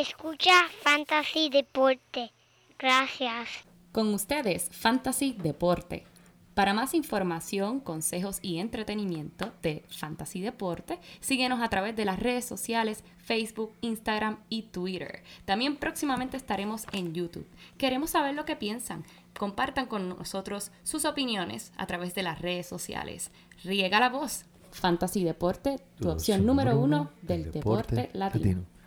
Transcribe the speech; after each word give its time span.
Escucha 0.00 0.54
Fantasy 0.82 1.50
Deporte. 1.50 2.32
Gracias. 2.78 3.48
Con 3.92 4.14
ustedes, 4.14 4.70
Fantasy 4.72 5.36
Deporte. 5.38 6.06
Para 6.54 6.72
más 6.72 6.94
información, 6.94 7.80
consejos 7.80 8.38
y 8.40 8.60
entretenimiento 8.60 9.52
de 9.60 9.84
Fantasy 9.90 10.40
Deporte, 10.40 10.98
síguenos 11.20 11.60
a 11.60 11.68
través 11.68 11.96
de 11.96 12.06
las 12.06 12.18
redes 12.18 12.46
sociales 12.46 13.04
Facebook, 13.18 13.74
Instagram 13.82 14.38
y 14.48 14.62
Twitter. 14.62 15.22
También 15.44 15.76
próximamente 15.76 16.38
estaremos 16.38 16.86
en 16.92 17.12
YouTube. 17.12 17.46
Queremos 17.76 18.08
saber 18.08 18.34
lo 18.34 18.46
que 18.46 18.56
piensan. 18.56 19.04
Compartan 19.38 19.84
con 19.84 20.08
nosotros 20.08 20.72
sus 20.82 21.04
opiniones 21.04 21.72
a 21.76 21.86
través 21.86 22.14
de 22.14 22.22
las 22.22 22.40
redes 22.40 22.66
sociales. 22.66 23.32
Riega 23.64 24.00
la 24.00 24.08
voz. 24.08 24.46
Fantasy 24.70 25.24
Deporte, 25.24 25.76
tu, 26.00 26.08
opción 26.08 26.46
número 26.46 26.80
uno 26.80 27.10
del 27.20 27.52
deporte, 27.52 28.08
latino. 28.14 28.60
No 28.60 28.79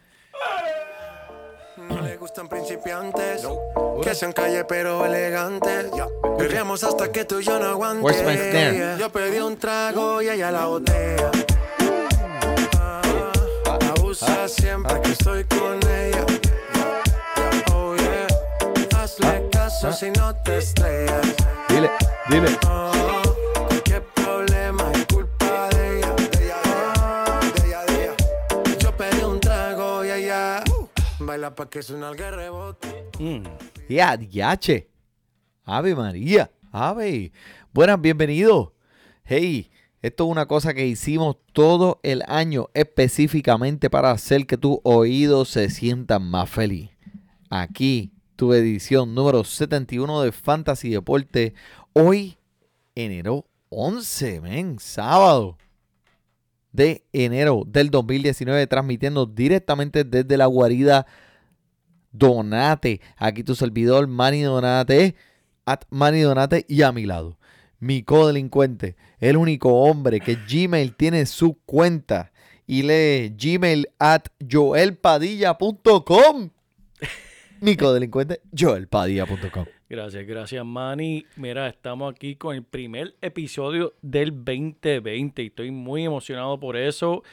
le 2.13 2.19
gustan 2.19 2.47
principiantes 2.47 3.41
que 4.03 4.13
sean 4.13 4.33
calle 4.33 4.63
pero 4.65 5.03
elegantes. 5.03 5.89
Perreamos 6.37 6.83
hasta 6.83 7.11
que 7.11 7.25
tú 7.25 7.39
y 7.39 7.43
yo 7.43 7.57
no 7.57 7.65
aguantes. 7.69 8.99
Yo 8.99 9.09
pedí 9.09 9.39
un 9.39 9.57
trago 9.57 10.21
y 10.21 10.29
ella 10.29 10.51
la 10.51 10.67
botella. 10.67 11.31
Ah, 12.77 13.01
abusa 13.97 14.47
siempre 14.47 15.01
que 15.01 15.11
estoy 15.13 15.43
con 15.45 15.79
ella. 15.89 16.23
Oh 17.73 17.95
yeah, 17.95 18.27
hazle 19.01 19.49
caso 19.51 19.91
si 19.91 20.11
no 20.11 20.35
te 20.35 20.59
estrellas. 20.59 21.35
Dile, 21.67 21.89
dile. 22.29 23.12
Baila 31.43 31.55
pa' 31.55 31.69
que 31.69 31.81
suena 31.81 32.09
el 32.09 32.17
rebote. 32.17 33.09
Y 33.89 33.99
adiache. 33.99 34.87
Ave 35.65 35.93
María. 35.93 36.49
Ave. 36.71 37.31
Buenas, 37.73 37.99
bienvenidos. 37.99 38.69
Hey, 39.25 39.69
esto 40.01 40.25
es 40.25 40.31
una 40.31 40.45
cosa 40.45 40.73
que 40.73 40.87
hicimos 40.87 41.37
todo 41.51 41.99
el 42.03 42.23
año 42.27 42.69
específicamente 42.73 43.89
para 43.89 44.11
hacer 44.11 44.47
que 44.47 44.57
tus 44.57 44.77
oídos 44.83 45.49
se 45.49 45.69
sientan 45.69 46.23
más 46.23 46.49
feliz. 46.49 46.91
Aquí, 47.49 48.13
tu 48.37 48.53
edición 48.53 49.13
número 49.13 49.43
71 49.43 50.21
de 50.21 50.31
Fantasy 50.31 50.91
Deporte. 50.91 51.53
Hoy, 51.91 52.37
enero 52.95 53.45
11, 53.69 54.39
men, 54.41 54.79
sábado 54.79 55.57
de 56.71 57.05
enero 57.13 57.63
del 57.67 57.89
2019, 57.91 58.65
transmitiendo 58.67 59.25
directamente 59.25 60.03
desde 60.03 60.37
la 60.37 60.47
guarida 60.47 61.05
Donate. 62.13 63.01
Aquí 63.17 63.43
tu 63.43 63.55
servidor, 63.55 64.07
Manny 64.07 64.43
Donate, 64.43 65.15
at 65.65 65.81
Manny 65.89 66.21
Donate, 66.21 66.65
y 66.69 66.83
a 66.83 66.93
mi 66.93 67.05
lado, 67.05 67.37
mi 67.79 68.03
codelincuente, 68.03 68.95
el 69.19 69.35
único 69.35 69.83
hombre 69.83 70.21
que 70.21 70.35
Gmail 70.35 70.95
tiene 70.95 71.25
su 71.25 71.57
cuenta 71.65 72.31
y 72.65 72.83
lee 72.83 73.35
gmail 73.37 73.87
at 73.99 74.27
joelpadilla.com. 74.49 76.49
Mi 77.61 77.75
codelincuente, 77.75 78.41
joelpadilla.com. 78.57 79.65
Gracias, 79.89 80.25
gracias, 80.25 80.65
Manny. 80.65 81.25
Mira, 81.35 81.67
estamos 81.67 82.11
aquí 82.11 82.35
con 82.35 82.55
el 82.55 82.63
primer 82.63 83.15
episodio 83.21 83.93
del 84.01 84.31
2020 84.31 85.43
y 85.43 85.47
estoy 85.47 85.71
muy 85.71 86.03
emocionado 86.03 86.59
por 86.59 86.75
eso. 86.75 87.23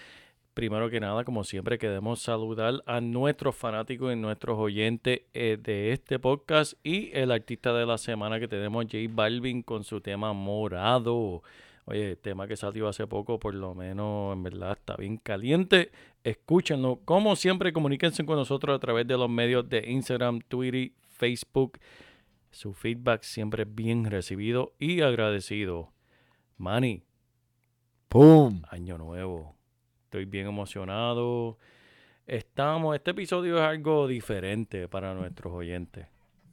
Primero 0.61 0.91
que 0.91 1.01
nada, 1.01 1.25
como 1.25 1.43
siempre, 1.43 1.79
queremos 1.79 2.21
saludar 2.21 2.83
a 2.85 3.01
nuestros 3.01 3.57
fanáticos 3.57 4.13
y 4.13 4.17
nuestros 4.17 4.59
oyentes 4.59 5.23
eh, 5.33 5.57
de 5.59 5.95
este 5.95 6.19
podcast 6.19 6.75
y 6.85 7.11
el 7.15 7.31
artista 7.31 7.73
de 7.73 7.87
la 7.87 7.97
semana 7.97 8.39
que 8.39 8.47
tenemos, 8.47 8.85
J 8.85 8.99
Balvin, 9.09 9.63
con 9.63 9.85
su 9.85 10.03
tema 10.03 10.35
Morado. 10.35 11.43
Oye, 11.87 12.15
tema 12.17 12.47
que 12.47 12.59
salió 12.59 12.89
hace 12.89 13.07
poco, 13.07 13.39
por 13.39 13.55
lo 13.55 13.75
menos 13.75 14.35
en 14.35 14.43
verdad 14.43 14.73
está 14.73 14.97
bien 14.97 15.17
caliente. 15.17 15.93
Escúchenlo. 16.25 17.01
Como 17.07 17.37
siempre, 17.37 17.73
comuníquense 17.73 18.27
con 18.27 18.37
nosotros 18.37 18.77
a 18.77 18.81
través 18.81 19.07
de 19.07 19.17
los 19.17 19.31
medios 19.31 19.67
de 19.67 19.91
Instagram, 19.91 20.41
Twitter, 20.41 20.93
Facebook. 21.09 21.79
Su 22.51 22.75
feedback 22.75 23.23
siempre 23.23 23.63
es 23.63 23.75
bien 23.75 24.05
recibido 24.05 24.75
y 24.79 25.01
agradecido. 25.01 25.95
Manny, 26.59 27.03
¡Pum! 28.11 28.61
año 28.69 28.99
nuevo. 28.99 29.60
Estoy 30.11 30.25
bien 30.25 30.49
emocionado. 30.49 31.57
Estamos, 32.27 32.97
este 32.97 33.13
episodio 33.13 33.59
es 33.59 33.63
algo 33.63 34.09
diferente 34.09 34.89
para 34.89 35.15
nuestros 35.15 35.53
oyentes. 35.53 36.09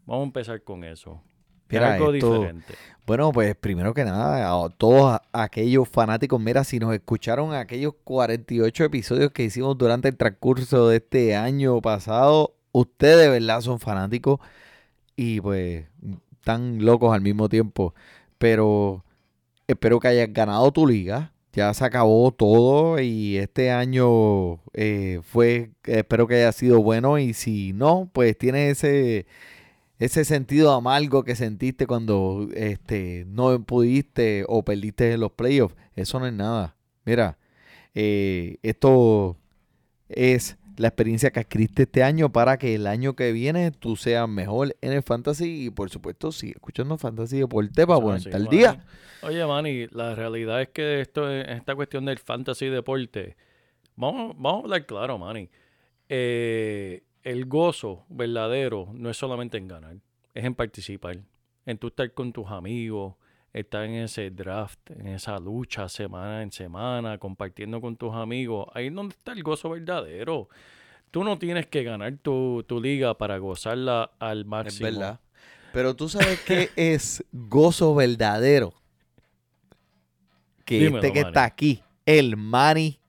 Vamos 0.05 0.25
a 0.25 0.27
empezar 0.27 0.61
con 0.61 0.83
eso. 0.83 1.23
Es 1.67 1.71
Mira, 1.71 1.95
algo 1.95 2.13
esto- 2.13 2.33
diferente. 2.35 2.75
Bueno, 3.07 3.31
pues 3.31 3.55
primero 3.55 3.95
que 3.95 4.03
nada, 4.05 4.47
a 4.63 4.69
todos 4.69 5.19
aquellos 5.33 5.89
fanáticos, 5.89 6.39
mira, 6.39 6.63
si 6.63 6.77
nos 6.77 6.93
escucharon 6.93 7.55
aquellos 7.55 7.95
48 8.03 8.83
episodios 8.83 9.31
que 9.31 9.45
hicimos 9.45 9.75
durante 9.75 10.07
el 10.09 10.17
transcurso 10.17 10.87
de 10.89 10.97
este 10.97 11.35
año 11.35 11.81
pasado, 11.81 12.53
ustedes 12.73 13.17
de 13.21 13.29
verdad 13.29 13.61
son 13.61 13.79
fanáticos 13.79 14.39
y 15.15 15.41
pues 15.41 15.87
tan 16.43 16.85
locos 16.85 17.11
al 17.11 17.21
mismo 17.21 17.49
tiempo. 17.49 17.95
Pero 18.37 19.03
espero 19.65 19.99
que 19.99 20.09
hayas 20.09 20.31
ganado 20.31 20.71
tu 20.71 20.85
liga. 20.85 21.31
Ya 21.57 21.73
se 21.73 21.83
acabó 21.83 22.31
todo 22.31 22.99
y 23.01 23.37
este 23.37 23.71
año 23.71 24.59
eh, 24.73 25.21
fue, 25.23 25.71
espero 25.85 26.27
que 26.27 26.35
haya 26.35 26.51
sido 26.51 26.83
bueno 26.83 27.17
y 27.17 27.33
si 27.33 27.73
no, 27.73 28.11
pues 28.13 28.37
tiene 28.37 28.69
ese, 28.69 29.25
ese 29.97 30.23
sentido 30.23 30.71
amargo 30.71 31.23
que 31.23 31.35
sentiste 31.35 31.87
cuando 31.87 32.47
este, 32.53 33.25
no 33.27 33.59
pudiste 33.63 34.45
o 34.47 34.63
perdiste 34.63 35.17
los 35.17 35.31
playoffs, 35.31 35.75
eso 35.95 36.19
no 36.19 36.27
es 36.27 36.33
nada. 36.33 36.75
Mira, 37.05 37.39
eh, 37.95 38.57
esto 38.61 39.35
es 40.09 40.57
la 40.77 40.87
experiencia 40.89 41.31
que 41.31 41.39
adquiriste 41.41 41.83
este 41.83 42.03
año 42.03 42.31
para 42.31 42.57
que 42.57 42.75
el 42.75 42.87
año 42.87 43.15
que 43.15 43.31
viene 43.31 43.71
tú 43.71 43.95
seas 43.95 44.27
mejor 44.29 44.75
en 44.81 44.93
el 44.93 45.03
fantasy 45.03 45.65
y 45.65 45.69
por 45.69 45.89
supuesto 45.89 46.31
sigue 46.31 46.53
escuchando 46.53 46.97
fantasy 46.97 47.39
deporte 47.39 47.85
para 47.87 47.99
ponerte 47.99 48.35
al 48.35 48.47
día. 48.47 48.85
Oye, 49.23 49.45
Manny, 49.45 49.87
la 49.91 50.13
realidad 50.15 50.61
es 50.61 50.69
que 50.69 51.01
esto 51.01 51.29
es- 51.31 51.47
esta 51.49 51.75
cuestión 51.75 52.05
del 52.05 52.19
fantasy 52.19 52.67
deporte, 52.67 53.35
vamos, 53.95 54.35
vamos 54.37 54.61
a 54.61 54.63
hablar 54.65 54.85
claro, 54.85 55.17
Manny. 55.17 55.49
Eh, 56.09 57.03
el 57.23 57.45
gozo 57.45 58.05
verdadero 58.09 58.89
no 58.93 59.09
es 59.09 59.17
solamente 59.17 59.57
en 59.57 59.67
ganar, 59.67 59.95
es 60.33 60.45
en 60.45 60.55
participar, 60.55 61.17
en 61.65 61.77
tú 61.77 61.87
estar 61.87 62.13
con 62.13 62.31
tus 62.31 62.47
amigos, 62.49 63.15
estar 63.53 63.83
en 63.85 63.95
ese 63.95 64.29
draft, 64.29 64.79
en 64.91 65.07
esa 65.07 65.39
lucha 65.39 65.89
semana 65.89 66.43
en 66.43 66.51
semana, 66.51 67.17
compartiendo 67.17 67.81
con 67.81 67.95
tus 67.97 68.13
amigos. 68.13 68.67
Ahí 68.73 68.87
es 68.87 68.93
donde 68.93 69.15
está 69.15 69.31
el 69.33 69.43
gozo 69.43 69.69
verdadero. 69.69 70.49
Tú 71.11 71.23
no 71.23 71.37
tienes 71.39 71.65
que 71.67 71.83
ganar 71.83 72.17
tu, 72.17 72.63
tu 72.67 72.81
liga 72.81 73.17
para 73.17 73.37
gozarla 73.37 74.11
al 74.19 74.41
Es 74.41 74.45
máximo. 74.45 74.83
verdad. 74.85 75.19
Pero 75.71 75.95
tú 75.95 76.09
sabes 76.09 76.39
que 76.41 76.69
es 76.75 77.23
gozo 77.31 77.95
verdadero. 77.95 78.73
Que 80.65 80.79
Dímelo, 80.79 80.97
este 80.97 81.13
que 81.13 81.19
Manny. 81.21 81.29
está 81.29 81.43
aquí, 81.45 81.83
el 82.05 82.35
Manny 82.37 82.99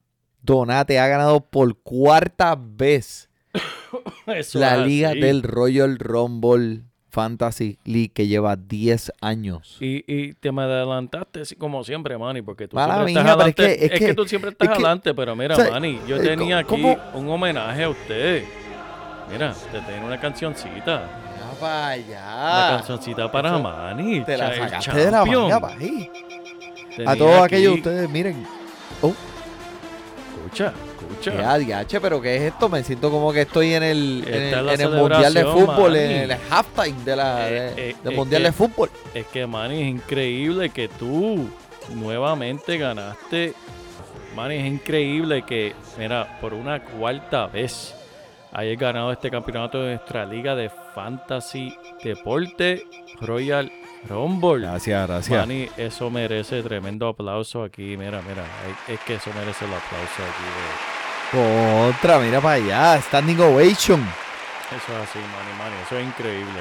Donate, 0.42 0.98
ha 1.00 1.08
ganado 1.08 1.40
por 1.40 1.76
cuarta 1.82 2.56
vez 2.56 3.28
Eso 4.26 4.58
la 4.58 4.76
es 4.76 4.86
liga 4.86 5.10
así. 5.10 5.20
del 5.20 5.42
Royal 5.42 5.98
Rumble 5.98 6.84
Fantasy 7.10 7.78
League 7.84 8.10
que 8.12 8.26
lleva 8.26 8.56
10 8.56 9.12
años. 9.20 9.76
Y, 9.80 10.04
y 10.06 10.34
te 10.34 10.52
me 10.52 10.62
adelantaste, 10.62 11.42
como 11.56 11.82
siempre, 11.84 12.16
Manny, 12.18 12.42
porque 12.42 12.68
tú 12.68 12.76
Mala 12.76 13.06
siempre 13.06 13.12
estás 13.12 13.24
pero 13.24 13.30
es 13.30 13.36
adelante. 13.36 13.62
que- 13.62 13.72
Es 13.86 13.92
es 13.92 13.98
que, 14.00 14.06
que- 14.06 14.14
tú 14.14 14.28
siempre 14.28 14.50
estás 14.50 14.68
es 14.68 14.74
adelante, 14.74 15.14
pero 15.14 15.34
mira, 15.36 15.54
o 15.54 15.58
sea, 15.60 15.70
Manny, 15.70 16.00
yo 16.06 16.16
eh, 16.16 16.20
tenía 16.20 16.58
aquí 16.58 16.84
un 17.14 17.28
homenaje 17.28 17.84
a 17.84 17.88
usted. 17.90 18.44
Mira, 19.30 19.52
te 19.72 19.80
tengo 19.80 20.06
una 20.06 20.18
cancioncita. 20.18 20.74
Ya 21.38 21.60
para 21.60 21.96
Una 21.96 22.66
allá. 22.68 22.76
cancioncita 22.78 23.30
para 23.32 23.48
eso- 23.50 23.62
Manny. 23.62 24.24
Te 24.24 24.36
la 24.38 24.54
sacaste 24.54 24.96
de 25.04 25.10
la 25.10 25.24
manga. 25.24 25.60
Tenía 26.96 27.10
A 27.12 27.16
todos 27.16 27.42
aquellos 27.42 27.74
ustedes, 27.76 28.08
miren. 28.10 28.46
Escucha, 29.00 29.14
escucha. 30.36 30.72
Ya, 31.22 31.56
diache, 31.58 32.00
pero 32.00 32.20
¿qué 32.20 32.36
es 32.36 32.42
esto? 32.52 32.68
Me 32.68 32.82
siento 32.82 33.10
como 33.10 33.32
que 33.32 33.42
estoy 33.42 33.74
en 33.74 33.82
el, 33.82 34.24
en 34.26 34.34
el, 34.68 34.80
en 34.80 34.92
Mundial 34.96 35.34
de 35.34 35.44
Fútbol, 35.44 35.90
Manny. 35.92 36.04
en 36.14 36.30
el 36.30 36.36
halftime 36.50 37.04
de 37.04 37.16
la, 37.16 37.48
Eh, 37.48 37.52
de- 37.52 37.90
eh, 37.90 37.96
del 38.04 38.14
Mundial 38.16 38.42
que- 38.42 38.46
de 38.48 38.52
Fútbol. 38.52 38.90
Es 39.14 39.26
que, 39.26 39.46
Manny, 39.46 39.82
es 39.82 39.88
increíble 39.88 40.70
que 40.70 40.88
tú 40.88 41.48
nuevamente 41.94 42.78
ganaste. 42.78 43.54
Manny, 44.36 44.54
es 44.56 44.66
increíble 44.66 45.42
que, 45.42 45.74
mira, 45.98 46.38
por 46.40 46.54
una 46.54 46.80
cuarta 46.82 47.46
vez 47.46 47.94
hayas 48.52 48.78
ganado 48.78 49.10
este 49.12 49.30
campeonato 49.30 49.82
de 49.82 49.94
nuestra 49.96 50.24
liga 50.24 50.54
de 50.54 50.70
fantasy 50.94 51.76
deporte 52.04 52.84
Royal 53.20 53.70
Rumble. 54.08 54.60
Gracias, 54.66 55.06
gracias. 55.08 55.38
Manny, 55.46 55.68
eso 55.76 56.08
merece 56.10 56.62
tremendo 56.62 57.08
aplauso 57.08 57.64
aquí. 57.64 57.96
Mira, 57.96 58.22
mira, 58.22 58.44
es- 58.88 58.94
es 58.94 59.00
que 59.00 59.14
eso 59.14 59.30
merece 59.38 59.64
el 59.64 59.72
aplauso 59.72 60.22
aquí 60.22 60.97
Contra, 61.30 62.18
mira 62.20 62.40
para 62.40 62.54
allá. 62.54 63.00
Standing 63.02 63.40
ovation. 63.40 64.00
Eso 64.00 64.92
es 64.92 65.08
así, 65.08 65.18
Manny, 65.18 65.58
Manny. 65.58 65.82
Eso 65.84 65.98
es 65.98 66.06
increíble. 66.06 66.60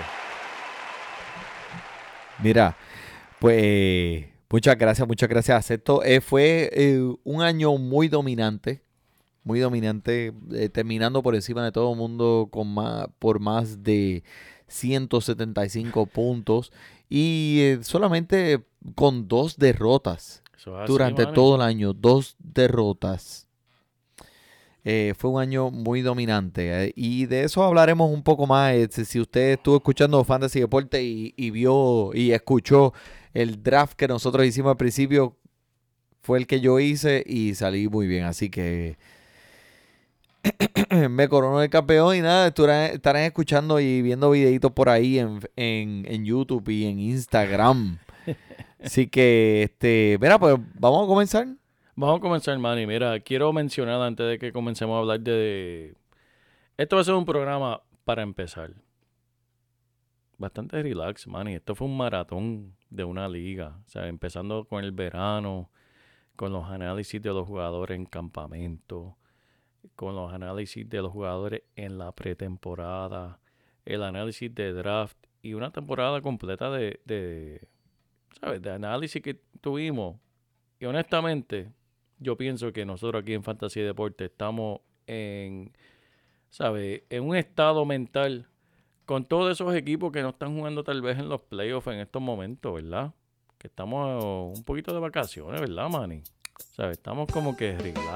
Mira, 2.44 2.76
pues 3.40 4.26
muchas 4.50 4.78
gracias, 4.78 5.08
muchas 5.08 5.30
gracias. 5.30 5.58
Acepto. 5.58 6.04
Eh, 6.04 6.22
fue 6.22 6.70
eh, 6.74 7.00
un 7.24 7.42
año 7.42 7.78
muy 7.78 8.08
dominante, 8.08 8.82
muy 9.44 9.60
dominante, 9.60 10.34
eh, 10.54 10.70
terminando 10.70 11.24
por 11.24 11.36
encima 11.36 11.64
de 11.64 11.72
todo 11.72 11.92
el 11.94 11.98
mundo 11.98 12.50
con 12.52 12.74
más, 12.74 13.08
por 13.20 13.40
más 13.40 13.84
de 13.84 14.24
175 14.68 16.06
puntos 16.08 16.72
y 17.10 17.60
eh, 17.62 17.80
solamente 17.82 18.66
con 18.96 19.28
dos 19.28 19.58
derrotas 19.58 20.44
durante 20.86 21.26
todo 21.28 21.56
el 21.56 21.62
año, 21.62 21.94
dos 21.94 22.36
derrotas. 22.40 23.47
Eh, 24.90 25.14
fue 25.18 25.32
un 25.32 25.42
año 25.42 25.70
muy 25.70 26.02
dominante 26.02 26.86
eh, 26.86 26.94
y 26.96 27.26
de 27.26 27.44
eso 27.44 27.62
hablaremos 27.64 28.10
un 28.10 28.24
poco 28.24 28.48
más. 28.48 28.74
eh, 28.74 28.88
si- 29.06 29.20
usted 29.20 29.54
estuvo 29.54 29.76
escuchando 29.78 30.24
Fantasy 30.24 30.62
Deporte 30.62 31.04
y, 31.04 31.34
y 31.36 31.50
vio 31.52 32.12
y 32.14 32.32
escuchó 32.32 32.94
el 33.34 33.62
draft 33.62 33.96
que 33.98 34.08
nosotros 34.08 34.46
hicimos 34.46 34.70
al 34.72 34.78
principio, 34.78 35.36
fue 36.22 36.38
el 36.40 36.48
que 36.48 36.62
yo 36.62 36.80
hice 36.80 37.22
y 37.28 37.54
salí 37.56 37.90
muy 37.90 38.08
bien. 38.08 38.24
Así 38.26 38.50
que 38.50 38.98
me 41.10 41.28
coronó 41.28 41.62
el 41.62 41.70
campeón 41.70 42.16
y 42.16 42.22
nada, 42.22 42.48
estarán, 42.48 42.92
estarán 42.92 43.24
escuchando 43.24 43.80
y 43.80 44.02
viendo 44.02 44.32
videitos 44.32 44.72
por 44.72 44.90
ahí 44.90 45.20
en, 45.20 45.40
en, 45.56 46.06
en 46.08 46.26
YouTube 46.26 46.70
y 46.70 46.86
en 46.86 47.00
Instagram. 47.00 48.00
Así 48.84 49.08
que, 49.08 49.64
este, 49.64 50.18
mira, 50.22 50.40
pues 50.40 50.56
vamos 50.80 51.04
a 51.04 51.08
comenzar. 51.08 51.48
Vamos 52.00 52.20
a 52.20 52.22
comenzar, 52.22 52.60
Manny. 52.60 52.86
Mira, 52.86 53.20
quiero 53.22 53.52
mencionar 53.52 54.00
antes 54.00 54.28
de 54.28 54.38
que 54.38 54.52
comencemos 54.52 54.96
a 54.96 55.00
hablar 55.00 55.20
de... 55.20 55.96
Esto 56.78 56.96
va 56.96 57.02
a 57.02 57.06
ser 57.06 57.16
un 57.16 57.26
programa 57.26 57.82
para 58.06 58.22
empezar. 58.22 58.76
Bastante 60.38 60.84
relax, 60.84 61.26
Manny. 61.26 61.56
Esto 61.56 61.74
fue 61.74 61.88
un 61.88 61.98
maratón 61.98 62.76
de 62.92 63.04
una 63.04 63.28
liga. 63.28 63.80
O 63.84 63.90
sea, 63.90 64.08
empezando 64.08 64.66
con 64.66 64.84
el 64.84 64.92
verano, 64.92 65.72
con 66.36 66.54
los 66.54 66.66
análisis 66.66 67.20
de 67.20 67.30
los 67.30 67.48
jugadores 67.48 67.96
en 67.96 68.06
campamento, 68.06 69.18
con 69.96 70.14
los 70.16 70.32
análisis 70.32 70.88
de 70.88 71.02
los 71.02 71.12
jugadores 71.12 71.64
en 71.76 71.98
la 71.98 72.12
pretemporada, 72.12 73.40
el 73.86 74.04
análisis 74.04 74.54
de 74.54 74.72
draft 74.72 75.18
y 75.42 75.56
una 75.56 75.72
temporada 75.72 76.22
completa 76.22 76.70
de, 76.70 77.02
de 77.06 77.68
¿sabes? 78.40 78.62
De 78.62 78.70
análisis 78.70 79.20
que 79.20 79.42
tuvimos. 79.62 80.18
Y 80.80 80.86
honestamente, 80.86 81.74
yo 82.20 82.38
pienso 82.38 82.72
que 82.74 82.86
nosotros 82.86 83.22
aquí 83.22 83.34
en 83.34 83.44
Fantasy 83.44 83.82
Deporte 83.82 84.26
estamos 84.26 84.82
en, 85.06 85.72
¿sabes? 86.50 87.04
En 87.10 87.24
un 87.24 87.36
estado 87.36 87.86
mental 87.86 88.48
con 89.06 89.26
todos 89.26 89.52
esos 89.52 89.74
equipos 89.76 90.12
que 90.12 90.22
no 90.22 90.30
están 90.30 90.56
jugando 90.56 90.84
tal 90.84 91.02
vez 91.02 91.18
en 91.18 91.30
los 91.30 91.42
playoffs 91.42 91.88
en 91.88 92.00
estos 92.00 92.22
momentos, 92.22 92.74
¿verdad? 92.74 93.14
Que 93.58 93.68
estamos 93.68 94.56
un 94.58 94.64
poquito 94.64 94.94
de 94.94 95.00
vacaciones, 95.00 95.62
¿verdad, 95.62 95.90
Manny? 95.90 96.22
¿Sabes? 96.76 96.98
Estamos 96.98 97.32
como 97.32 97.56
que 97.56 97.78
relax. 97.78 98.08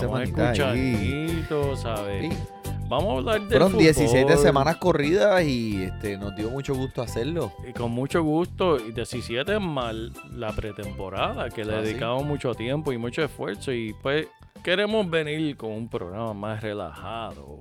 semanita 0.00 0.50
ahí. 0.50 0.58
escuchaditos, 0.58 1.80
¿sabes? 1.80 2.34
Sí. 2.34 2.71
Vamos 2.88 3.14
a 3.14 3.18
hablar 3.18 3.40
del 3.40 3.48
Fueron 3.48 3.78
16 3.78 4.12
de 4.12 4.22
fútbol. 4.32 4.38
semanas 4.38 4.76
corridas 4.76 5.42
y 5.44 5.82
este, 5.84 6.18
nos 6.18 6.36
dio 6.36 6.50
mucho 6.50 6.74
gusto 6.74 7.00
hacerlo. 7.00 7.52
Y 7.66 7.72
con 7.72 7.90
mucho 7.90 8.22
gusto, 8.22 8.76
y 8.78 8.92
17 8.92 9.58
más 9.58 9.94
la 10.30 10.52
pretemporada, 10.52 11.48
que 11.48 11.64
le 11.64 11.74
Ah, 11.74 11.80
sí. 11.80 11.86
dedicamos 11.88 12.24
mucho 12.24 12.54
tiempo 12.54 12.92
y 12.92 12.98
mucho 12.98 13.22
esfuerzo. 13.24 13.72
Y 13.72 13.94
pues 14.02 14.26
queremos 14.62 15.08
venir 15.08 15.56
con 15.56 15.72
un 15.72 15.88
programa 15.88 16.34
más 16.34 16.62
relajado, 16.62 17.60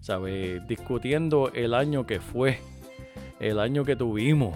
¿sabes? 0.00 0.66
Discutiendo 0.68 1.50
el 1.54 1.72
año 1.72 2.04
que 2.06 2.20
fue, 2.20 2.60
el 3.40 3.58
año 3.60 3.84
que 3.86 3.96
tuvimos, 3.96 4.54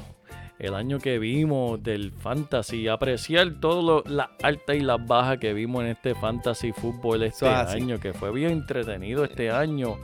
el 0.62 0.74
año 0.74 1.00
que 1.00 1.18
vimos 1.18 1.82
del 1.82 2.12
fantasy, 2.12 2.86
apreciar 2.86 3.58
todo 3.58 4.04
las 4.06 4.28
altas 4.44 4.76
y 4.76 4.80
las 4.80 5.04
bajas 5.04 5.38
que 5.38 5.52
vimos 5.52 5.82
en 5.82 5.90
este 5.90 6.14
fantasy 6.14 6.70
fútbol 6.70 7.24
este 7.24 7.48
año, 7.48 7.98
que 7.98 8.12
fue 8.12 8.30
bien 8.30 8.52
entretenido 8.52 9.24
este 9.24 9.50
año. 9.50 9.96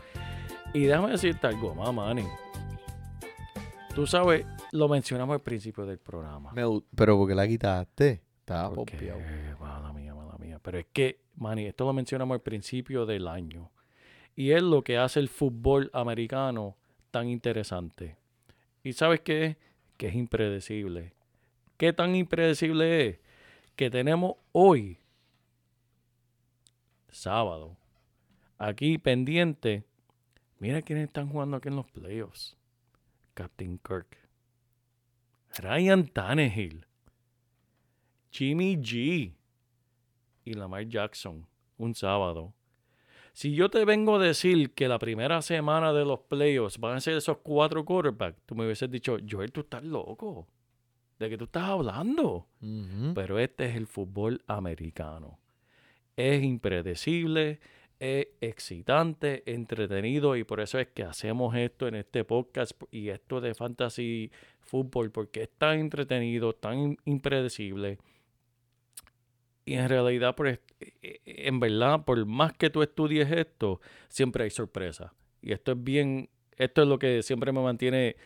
Y 0.75 0.81
déjame 0.81 1.13
decirte 1.13 1.47
algo 1.47 1.77
más, 1.77 1.95
Manny. 1.95 2.25
Tú 3.95 4.05
sabes, 4.05 4.45
lo 4.73 4.89
mencionamos 4.89 5.35
al 5.35 5.43
principio 5.43 5.87
del 5.87 5.99
programa. 5.99 6.51
Me 6.53 6.63
pero 6.93 7.17
porque 7.17 7.37
la 7.37 7.47
quitaste, 7.47 8.23
estaba 8.41 8.75
pompeado. 8.75 9.21
mala 9.61 9.93
mía, 9.93 10.13
mala 10.13 10.37
mía. 10.39 10.59
Pero 10.61 10.79
es 10.81 10.87
que, 10.93 11.21
Manny, 11.37 11.67
esto 11.67 11.85
lo 11.85 11.93
mencionamos 11.93 12.35
al 12.35 12.43
principio 12.43 13.07
del 13.07 13.29
año. 13.29 13.71
Y 14.35 14.51
es 14.51 14.63
lo 14.65 14.83
que 14.83 14.99
hace 14.99 15.21
el 15.21 15.29
fútbol 15.29 15.89
americano 15.95 16.77
tan 17.13 17.29
interesante. 17.29 18.17
¿Y 18.83 18.93
sabes 18.93 19.21
qué 19.21 19.45
es? 19.45 19.57
Que 19.99 20.09
es 20.09 20.15
impredecible. 20.15 21.13
¿Qué 21.77 21.93
tan 21.93 22.15
impredecible 22.15 23.07
es? 23.07 23.19
Que 23.77 23.91
tenemos 23.91 24.37
hoy, 24.53 24.99
sábado, 27.11 27.77
aquí 28.57 28.97
pendiente. 28.97 29.85
Mira 30.59 30.81
quiénes 30.81 31.09
están 31.09 31.29
jugando 31.29 31.59
aquí 31.59 31.69
en 31.69 31.77
los 31.77 31.87
playoffs. 31.91 32.57
Captain 33.35 33.79
Kirk. 33.79 34.17
Ryan 35.59 36.09
Tannehill. 36.09 36.87
Jimmy 38.31 38.77
G 38.77 39.35
y 40.45 40.55
Lamar 40.55 40.89
Jackson 40.89 41.47
un 41.77 41.95
sábado. 41.95 42.55
Si 43.39 43.55
yo 43.55 43.69
te 43.69 43.85
vengo 43.85 44.17
a 44.17 44.19
decir 44.19 44.73
que 44.73 44.89
la 44.89 44.99
primera 44.99 45.43
semana 45.43 45.93
de 45.93 46.05
los 46.05 46.19
playoffs 46.23 46.77
van 46.81 46.97
a 46.97 47.01
ser 47.01 47.17
esos 47.17 47.39
cuatro 47.39 47.85
quarterbacks, 47.85 48.43
tú 48.45 48.57
me 48.57 48.65
hubieses 48.65 48.91
dicho, 48.91 49.17
Joel, 49.31 49.53
tú 49.53 49.61
estás 49.61 49.85
loco. 49.85 50.49
¿De 51.21 51.31
qué 51.31 51.39
tú 51.39 51.45
estás 51.45 51.69
hablando? 51.69 52.49
Pero 53.15 53.39
este 53.39 53.67
es 53.67 53.77
el 53.77 53.87
fútbol 53.87 54.43
americano. 54.49 55.39
Es 56.17 56.43
impredecible, 56.43 57.61
es 58.01 58.27
excitante, 58.41 59.45
entretenido 59.47 60.35
y 60.35 60.43
por 60.43 60.59
eso 60.59 60.81
es 60.81 60.89
que 60.89 61.05
hacemos 61.05 61.55
esto 61.55 61.87
en 61.87 61.95
este 61.95 62.25
podcast 62.25 62.73
y 62.91 63.11
esto 63.11 63.41
de 63.41 63.55
fantasy 63.55 64.33
fútbol 64.63 65.13
porque 65.13 65.43
es 65.43 65.51
tan 65.57 65.79
entretenido, 65.79 66.55
tan 66.55 66.97
impredecible. 67.05 67.99
Y 69.69 69.75
en 69.75 69.89
realidad, 69.89 70.35
pues, 70.35 70.61
eh, 70.81 71.21
en 71.27 71.61
verdad, 71.61 72.05
por 72.05 72.25
más 72.25 72.53
que 72.55 72.71
tú 72.71 72.83
estudies 72.83 73.31
esto, 73.31 73.81
siempre 74.09 74.45
hay 74.45 74.51
sorpresa. 74.51 75.13
Y 75.43 75.53
esto 75.53 75.73
es 75.73 75.83
bien, 75.85 76.29
esto 76.57 76.83
es 76.83 76.89
lo 76.89 76.99
que 76.99 77.23
siempre 77.23 77.53
me 77.53 77.61
mantiene, 77.61 78.17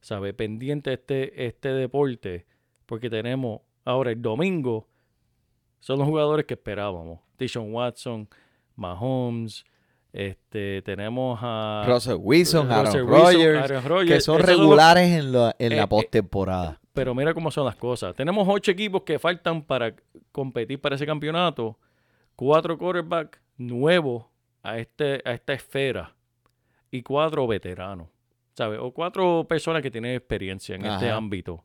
¿sabe? 0.00 0.32
Pendiente 0.32 0.92
este, 0.92 1.46
este 1.46 1.70
deporte. 1.70 2.46
Porque 2.86 3.10
tenemos 3.10 3.60
ahora 3.84 4.10
el 4.12 4.20
domingo, 4.22 4.88
son 5.80 5.98
los 5.98 6.06
jugadores 6.06 6.46
que 6.46 6.54
esperábamos. 6.54 7.20
Deshaun 7.38 7.72
Watson, 7.74 8.28
Mahomes, 8.76 9.64
este, 10.12 10.82
tenemos 10.82 11.38
a 11.42 11.84
Russell 11.86 12.16
Wilson, 12.20 12.70
Aaron 12.70 12.86
Russell 12.86 13.02
Wilson, 13.04 13.56
Aaron 13.56 13.82
que 13.82 13.88
Rodgers. 13.88 14.24
son 14.24 14.38
los- 14.38 14.46
regulares 14.46 15.10
en, 15.18 15.32
la- 15.32 15.56
en 15.58 15.72
Eh, 15.72 15.76
la 15.76 15.82
eh, 15.82 15.88
postemporada. 15.88 16.80
Pero 16.92 17.14
mira 17.14 17.34
cómo 17.34 17.50
son 17.50 17.64
las 17.64 17.76
cosas. 17.76 18.14
Tenemos 18.14 18.46
ocho 18.48 18.70
equipos 18.70 19.02
que 19.02 19.18
faltan 19.18 19.62
para 19.62 19.94
competir 20.30 20.80
para 20.80 20.96
ese 20.96 21.06
campeonato. 21.06 21.78
Cuatro 22.36 22.76
quarterbacks 22.78 23.40
nuevos 23.56 24.26
a, 24.62 24.78
este, 24.78 25.22
a 25.24 25.32
esta 25.32 25.52
esfera. 25.52 26.14
Y 26.90 27.02
cuatro 27.02 27.46
veteranos. 27.46 28.08
¿Sabes? 28.54 28.78
O 28.82 28.92
cuatro 28.92 29.46
personas 29.48 29.82
que 29.82 29.90
tienen 29.90 30.14
experiencia 30.14 30.74
en 30.74 30.84
este 30.84 31.10
ámbito. 31.10 31.64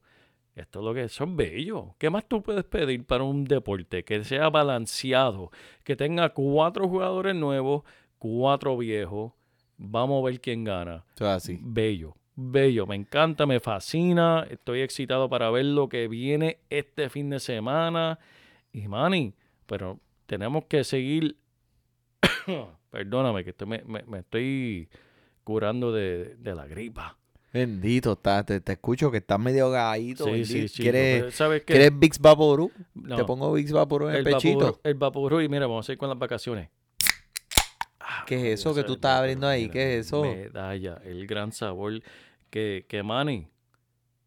Esto 0.55 0.79
es 0.79 0.85
lo 0.85 0.93
que 0.93 1.07
son 1.09 1.35
bellos. 1.37 1.85
¿Qué 1.99 2.09
más 2.09 2.25
tú 2.27 2.41
puedes 2.41 2.63
pedir 2.63 3.05
para 3.05 3.23
un 3.23 3.43
deporte 3.43 4.03
que 4.03 4.23
sea 4.23 4.49
balanceado? 4.49 5.51
Que 5.83 5.95
tenga 5.95 6.29
cuatro 6.29 6.87
jugadores 6.87 7.35
nuevos, 7.35 7.83
cuatro 8.17 8.75
viejos. 8.77 9.33
Vamos 9.77 10.23
a 10.23 10.25
ver 10.25 10.41
quién 10.41 10.63
gana 10.63 11.05
así. 11.19 11.59
bello, 11.61 12.15
bello, 12.37 12.85
me 12.85 12.95
encanta, 12.95 13.45
me 13.47 13.59
fascina, 13.59 14.45
estoy 14.49 14.81
excitado 14.81 15.27
para 15.27 15.49
ver 15.49 15.65
lo 15.65 15.89
que 15.89 16.07
viene 16.07 16.59
este 16.69 17.09
fin 17.09 17.29
de 17.31 17.39
semana. 17.39 18.19
Y 18.71 18.87
Manny, 18.87 19.33
pero 19.65 19.99
tenemos 20.27 20.65
que 20.65 20.83
seguir, 20.83 21.35
perdóname 22.91 23.43
que 23.43 23.49
estoy- 23.51 23.67
me, 23.67 23.83
me- 23.85 24.03
me 24.03 24.19
estoy 24.19 24.87
curando 25.43 25.91
de, 25.91 26.35
de 26.37 26.55
la 26.55 26.67
gripa. 26.67 27.17
Bendito, 27.53 28.11
está, 28.13 28.45
te, 28.45 28.59
te 28.61 28.73
escucho 28.73 29.09
que 29.09 29.17
estás 29.17 29.39
medio 29.39 29.71
gagadito. 29.71 30.25
Sí, 30.25 30.31
bendito. 30.31 30.51
sí, 30.53 30.67
sí. 30.67 30.81
¿Quieres, 30.83 31.33
¿Sabes 31.33 31.61
qué? 31.61 31.73
¿quieres 31.73 31.97
Vicks 31.97 32.19
Vaporú? 32.19 32.71
No, 32.93 33.15
Te 33.15 33.23
pongo 33.23 33.51
Vicks 33.53 33.71
Vaporú 33.71 34.09
en 34.09 34.15
el, 34.15 34.17
el 34.19 34.23
pechito. 34.25 34.79
el 34.83 34.93
vapor 34.93 35.41
y 35.41 35.49
mira, 35.49 35.65
vamos 35.65 35.87
a 35.89 35.91
ir 35.91 35.97
con 35.97 36.09
las 36.09 36.19
vacaciones. 36.19 36.69
Ah, 37.99 38.25
¿Qué 38.27 38.35
es 38.35 38.41
mira, 38.43 38.53
eso 38.53 38.75
que 38.75 38.83
tú 38.83 38.93
estás 38.93 39.17
abriendo 39.19 39.47
ahí? 39.47 39.69
¿Qué 39.69 39.97
es 39.97 40.07
eso? 40.07 40.21
Medalla, 40.21 41.01
el 41.05 41.25
gran 41.25 41.51
sabor 41.51 41.93
que, 42.49 42.85
que 42.87 43.03
Manny. 43.03 43.47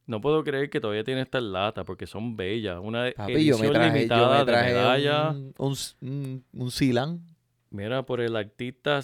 No 0.07 0.21
puedo 0.21 0.43
creer 0.43 0.71
que 0.71 0.81
todavía 0.81 1.05
tiene 1.05 1.21
estas 1.21 1.43
latas 1.43 1.85
porque 1.85 2.07
son 2.07 2.37
bellas. 2.37 2.79
Una 2.83 3.13
Papi, 3.17 3.33
yo 3.33 3.39
edición 3.39 3.61
me 3.61 3.69
traje, 3.71 3.89
yo 3.89 3.95
limitada 3.95 4.39
me 4.41 4.45
traje 4.45 4.69
de 4.69 4.75
medalla. 4.75 5.31
un, 5.31 5.55
un, 5.59 5.77
un, 6.01 6.45
un 6.53 6.71
Silan. 6.71 7.21
Mira, 7.71 8.05
por 8.05 8.21
el 8.21 8.35
artista 8.35 9.01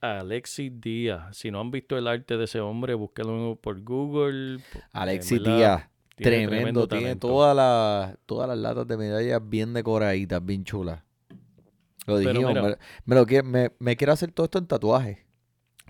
Alexis 0.00 0.80
Díaz. 0.80 1.36
Si 1.36 1.50
no 1.50 1.60
han 1.60 1.70
visto 1.70 1.96
el 1.96 2.06
arte 2.06 2.36
de 2.36 2.44
ese 2.44 2.60
hombre, 2.60 2.94
búsquenlo 2.94 3.56
por 3.56 3.82
Google. 3.82 4.60
Alexis 4.92 5.42
Díaz, 5.42 5.88
tiene 6.16 6.46
tremendo. 6.46 6.86
Tiene 6.88 7.16
todas 7.16 7.56
las, 7.56 8.18
todas 8.26 8.48
las 8.48 8.58
latas 8.58 8.86
de 8.86 8.96
medallas 8.96 9.40
bien 9.42 9.72
decoraditas, 9.72 10.44
bien 10.44 10.64
chulas. 10.64 11.02
Lo 12.06 12.18
dijimos, 12.18 12.50
mira. 12.50 12.62
me, 12.62 12.76
me 13.04 13.14
lo 13.14 13.26
quiero, 13.26 13.46
me, 13.46 13.72
me 13.78 13.96
quiero 13.96 14.12
hacer 14.12 14.32
todo 14.32 14.44
esto 14.44 14.58
en 14.58 14.66
tatuaje. 14.66 15.26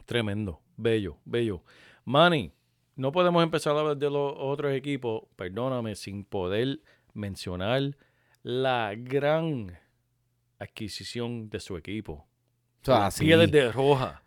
Tremendo, 0.07 0.61
bello, 0.77 1.17
bello. 1.25 1.63
Manny, 2.05 2.53
no 2.97 3.13
podemos 3.13 3.43
empezar 3.43 3.77
a 3.77 3.81
hablar 3.81 3.97
de 3.97 4.11
los 4.11 4.35
otros 4.37 4.73
equipos, 4.73 5.23
perdóname, 5.37 5.95
sin 5.95 6.25
poder 6.25 6.81
mencionar 7.15 7.97
la 8.43 8.95
gran 8.97 9.79
adquisición 10.59 11.49
de 11.51 11.61
su 11.61 11.77
equipo. 11.77 12.27
O 12.83 12.85
sea, 12.85 12.99
Las 13.01 13.15
sí. 13.15 13.25
Pieles 13.25 13.51
de 13.51 13.71
Roja, 13.73 14.23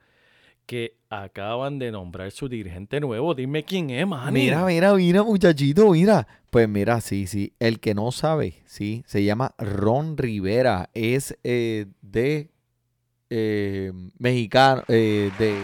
que 0.66 0.98
acaban 1.10 1.80
de 1.80 1.92
nombrar 1.92 2.32
su 2.32 2.48
dirigente 2.48 3.00
nuevo. 3.00 3.34
Dime 3.34 3.64
quién 3.64 3.90
es, 3.90 4.08
Manny. 4.08 4.42
Mira, 4.42 4.66
mira, 4.66 4.94
mira, 4.94 5.24
muchachito, 5.24 5.92
mira. 5.92 6.28
Pues 6.50 6.70
mira, 6.70 7.02
sí, 7.02 7.28
sí. 7.28 7.54
El 7.60 7.80
que 7.80 7.94
no 7.94 8.12
sabe, 8.12 8.62
sí, 8.66 9.04
se 9.08 9.24
llama 9.24 9.54
Ron 9.58 10.18
Rivera. 10.18 10.90
Es 10.94 11.38
eh, 11.44 11.88
de 12.02 12.52
eh, 13.30 13.92
mexicano, 14.20 14.84
eh, 14.88 15.32
de 15.40 15.56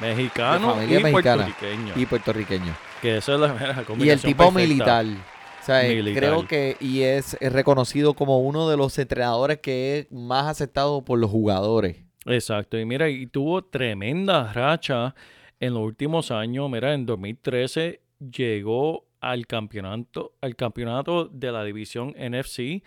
Mexicano 0.00 0.76
de 0.76 0.84
y 0.86 1.02
mexicana. 1.02 1.44
puertorriqueño. 1.46 1.92
y 1.96 2.06
puertorriqueño. 2.06 2.74
que 3.00 3.16
esa 3.18 3.34
es 3.34 3.40
la, 3.40 3.46
la 3.48 3.84
Y 4.04 4.08
el 4.10 4.20
tipo 4.20 4.44
perfecta. 4.44 4.50
militar. 4.50 5.06
O 5.06 5.66
sea, 5.66 5.86
eh, 5.86 5.94
Militar. 5.96 6.22
creo 6.22 6.46
que 6.46 6.76
y 6.80 7.02
es, 7.02 7.36
es 7.40 7.52
reconocido 7.52 8.12
como 8.14 8.40
uno 8.40 8.68
de 8.68 8.76
los 8.76 8.98
entrenadores 8.98 9.60
que 9.60 9.98
es 10.00 10.12
más 10.12 10.46
aceptado 10.46 11.02
por 11.04 11.18
los 11.18 11.30
jugadores. 11.30 12.04
Exacto, 12.26 12.78
y 12.78 12.84
mira, 12.84 13.08
y 13.08 13.26
tuvo 13.26 13.62
tremenda 13.64 14.52
racha 14.52 15.14
en 15.60 15.72
los 15.74 15.82
últimos 15.82 16.30
años. 16.30 16.68
Mira, 16.70 16.92
en 16.92 17.06
2013 17.06 18.00
llegó 18.30 19.06
al 19.20 19.46
campeonato, 19.46 20.34
al 20.42 20.54
campeonato 20.54 21.26
de 21.26 21.50
la 21.52 21.64
división 21.64 22.14
NFC. 22.18 22.82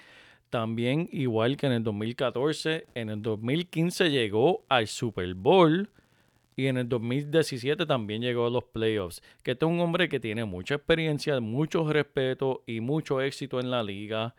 También, 0.52 1.10
igual 1.12 1.58
que 1.58 1.66
en 1.66 1.74
el 1.74 1.84
2014, 1.84 2.86
en 2.94 3.10
el 3.10 3.22
2015 3.24 4.12
llegó 4.12 4.66
al 4.70 4.88
Super 4.88 5.34
Bowl. 5.34 5.90
Y 6.60 6.66
en 6.66 6.78
el 6.78 6.90
2017 6.90 7.86
también 7.86 8.22
llegó 8.24 8.48
a 8.48 8.50
los 8.50 8.64
playoffs. 8.64 9.22
Que 9.44 9.52
este 9.52 9.64
es 9.66 9.72
un 9.72 9.80
hombre 9.80 10.10
que 10.10 10.20
tiene 10.20 10.44
mucha 10.44 10.74
experiencia, 10.76 11.40
mucho 11.40 11.88
respeto 11.94 12.64
y 12.66 12.82
mucho 12.82 13.22
éxito 13.22 13.60
en 13.60 13.70
la 13.70 13.84
liga. 13.84 14.34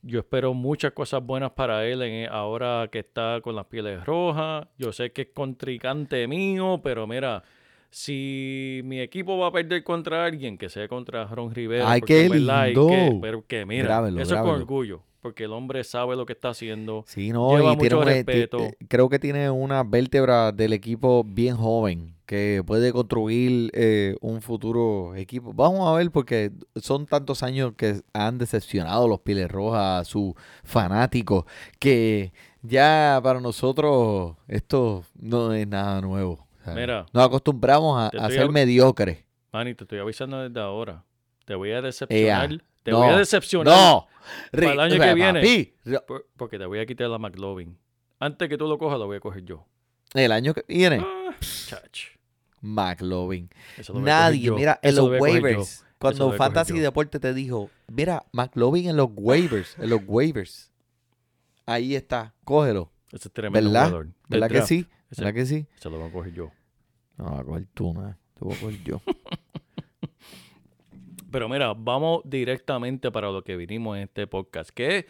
Yo 0.00 0.20
espero 0.20 0.54
muchas 0.54 0.92
cosas 0.92 1.22
buenas 1.22 1.50
para 1.50 1.84
él 1.86 2.00
en- 2.00 2.30
ahora 2.30 2.88
que 2.90 3.00
está 3.00 3.40
con 3.42 3.54
las 3.54 3.66
pieles 3.66 4.04
rojas. 4.06 4.66
Yo 4.78 4.90
sé 4.90 5.12
que 5.12 5.22
es 5.22 5.28
contrincante 5.34 6.26
mío, 6.26 6.80
pero 6.82 7.06
mira, 7.06 7.42
si 7.90 8.80
mi 8.84 9.00
equipo 9.00 9.36
va 9.36 9.48
a 9.48 9.52
perder 9.52 9.84
contra 9.84 10.24
alguien, 10.24 10.56
que 10.56 10.70
sea 10.70 10.88
contra 10.88 11.26
Ron 11.26 11.54
Rivera. 11.54 11.90
Ay, 11.90 12.00
qué 12.00 12.28
verdad 12.30 12.66
lindo. 12.68 12.88
que- 12.88 13.18
pero 13.20 13.44
que 13.46 13.66
mira, 13.66 13.84
Grábelo, 13.84 14.20
eso 14.22 14.34
es 14.34 14.40
con 14.40 14.50
orgullo, 14.62 15.02
porque 15.20 15.44
el 15.44 15.52
hombre 15.52 15.82
sabe 15.84 16.16
lo 16.16 16.26
que 16.26 16.32
está 16.32 16.50
haciendo. 16.50 17.04
Sí, 17.06 17.30
no, 17.32 17.50
Lleva 17.56 17.72
y 17.72 17.76
tiene 17.76 17.96
mucho 17.96 17.98
un- 17.98 18.04
ti- 18.04 18.10
respeto. 18.14 18.58
eh, 18.60 18.76
creo 18.88 19.08
que 19.08 19.18
tiene 19.18 19.50
una 19.50 19.82
vértebra 19.82 20.52
del 20.52 20.72
equipo 20.72 21.24
bien 21.24 21.56
joven 21.56 22.14
que 22.26 22.62
puede 22.66 22.92
construir 22.92 23.70
eh, 23.74 24.14
un 24.20 24.42
futuro 24.42 25.14
equipo. 25.14 25.52
Vamos 25.54 25.88
a 25.88 25.96
ver 25.96 26.10
porque 26.10 26.52
son 26.76 27.06
tantos 27.06 27.42
años 27.42 27.72
que 27.76 28.02
han 28.12 28.36
decepcionado 28.38 29.08
los 29.08 29.20
Pieles 29.20 29.50
Rojas 29.50 30.02
a 30.02 30.04
sus 30.04 30.34
fanáticos 30.62 31.44
que 31.78 32.32
ya 32.62 33.18
para 33.22 33.40
nosotros 33.40 34.36
esto 34.46 35.04
no 35.18 35.52
es 35.54 35.66
nada 35.66 36.00
nuevo. 36.00 36.46
o 36.60 36.64
sea, 36.64 36.74
Mira, 36.74 37.06
nos 37.12 37.24
acostumbramos 37.26 38.10
a, 38.14 38.28
ser 38.30 38.50
mediocres. 38.50 39.24
Manny, 39.52 39.74
te 39.74 39.84
estoy 39.84 39.98
avisando 39.98 40.38
desde 40.46 40.60
ahora. 40.60 41.02
Te 41.46 41.54
voy 41.54 41.72
a 41.72 41.80
decepcionar. 41.80 42.62
Te 42.90 42.92
no, 42.92 42.98
voy 43.04 43.14
a 43.14 43.18
decepcionar. 43.18 43.74
No, 43.74 44.06
Para 44.52 44.72
el 44.72 44.80
año 44.80 45.00
que 45.00 45.14
viene. 45.14 45.40
papi, 45.40 45.74
porque 46.36 46.58
te 46.58 46.66
voy 46.66 46.78
a 46.80 46.86
quitar 46.86 47.08
la 47.08 47.18
McLovin. 47.18 47.78
Antes 48.20 48.48
que 48.48 48.58
tú 48.58 48.66
lo 48.66 48.78
cojas, 48.78 48.98
lo 48.98 49.06
voy 49.06 49.16
a 49.16 49.20
coger 49.20 49.44
yo. 49.44 49.64
el 50.14 50.32
año 50.32 50.54
que 50.54 50.64
viene, 50.68 51.04
Ah, 51.04 51.34
chach. 51.40 52.16
McLovin. 52.60 53.48
Voy 53.88 54.02
Nadie, 54.02 54.50
mira, 54.50 54.78
en 54.82 54.96
los 54.96 55.08
voy 55.08 55.20
waivers. 55.20 55.84
Cuando 55.98 56.28
voy 56.28 56.36
Fantasy. 56.38 56.78
Deporte 56.78 57.18
te 57.20 57.34
dijo, 57.34 57.70
mira, 57.88 58.24
McLovin 58.32 58.88
en 58.90 58.96
los 58.96 59.08
waivers, 59.14 59.76
en 59.78 59.90
los 59.90 60.00
waivers. 60.06 60.70
Ahí 61.66 61.94
está, 61.94 62.34
cógelo. 62.44 62.90
Ese 63.12 63.28
es 63.28 63.34
tremendo 63.34 63.70
¿Verdad? 63.70 63.86
jugador. 63.86 64.08
¿Verdad 64.28 64.50
que 64.50 64.62
sí? 64.62 64.86
Ese- 65.10 65.22
¿Verdad 65.22 65.34
que 65.34 65.46
sí? 65.46 65.66
Se 65.76 65.88
lo 65.90 65.98
voy 65.98 66.08
a 66.08 66.12
coger 66.12 66.32
yo. 66.32 66.50
No, 67.16 67.24
va 67.24 67.40
a 67.40 67.44
coger 67.44 67.66
tú, 67.74 67.92
¿no? 67.92 68.16
Te 68.34 68.44
voy 68.44 68.54
a 68.54 68.60
coger 68.60 68.82
yo. 68.84 69.00
Pero 71.30 71.48
mira, 71.48 71.74
vamos 71.74 72.22
directamente 72.24 73.10
para 73.10 73.30
lo 73.30 73.42
que 73.42 73.56
vinimos 73.56 73.96
en 73.96 74.04
este 74.04 74.26
podcast. 74.26 74.70
Que 74.70 75.06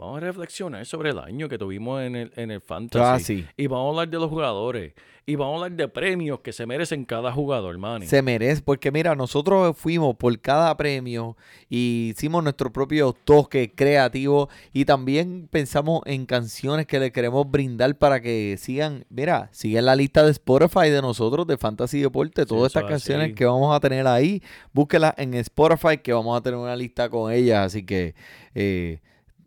vamos 0.00 0.16
a 0.16 0.20
reflexionar 0.20 0.86
sobre 0.86 1.10
el 1.10 1.18
año 1.18 1.48
que 1.48 1.58
tuvimos 1.58 2.02
en 2.02 2.16
el, 2.16 2.32
en 2.36 2.50
el 2.50 2.60
Fantasy. 2.62 3.04
Ah, 3.04 3.18
sí. 3.18 3.46
Y 3.56 3.66
vamos 3.66 3.86
a 3.86 3.88
hablar 3.90 4.08
de 4.08 4.18
los 4.18 4.30
jugadores. 4.30 4.94
Y 5.26 5.36
vamos 5.36 5.60
a 5.60 5.64
hablar 5.64 5.76
de 5.76 5.86
premios 5.86 6.40
que 6.40 6.52
se 6.52 6.64
merecen 6.64 7.04
cada 7.04 7.30
jugador, 7.30 7.76
Manny. 7.76 8.06
Se 8.06 8.22
merece, 8.22 8.62
porque 8.62 8.90
mira, 8.90 9.14
nosotros 9.14 9.76
fuimos 9.76 10.16
por 10.16 10.36
cada 10.40 10.74
premio 10.76 11.36
y 11.68 12.12
hicimos 12.16 12.42
nuestro 12.42 12.72
propio 12.72 13.12
toque 13.12 13.70
creativo 13.72 14.48
y 14.72 14.86
también 14.86 15.46
pensamos 15.50 16.00
en 16.06 16.24
canciones 16.24 16.86
que 16.86 16.98
le 16.98 17.12
queremos 17.12 17.48
brindar 17.48 17.94
para 17.96 18.20
que 18.20 18.56
sigan, 18.58 19.04
mira, 19.10 19.50
sigan 19.52 19.84
la 19.84 19.94
lista 19.94 20.24
de 20.24 20.32
Spotify 20.32 20.88
de 20.88 21.02
nosotros, 21.02 21.46
de 21.46 21.58
Fantasy 21.58 22.00
Deporte, 22.00 22.46
todas 22.46 22.70
estas 22.70 22.84
es 22.84 22.88
canciones 22.88 23.26
así. 23.26 23.34
que 23.34 23.44
vamos 23.44 23.76
a 23.76 23.80
tener 23.80 24.06
ahí, 24.06 24.42
búsquelas 24.72 25.12
en 25.18 25.34
Spotify 25.34 25.98
que 25.98 26.14
vamos 26.14 26.36
a 26.36 26.42
tener 26.42 26.58
una 26.58 26.74
lista 26.74 27.10
con 27.10 27.30
ellas, 27.30 27.66
así 27.66 27.84
que 27.84 28.14
eh, 28.54 29.00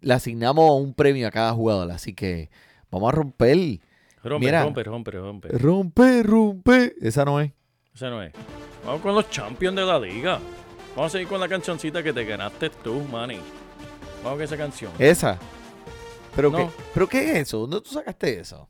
le 0.03 0.13
asignamos 0.13 0.79
un 0.79 0.93
premio 0.93 1.27
a 1.27 1.31
cada 1.31 1.53
jugador, 1.53 1.91
así 1.91 2.13
que 2.13 2.49
vamos 2.91 3.09
a 3.11 3.15
romper, 3.15 3.79
Rompe, 4.23 4.45
mira. 4.45 4.63
rompe, 4.63 4.83
rompe, 4.83 5.11
rompe. 5.11 5.47
rompe, 5.49 6.23
rompe, 6.23 6.93
esa 7.01 7.25
no 7.25 7.39
es. 7.41 7.51
Ese 7.95 8.09
no 8.09 8.21
es. 8.21 8.31
Vamos 8.85 9.01
con 9.01 9.15
los 9.15 9.29
champions 9.29 9.75
de 9.75 9.85
la 9.85 9.99
liga. 9.99 10.39
Vamos 10.95 11.09
a 11.09 11.13
seguir 11.13 11.27
con 11.27 11.39
la 11.39 11.47
cancioncita 11.47 12.03
que 12.03 12.13
te 12.13 12.23
ganaste 12.25 12.69
tú, 12.69 13.01
Manny. 13.11 13.39
Vamos 14.23 14.37
con 14.37 14.41
esa 14.43 14.57
canción. 14.57 14.91
Esa. 14.99 15.37
¿Pero, 16.35 16.49
No. 16.51 16.57
qué, 16.57 16.69
¿Pero 16.93 17.07
qué 17.07 17.31
es 17.31 17.35
eso? 17.47 17.59
¿Dónde 17.59 17.81
tú 17.81 17.91
sacaste 17.91 18.39
eso? 18.39 18.69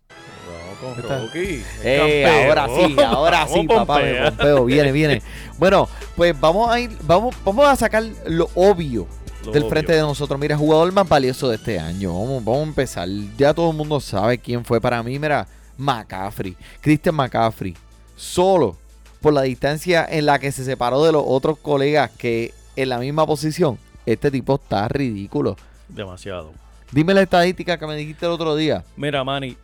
Vamos 0.81 0.97
con 0.97 1.19
Rocky. 1.19 1.63
Eh, 1.83 2.45
ahora 2.47 2.67
sí, 2.67 2.95
ahora 3.05 3.47
sí, 3.47 3.67
papá, 3.67 3.99
me 3.99 4.31
pompeo. 4.31 4.65
Viene, 4.65 4.91
viene. 4.91 5.21
Bueno, 5.59 5.87
pues 6.15 6.37
vamos 6.39 6.69
a 6.71 6.79
ir, 6.79 6.89
vamos, 7.03 7.35
vamos 7.45 7.65
a 7.67 7.75
sacar 7.75 8.03
lo 8.25 8.49
obvio 8.55 9.07
Lo 9.45 9.51
del 9.51 9.63
obvio. 9.63 9.69
frente 9.71 9.93
de 9.93 10.01
nosotros. 10.01 10.39
Mira, 10.39 10.57
jugador 10.57 10.91
más 10.91 11.07
valioso 11.07 11.49
de 11.49 11.55
este 11.55 11.79
año. 11.79 12.13
Vamos, 12.13 12.43
vamos 12.43 12.61
a 12.61 12.63
empezar. 12.69 13.07
Ya 13.37 13.53
todo 13.53 13.71
el 13.71 13.77
mundo 13.77 13.99
sabe 13.99 14.37
quién 14.37 14.63
fue 14.63 14.79
para 14.79 15.01
mí. 15.03 15.19
Mira, 15.19 15.47
McCaffrey. 15.77 16.55
Christian 16.81 17.15
McCaffrey. 17.15 17.75
Solo 18.15 18.77
por 19.21 19.33
la 19.33 19.41
distancia 19.43 20.05
en 20.09 20.25
la 20.25 20.39
que 20.39 20.51
se 20.51 20.63
separó 20.63 21.03
de 21.03 21.11
los 21.11 21.23
otros 21.25 21.57
colegas 21.57 22.11
que 22.11 22.53
en 22.75 22.89
la 22.89 22.99
misma 22.99 23.25
posición. 23.25 23.77
Este 24.05 24.29
tipo 24.31 24.55
está 24.55 24.87
ridículo. 24.87 25.55
Demasiado. 25.87 26.51
Dime 26.91 27.13
la 27.13 27.21
estadística 27.21 27.77
que 27.77 27.87
me 27.87 27.95
dijiste 27.95 28.25
el 28.25 28.31
otro 28.33 28.55
día. 28.55 28.83
Mira, 28.97 29.23
Manny. 29.23 29.57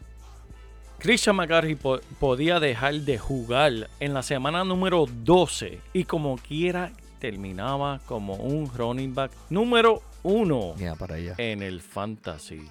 Christian 1.00 1.38
po- 1.82 2.00
podía 2.20 2.60
dejar 2.60 2.94
de 2.96 3.18
jugar 3.18 3.90
en 4.00 4.14
la 4.14 4.22
semana 4.22 4.64
número 4.66 5.06
12 5.24 5.80
y 5.94 6.04
como 6.04 6.38
quiera 6.38 6.92
terminaba 7.20 8.00
como 8.06 8.36
un 8.36 8.72
running 8.74 9.14
back 9.14 9.32
número 9.50 10.02
uno 10.24 10.74
Mira 10.78 10.96
para 10.96 11.16
allá. 11.16 11.36
en 11.38 11.62
el 11.62 11.82
fantasy. 11.82 12.62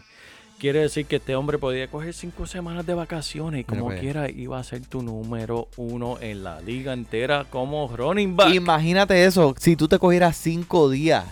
Quiere 0.58 0.80
decir 0.80 1.06
que 1.06 1.16
este 1.16 1.36
hombre 1.36 1.56
podía 1.56 1.86
coger 1.86 2.12
cinco 2.12 2.44
semanas 2.46 2.84
de 2.84 2.92
vacaciones 2.92 3.60
y 3.60 3.64
como 3.64 3.90
quiera 3.90 4.28
iba 4.28 4.58
a 4.58 4.64
ser 4.64 4.80
tu 4.84 5.02
número 5.02 5.68
uno 5.76 6.18
en 6.20 6.42
la 6.42 6.60
liga 6.60 6.92
entera 6.92 7.44
como 7.44 7.86
running 7.96 8.34
back. 8.34 8.52
Imagínate 8.52 9.24
eso, 9.24 9.54
si 9.56 9.76
tú 9.76 9.86
te 9.86 10.00
cogieras 10.00 10.36
cinco 10.36 10.90
días 10.90 11.24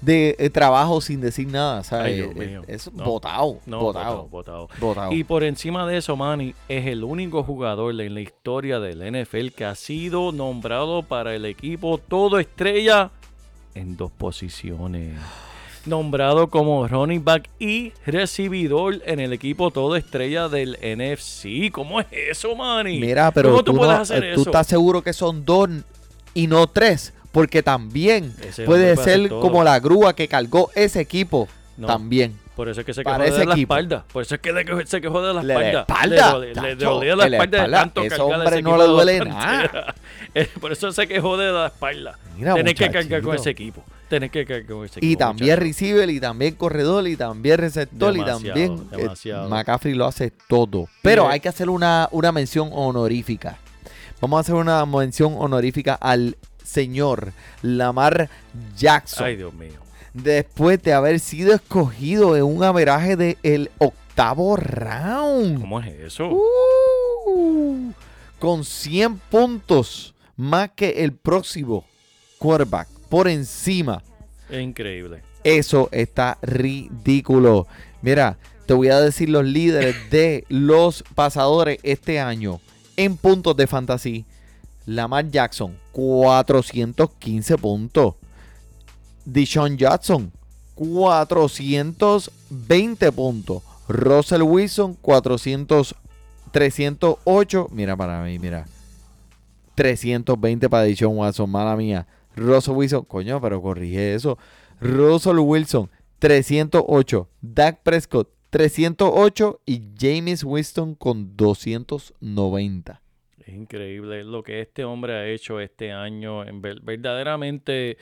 de 0.00 0.36
eh, 0.38 0.50
trabajo 0.50 1.00
sin 1.00 1.20
decir 1.20 1.46
nada, 1.48 1.82
¿sabes? 1.82 2.06
Ay, 2.06 2.14
Dios 2.16 2.30
Eh, 2.36 2.46
mío. 2.46 2.62
Eso 2.68 2.90
No. 2.94 3.04
botado. 3.04 3.58
botado. 3.66 5.12
Y 5.12 5.24
por 5.24 5.44
encima 5.44 5.86
de 5.86 5.96
eso, 5.96 6.14
Manny 6.16 6.54
es 6.68 6.86
el 6.86 7.04
único 7.04 7.42
jugador 7.42 7.98
en 8.00 8.14
la 8.14 8.20
historia 8.20 8.80
del 8.80 9.00
NFL 9.02 9.48
que 9.54 9.64
ha 9.64 9.74
sido 9.74 10.30
nombrado 10.32 11.02
para 11.02 11.34
el 11.34 11.44
equipo 11.46 11.96
todo 11.98 12.38
estrella 12.38 13.10
en 13.74 13.96
dos 13.96 14.10
posiciones. 14.12 15.18
Nombrado 15.86 16.48
como 16.48 16.86
running 16.86 17.24
back 17.24 17.48
y 17.58 17.92
recibidor 18.06 19.00
en 19.06 19.20
el 19.20 19.32
equipo 19.32 19.70
todo 19.70 19.96
estrella 19.96 20.48
del 20.48 20.76
NFC. 20.82 21.70
¿Cómo 21.72 22.00
es 22.00 22.06
eso, 22.10 22.54
Manny? 22.56 22.98
Mira, 23.00 23.30
pero 23.32 23.50
¿Cómo 23.50 23.64
tú, 23.64 23.72
tú, 23.72 23.78
puedes 23.78 23.94
no- 23.96 24.02
hacer 24.02 24.24
eh, 24.24 24.34
tú 24.34 24.40
eso? 24.42 24.50
estás 24.50 24.66
seguro 24.66 25.02
que 25.02 25.12
son 25.14 25.44
dos 25.44 25.68
y 26.34 26.46
no 26.46 26.66
tres, 26.66 27.13
porque 27.34 27.62
también 27.62 28.32
Ese 28.40 28.64
puede 28.64 28.96
ser 28.96 29.28
como 29.28 29.62
la 29.62 29.78
grúa 29.80 30.14
que 30.14 30.26
cargó 30.28 30.70
ese 30.74 31.00
equipo. 31.02 31.46
No. 31.76 31.88
También. 31.88 32.38
Por 32.54 32.68
eso 32.68 32.80
es 32.82 32.86
que 32.86 32.94
se 32.94 33.02
quejó 33.02 33.18
de 33.18 33.30
la 33.30 33.42
equipo. 33.52 33.74
espalda. 33.74 34.04
Por 34.12 34.22
eso 34.22 34.36
es 34.36 34.40
que 34.40 34.52
se 34.86 35.00
quejó 35.00 35.20
de 35.20 35.34
la 35.34 35.40
espalda. 35.80 36.38
Le, 36.38 36.54
le- 36.54 36.62
le 36.62 36.74
dolía 36.76 37.16
la 37.16 37.26
espalda 37.26 37.64
de 37.64 37.68
tanto 37.72 38.00
Ese 38.02 38.10
cargar 38.10 38.26
hombre 38.40 38.54
ese 38.54 38.62
no 38.62 38.78
le 38.78 38.84
duele 38.86 39.18
nada. 39.24 39.94
Por 40.60 40.70
eso 40.70 40.92
se 40.92 41.08
quejó 41.08 41.36
de 41.36 41.50
la 41.50 41.66
espalda. 41.66 42.16
Mira, 42.38 42.54
Tenés 42.54 42.74
que 42.74 42.84
cargar 42.90 43.20
con 43.22 43.30
muchachito. 43.32 43.34
ese 43.42 43.50
equipo. 43.50 43.84
Tenés 44.08 44.30
que 44.30 44.46
cargar 44.46 44.66
con 44.66 44.84
ese 44.84 45.00
equipo. 45.00 45.12
Y 45.12 45.16
también 45.16 45.50
muchacho. 45.56 45.64
receiver, 45.66 46.10
y 46.10 46.20
también 46.20 46.54
corredor, 46.54 47.08
y 47.08 47.16
también 47.16 47.58
receptor, 47.58 48.14
y 48.16 48.18
Demasiado, 48.20 48.52
también 48.54 48.88
eh. 48.92 49.48
McCaffrey 49.48 49.94
lo 49.94 50.06
hace 50.06 50.30
todo. 50.48 50.86
Pero 51.02 51.24
eh, 51.24 51.32
hay 51.32 51.40
que 51.40 51.48
hacer 51.48 51.68
una, 51.68 52.08
una 52.12 52.30
mención 52.30 52.70
honorífica. 52.72 53.58
Vamos 54.20 54.36
a 54.38 54.40
hacer 54.42 54.54
una 54.54 54.86
mención 54.86 55.34
honorífica 55.36 55.94
al 55.94 56.36
señor 56.64 57.32
Lamar 57.62 58.28
Jackson. 58.76 59.26
Ay, 59.26 59.36
Dios 59.36 59.54
mío. 59.54 59.80
Después 60.12 60.82
de 60.82 60.92
haber 60.92 61.20
sido 61.20 61.54
escogido 61.54 62.36
en 62.36 62.42
un 62.42 62.64
averaje 62.64 63.16
del 63.16 63.70
octavo 63.78 64.56
round. 64.56 65.60
¿Cómo 65.60 65.80
es 65.80 65.86
eso? 66.00 66.30
Uh, 66.30 67.92
con 68.38 68.64
100 68.64 69.18
puntos 69.30 70.14
más 70.36 70.70
que 70.74 71.04
el 71.04 71.12
próximo 71.12 71.84
quarterback. 72.38 72.88
Por 73.08 73.28
encima. 73.28 74.02
Increíble. 74.50 75.22
Eso 75.42 75.88
está 75.92 76.38
ridículo. 76.42 77.66
Mira, 78.02 78.38
te 78.66 78.74
voy 78.74 78.88
a 78.88 79.00
decir 79.00 79.28
los 79.28 79.44
líderes 79.44 80.10
de 80.10 80.44
los 80.48 81.04
pasadores 81.14 81.78
este 81.82 82.18
año 82.18 82.60
en 82.96 83.16
puntos 83.16 83.56
de 83.56 83.66
fantasy. 83.66 84.24
Lamar 84.86 85.30
Jackson, 85.30 85.76
415 85.94 87.56
puntos. 87.56 88.16
Dishon 89.24 89.78
Jackson, 89.78 90.30
420 90.74 93.12
puntos. 93.12 93.62
Russell 93.88 94.42
Wilson, 94.42 94.94
400, 95.00 95.94
308. 96.50 97.68
Mira 97.70 97.96
para 97.96 98.24
mí, 98.24 98.40
mira. 98.40 98.66
320 99.76 100.68
para 100.68 100.82
Dishon 100.84 101.16
Watson, 101.16 101.48
mala 101.48 101.76
mía. 101.76 102.08
Russell 102.34 102.74
Wilson, 102.74 103.04
coño, 103.04 103.40
pero 103.40 103.62
corrige 103.62 104.14
eso. 104.14 104.36
Russell 104.80 105.38
Wilson, 105.38 105.88
308. 106.18 107.28
Dak 107.40 107.82
Prescott, 107.82 108.28
308. 108.50 109.60
Y 109.64 109.80
James 109.98 110.42
Winston 110.42 110.96
con 110.96 111.36
290. 111.36 113.03
Es 113.46 113.54
increíble 113.54 114.24
lo 114.24 114.42
que 114.42 114.60
este 114.60 114.84
hombre 114.84 115.12
ha 115.14 115.26
hecho 115.28 115.60
este 115.60 115.92
año. 115.92 116.44
En 116.44 116.62
ver- 116.62 116.80
verdaderamente 116.82 117.98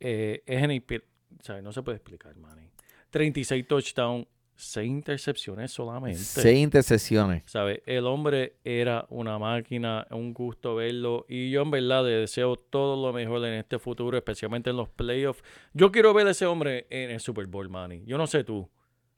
eh, 0.00 0.42
es 0.46 0.62
en 0.62 0.84
¿sabes? 1.40 1.62
No 1.62 1.72
se 1.72 1.82
puede 1.82 1.96
explicar, 1.96 2.36
Manny. 2.36 2.68
36 3.10 3.66
touchdowns, 3.66 4.26
6 4.56 4.88
intercepciones 4.88 5.72
solamente. 5.72 6.18
Seis 6.18 6.58
intercesiones. 6.58 7.42
¿Sabes? 7.46 7.80
El 7.86 8.06
hombre 8.06 8.56
era 8.64 9.06
una 9.08 9.38
máquina, 9.38 10.06
un 10.10 10.32
gusto 10.34 10.74
verlo. 10.76 11.24
Y 11.28 11.50
yo 11.50 11.62
en 11.62 11.70
verdad 11.70 12.04
le 12.04 12.10
deseo 12.10 12.56
todo 12.56 13.00
lo 13.06 13.12
mejor 13.12 13.44
en 13.46 13.54
este 13.54 13.78
futuro, 13.78 14.16
especialmente 14.16 14.70
en 14.70 14.76
los 14.76 14.88
playoffs. 14.88 15.42
Yo 15.72 15.90
quiero 15.90 16.12
ver 16.12 16.26
a 16.26 16.30
ese 16.32 16.46
hombre 16.46 16.86
en 16.90 17.10
el 17.10 17.20
Super 17.20 17.46
Bowl, 17.46 17.68
Manny. 17.68 18.02
Yo 18.04 18.18
no 18.18 18.26
sé 18.26 18.44
tú. 18.44 18.68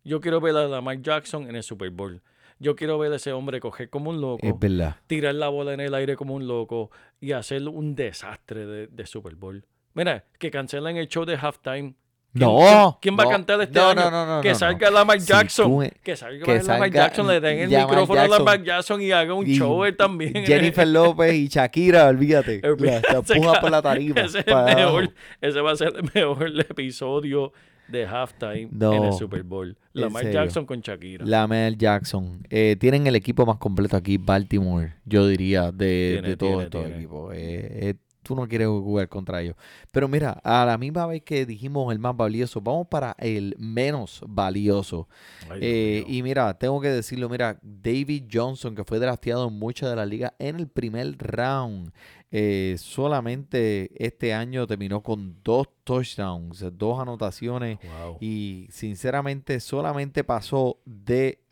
Yo 0.05 0.21
quiero 0.21 0.41
ver 0.41 0.57
a 0.57 0.69
Lamar 0.69 1.01
Jackson 1.03 1.49
en 1.49 1.57
el 1.57 1.63
Super 1.63 1.91
Bowl. 1.91 2.23
Yo 2.59 2.75
quiero 2.75 2.99
ver 2.99 3.13
a 3.13 3.17
ese 3.17 3.33
hombre 3.33 3.61
coger 3.61 3.91
como 3.91 4.11
un 4.11 4.21
loco 4.21 4.47
Es 4.47 4.59
verdad. 4.59 4.97
tirar 5.07 5.35
la 5.35 5.49
bola 5.49 5.75
en 5.75 5.81
el 5.81 5.95
aire 5.95 6.17
como 6.17 6.35
un 6.35 6.47
loco 6.49 6.91
y 7.21 7.33
hacer 7.33 7.67
un 7.69 7.95
desastre 7.95 8.65
de, 8.67 8.87
de 8.87 9.07
Super 9.07 9.35
Bowl. 9.35 9.65
Mira, 9.95 10.25
que 10.39 10.51
cancelen 10.51 10.97
el 10.97 11.09
show 11.09 11.25
de 11.25 11.37
halftime. 11.37 11.95
¿Quién- 12.33 12.49
No. 12.49 12.99
¿Quién, 13.01 13.17
va 13.17 13.25
no, 13.25 13.31
a 13.31 13.33
cantar 13.33 13.61
este 13.63 13.79
no, 13.79 13.89
año? 13.89 14.01
No, 14.03 14.11
no, 14.11 14.37
no. 14.37 14.43
que 14.43 14.55
salga. 14.55 14.91
Lamar 14.91 15.19
Si 15.21 15.27
Jackson. 15.29 15.67
tú- 15.71 15.91
que 16.03 16.17
salga 16.17 16.45
que 16.45 16.51
Lamar 16.59 16.65
salga 16.65 16.89
Jackson, 16.89 17.27
le 17.29 17.41
den 17.41 17.59
el 17.61 17.71
Lamar 17.71 17.89
micrófono 17.89 18.21
a 18.21 18.23
Jackson. 18.25 18.39
Lamar 18.45 18.63
Jackson 18.63 19.03
y 19.03 19.11
haga 19.13 19.33
un 19.35 19.47
Y 19.47 19.57
show 19.57 19.85
él 19.85 19.97
también. 19.97 20.45
Jennifer 20.45 20.87
López 20.87 21.33
y 21.35 21.49
Shakira, 21.49 22.09
olvídate. 22.09 22.61
La, 22.79 23.01
la 23.01 23.19
empuja 23.19 23.61
por 23.61 23.71
la 23.71 23.81
tarima. 23.83 24.21
Ese, 24.21 24.41
es 24.41 24.47
el 24.47 24.53
para 24.53 24.75
mejor, 24.75 25.05
abajo. 25.05 25.13
ese 25.41 25.61
va 25.63 25.73
a 25.73 25.77
ser 25.77 25.93
el 25.97 26.11
mejor 26.15 26.49
episodio 26.61 27.53
de 27.89 28.07
halftime 28.07 28.69
en 28.73 29.05
el 29.05 29.13
Super 29.13 29.43
Bowl. 29.43 29.77
Lamar. 29.93 30.31
Jackson 30.31 30.67
con 30.67 30.81
Shakira. 30.81 31.25
Lamar 31.25 31.77
Jackson. 31.77 32.47
Eh, 32.51 32.77
tienen 32.79 33.07
el 33.07 33.17
equipo 33.17 33.47
más 33.47 33.57
completo 33.59 33.97
aquí, 33.97 34.19
Baltimore, 34.19 34.95
yo 35.05 35.27
diría, 35.27 35.73
de, 35.73 36.11
Tiene, 36.15 36.29
de 36.29 36.37
todos 36.37 36.51
tiene, 36.53 36.65
estos 36.65 36.83
tiene. 36.85 36.97
equipos. 36.99 37.35
Eh, 37.35 37.89
eh, 37.91 37.95
tú 38.27 38.35
no 38.35 38.49
quieres 38.49 38.67
jugar 38.67 39.09
contra 39.09 39.41
ellos. 39.41 39.55
Pero 39.93 40.09
mira, 40.09 40.33
a 40.43 40.65
la 40.67 40.77
misma 40.77 41.07
vez 41.07 41.23
que 41.23 41.47
dijimos 41.47 41.93
el 41.93 42.01
más 42.01 42.17
valioso, 42.17 42.61
vamos 42.61 42.89
para 42.89 43.15
el 43.19 43.55
menos 43.57 44.21
valioso. 44.27 45.09
Ay, 45.49 45.61
Eh, 45.63 46.05
y 46.09 46.23
mira, 46.23 46.53
tengo 46.59 46.81
que 46.81 46.89
decirlo, 46.89 47.29
mira, 47.29 47.59
David 47.63 48.25
Johnson, 48.31 48.75
que 48.75 48.85
fue 48.85 48.99
drafteado 48.99 49.47
en 49.47 49.59
muchas 49.59 49.91
de 49.91 49.97
las 49.97 50.09
ligas 50.09 50.33
en 50.41 50.57
el 50.57 50.67
primer 50.67 51.17
round, 51.19 51.93
eh, 52.33 52.75
solamente 52.79 53.91
este 54.05 54.35
año 54.35 54.67
terminó 54.67 55.03
con 55.03 55.37
dos 55.45 55.69
touchdowns, 55.85 56.65
dos 56.73 56.99
anotaciones. 56.99 57.79
Wow. 58.03 58.19
Y 58.21 58.67
sinceramente 58.71 59.61
solamente 59.61 60.25
pasó 60.25 60.81
de 60.85 61.46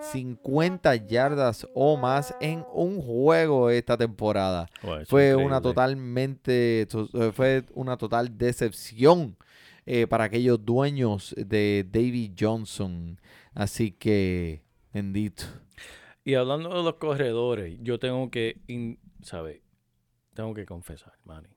50 0.00 0.94
yardas 0.96 1.66
o 1.74 1.96
más 1.96 2.34
en 2.40 2.64
un 2.72 3.00
juego 3.00 3.70
esta 3.70 3.96
temporada. 3.96 4.68
Es 5.00 5.08
Fue 5.08 5.34
una 5.34 5.60
totalmente, 5.60 6.86
to- 6.86 7.08
eh, 7.14 7.32
fue 7.32 7.64
una 7.74 7.96
total 7.96 8.36
decepción 8.36 9.36
eh, 9.86 10.06
para 10.06 10.24
aquellos 10.24 10.64
dueños 10.64 11.34
de 11.36 11.86
David 11.90 12.32
Johnson. 12.38 13.20
Así 13.54 13.90
que, 13.92 14.62
bendito. 14.92 15.44
Y 16.24 16.34
hablando 16.34 16.70
de 16.70 16.82
los 16.82 16.94
corredores, 16.94 17.78
yo 17.82 17.98
tengo 17.98 18.30
que, 18.30 18.60
¿sabes? 19.22 19.60
Tengo 20.34 20.54
que 20.54 20.64
confesar, 20.66 21.12
Manny. 21.24 21.48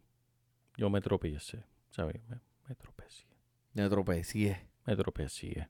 Yo 0.75 0.89
me 0.89 1.01
tropecé, 1.01 1.63
¿sabes? 1.89 2.21
Me, 2.29 2.37
me 2.67 2.75
tropecé. 2.75 3.25
Me 3.73 3.89
tropecé. 3.89 4.67
Me 4.85 4.95
tropecé. 4.95 5.67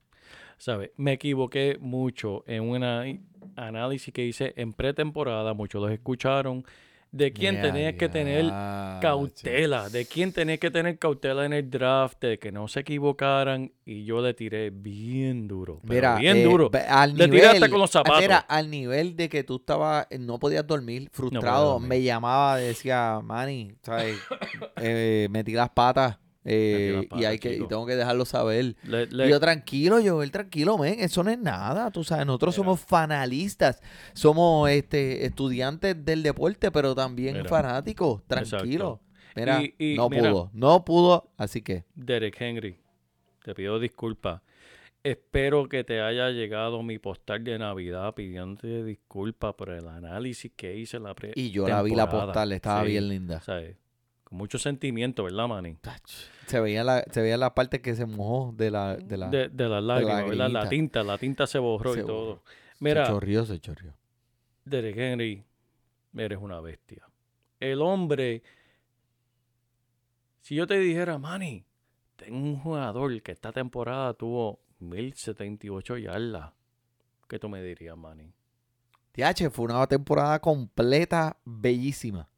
¿Sabes? 0.58 0.90
Me 0.96 1.12
equivoqué 1.12 1.78
mucho 1.80 2.42
en 2.46 2.64
un 2.64 2.82
análisis 3.56 4.12
que 4.12 4.24
hice 4.24 4.52
en 4.56 4.72
pretemporada. 4.72 5.54
Muchos 5.54 5.80
los 5.80 5.90
escucharon. 5.92 6.64
De 7.10 7.32
quién 7.32 7.54
Ya, 7.54 7.62
tenías 7.62 7.94
que 7.94 8.10
tener 8.10 8.44
cautela. 9.00 9.88
De 9.88 10.04
quién 10.04 10.30
tenías 10.30 10.58
que 10.58 10.70
tener 10.70 10.98
cautela 10.98 11.46
en 11.46 11.54
el 11.54 11.70
draft. 11.70 12.20
De 12.20 12.38
que 12.38 12.52
no 12.52 12.68
se 12.68 12.80
equivocaran. 12.80 13.72
Y 13.86 14.04
yo 14.04 14.20
le 14.20 14.34
tiré 14.34 14.68
bien 14.70 15.48
duro. 15.48 15.80
pero 15.86 15.94
Mira, 15.94 16.16
bien 16.16 16.36
eh, 16.38 16.44
duro. 16.44 16.70
al 16.88 17.16
Le 17.16 17.28
nivel, 17.28 17.40
tiraste 17.40 17.70
con 17.70 17.78
los 17.78 17.90
ah, 17.90 18.00
zapatos. 18.00 18.20
Mira, 18.20 18.38
al 18.38 18.68
nivel 18.70 19.16
de 19.16 19.28
que 19.30 19.42
tú 19.42 19.56
estabas, 19.56 20.06
eh, 20.10 20.18
no 20.18 20.38
podías 20.38 20.66
dormir, 20.66 21.08
frustrado, 21.10 21.72
dormir. 21.74 21.88
me 21.88 22.02
llamaba, 22.02 22.58
decía, 22.58 23.20
Manny, 23.22 23.74
¿sabes? 23.82 24.18
Eh, 24.76 25.28
metí 25.30 25.52
las 25.52 25.70
patas 25.70 26.18
eh, 26.44 27.06
y 27.16 27.24
hay 27.24 27.38
que 27.38 27.56
y 27.56 27.66
tengo 27.66 27.84
que 27.86 27.96
dejarlo 27.96 28.24
saber. 28.24 28.76
Le- 28.84 29.28
yo 29.28 29.40
tranquilo, 29.40 30.00
yo 30.00 30.22
él 30.22 30.30
tranquilo, 30.30 30.78
men, 30.78 31.00
eso 31.00 31.22
no 31.24 31.30
es 31.30 31.38
nada, 31.38 31.90
tú 31.90 32.04
sabes, 32.04 32.24
nosotros 32.26 32.54
Mira. 32.54 32.64
somos 32.64 32.80
fanalistas, 32.80 33.80
somos 34.14 34.70
este 34.70 35.26
estudiantes 35.26 36.04
del 36.04 36.22
deporte, 36.22 36.70
pero 36.70 36.94
también 36.94 37.36
Mira. 37.38 37.48
fanáticos, 37.48 38.22
tranquilo. 38.26 39.00
Mira, 39.36 39.62
Y- 39.62 39.74
y 39.78 39.96
no 39.96 40.08
mira. 40.08 40.30
pudo, 40.30 40.50
no 40.54 40.84
pudo, 40.84 41.30
así 41.36 41.62
que 41.62 41.84
Derek 41.94 42.40
Henry, 42.40 42.78
te 43.44 43.54
pido 43.54 43.78
disculpas. 43.78 44.40
Espero 45.04 45.68
que 45.68 45.84
te 45.84 46.00
haya 46.00 46.30
llegado 46.30 46.82
mi 46.82 46.98
postal 46.98 47.44
de 47.44 47.56
Navidad 47.58 48.14
pidiéndote 48.14 48.82
disculpas 48.84 49.54
por 49.54 49.70
el 49.70 49.86
análisis 49.86 50.50
que 50.56 50.76
hice 50.76 50.96
en 50.96 51.04
la 51.04 51.14
pre 51.14 51.32
y 51.36 51.50
yo 51.50 51.68
la 51.68 51.82
vi 51.82 51.94
la 51.94 52.08
postal, 52.10 52.52
estaba 52.52 52.82
Sí, 52.84 52.90
bien 52.90 53.08
linda. 53.08 53.40
¿sabes? 53.40 53.76
Con 54.28 54.36
mucho 54.38 54.58
sentimiento, 54.58 55.24
¿verdad, 55.24 55.48
Manny? 55.48 55.78
Se 56.46 56.60
veía 56.60 56.84
la, 56.84 57.02
se 57.10 57.22
veía 57.22 57.38
la 57.38 57.54
parte 57.54 57.80
que 57.80 57.94
se 57.94 58.04
mojó 58.04 58.52
de 58.54 58.70
la, 58.70 58.96
de 58.96 59.16
la 59.16 59.28
De, 59.30 59.48
de 59.48 59.68
las 59.68 59.82
lágrimas, 59.82 60.28
¿verdad? 60.28 60.50
La 60.50 60.68
tinta, 60.68 61.02
la 61.02 61.16
tinta 61.16 61.46
se 61.46 61.58
borró 61.58 61.94
Se 61.94 62.00
y 62.00 62.02
todo. 62.04 62.26
borró. 62.26 62.42
Mira, 62.80 63.06
Se 63.06 63.12
chorrió, 63.12 63.46
se 63.46 63.58
chorrió. 63.58 63.94
Derek 64.66 64.96
Henry, 64.98 65.44
eres 66.14 66.38
una 66.38 66.60
bestia. 66.60 67.08
El 67.58 67.80
hombre, 67.80 68.42
si 70.42 70.54
yo 70.54 70.66
te 70.66 70.78
dijera, 70.78 71.16
Manny, 71.18 71.64
tengo 72.16 72.36
un 72.36 72.58
jugador 72.58 73.22
que 73.22 73.32
esta 73.32 73.50
temporada 73.52 74.12
tuvo 74.12 74.60
1078 74.80 75.96
yardas, 75.98 76.52
¿qué 77.28 77.38
tú 77.38 77.48
me 77.48 77.62
dirías, 77.62 77.96
Manny? 77.96 78.30
TH 79.12 79.50
fue 79.50 79.64
una 79.64 79.86
temporada 79.86 80.38
completa 80.38 81.36
bellísima. 81.46 82.28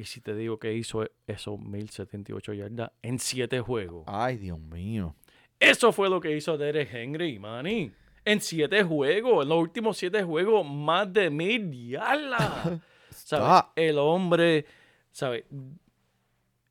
Y 0.00 0.04
si 0.04 0.22
te 0.22 0.34
digo 0.34 0.58
que 0.58 0.72
hizo 0.72 1.06
esos 1.26 1.60
1078 1.60 2.54
yardas 2.54 2.90
en 3.02 3.18
7 3.18 3.60
juegos. 3.60 4.04
Ay, 4.06 4.38
Dios 4.38 4.58
mío. 4.58 5.14
Eso 5.58 5.92
fue 5.92 6.08
lo 6.08 6.22
que 6.22 6.34
hizo 6.34 6.56
Derek 6.56 6.88
Henry, 6.90 7.38
Manny. 7.38 7.92
En 8.24 8.40
7 8.40 8.82
juegos, 8.84 9.42
en 9.42 9.50
los 9.50 9.58
últimos 9.58 9.98
7 9.98 10.22
juegos, 10.22 10.66
más 10.66 11.12
de 11.12 11.28
mil 11.28 11.70
yardas. 11.90 12.80
¿Sabes? 13.10 13.64
El 13.76 13.98
hombre, 13.98 14.64
¿sabes? 15.10 15.44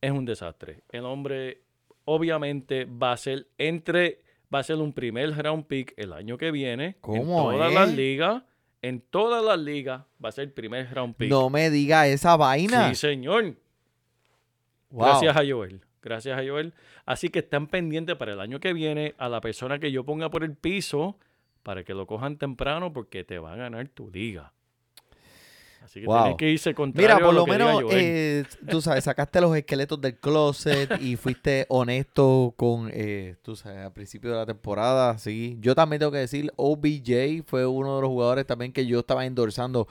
Es 0.02 0.12
un 0.12 0.26
desastre. 0.26 0.82
El 0.90 1.06
hombre, 1.06 1.62
obviamente, 2.06 2.86
va 2.86 3.12
a 3.12 3.18
ser 3.18 3.46
entre 3.60 4.24
va 4.52 4.58
a 4.58 4.64
ser 4.64 4.78
un 4.78 4.92
primer 4.92 5.38
round 5.38 5.66
pick 5.66 5.94
el 5.98 6.14
año 6.14 6.36
que 6.40 6.50
viene. 6.50 6.86
En 6.86 6.96
¿Cómo 7.02 7.44
todas 7.44 7.70
es? 7.70 7.76
las 7.76 7.94
ligas. 7.94 8.42
En 8.82 9.02
todas 9.02 9.44
las 9.44 9.60
ligas 9.60 10.04
va 10.24 10.30
a 10.30 10.32
ser 10.32 10.46
el 10.46 10.52
primer 10.52 10.94
round 10.94 11.16
pick. 11.16 11.30
No 11.30 11.50
me 11.50 11.70
diga 11.70 12.08
esa 12.08 12.38
vaina. 12.38 12.90
Sí, 12.90 12.96
señor. 12.96 13.56
Wow. 14.90 15.06
Gracias 15.06 15.36
a 15.36 15.44
Joel. 15.46 15.82
Gracias 16.02 16.40
a 16.40 16.44
Joel. 16.48 16.74
Así 17.06 17.30
que 17.30 17.40
están 17.40 17.68
pendientes 17.68 18.16
para 18.16 18.34
el 18.34 18.40
año 18.40 18.60
que 18.60 18.74
viene 18.74 19.16
a 19.18 19.28
la 19.28 19.42
persona 19.42 19.80
que 19.80 19.92
yo 19.92 20.06
ponga 20.06 20.30
por 20.30 20.44
el 20.44 20.56
piso 20.56 21.18
para 21.64 21.84
que 21.84 21.94
lo 21.94 22.08
cojan 22.08 22.38
temprano 22.38 22.94
porque 22.94 23.24
te 23.24 23.38
va 23.38 23.54
a 23.54 23.56
ganar 23.58 23.88
tu 23.90 24.10
liga. 24.10 24.54
Así 25.82 26.02
que 26.02 26.06
Wow. 26.06 26.18
tienes 26.18 26.38
que 26.38 26.50
irse 26.52 26.74
contrario 26.74 27.16
Mira, 27.16 27.26
por 27.26 27.30
a 27.30 27.38
lo 27.38 27.46
que 27.46 27.52
menos, 27.52 27.84
eh, 27.92 28.44
tú 28.70 28.82
sabes, 28.82 29.04
sacaste 29.04 29.42
los 29.42 29.56
esqueletos 29.56 30.00
del 30.00 30.20
closet 30.20 30.90
y 31.02 31.16
fuiste 31.16 31.66
honesto 31.70 32.54
con, 32.58 32.90
eh, 32.94 33.36
tú 33.42 33.56
sabes, 33.56 33.86
al 33.86 33.94
principio 33.94 34.30
de 34.32 34.38
la 34.38 34.46
temporada, 34.46 35.18
sí. 35.18 35.58
Yo 35.62 35.76
también 35.76 36.00
tengo 36.00 36.12
que 36.12 36.20
decir, 36.20 36.52
OBJ 36.58 37.44
fue 37.46 37.66
uno 37.66 37.96
de 37.96 38.02
los 38.02 38.10
jugadores 38.10 38.46
también 38.46 38.72
que 38.72 38.86
yo 38.86 39.00
estaba 39.00 39.26
endorsando 39.26 39.88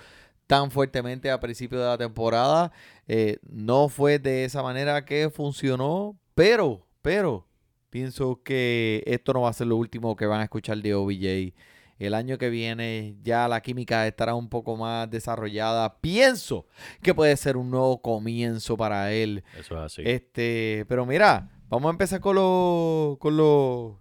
tan 0.46 0.70
fuertemente 0.70 1.30
al 1.30 1.40
principio 1.40 1.78
de 1.78 1.86
la 1.86 1.98
temporada. 1.98 2.72
Eh, 3.06 3.38
no 3.48 3.88
fue 3.88 4.18
de 4.18 4.44
esa 4.44 4.62
manera 4.62 5.04
que 5.04 5.30
funcionó, 5.30 6.18
pero, 6.34 6.86
pero, 7.02 7.46
pienso 7.90 8.40
que 8.42 9.02
esto 9.06 9.32
no 9.32 9.42
va 9.42 9.50
a 9.50 9.52
ser 9.52 9.66
lo 9.66 9.76
último 9.76 10.16
que 10.16 10.26
van 10.26 10.40
a 10.40 10.44
escuchar 10.44 10.78
de 10.78 10.94
OBJ. 10.94 11.54
El 11.98 12.14
año 12.14 12.38
que 12.38 12.48
viene 12.48 13.16
ya 13.22 13.48
la 13.48 13.60
química 13.60 14.06
estará 14.06 14.34
un 14.34 14.48
poco 14.48 14.76
más 14.76 15.10
desarrollada. 15.10 16.00
Pienso 16.00 16.66
que 17.02 17.14
puede 17.14 17.36
ser 17.36 17.56
un 17.56 17.70
nuevo 17.70 18.00
comienzo 18.00 18.76
para 18.76 19.12
él. 19.12 19.42
Eso 19.58 19.76
es 19.76 19.80
así. 19.80 20.02
Este, 20.04 20.84
pero 20.88 21.04
mira, 21.04 21.50
vamos 21.68 21.88
a 21.88 21.92
empezar 21.92 22.20
con 22.20 22.36
los 22.36 23.18
con 23.18 23.36
los 23.36 23.94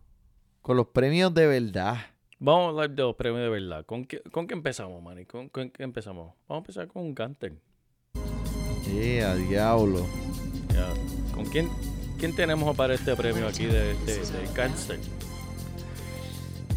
con 0.61 0.77
los 0.77 0.87
premios 0.87 1.33
de 1.33 1.47
verdad. 1.47 1.97
Vamos 2.39 2.65
a 2.65 2.69
hablar 2.69 2.91
de 2.91 3.01
los 3.01 3.15
premios 3.15 3.41
de 3.41 3.49
verdad. 3.49 3.85
¿Con 3.85 4.05
qué, 4.05 4.21
con 4.31 4.45
qué 4.45 4.53
empezamos, 4.53 5.01
Manny? 5.01 5.25
¿Con, 5.25 5.49
con 5.49 5.71
qué 5.71 5.83
empezamos? 5.83 6.35
Vamos 6.47 6.61
a 6.61 6.65
empezar 6.65 6.87
con 6.87 7.01
un 7.01 7.15
Ganter. 7.15 7.53
Eh, 8.89 9.23
a 9.23 9.35
diablo. 9.35 10.05
¿Con 11.33 11.45
quién, 11.45 11.67
quién 12.19 12.35
tenemos 12.35 12.75
para 12.75 12.93
este 12.93 13.15
premio 13.15 13.47
aquí 13.47 13.65
de, 13.65 13.95
de, 13.95 14.17
de? 14.19 15.26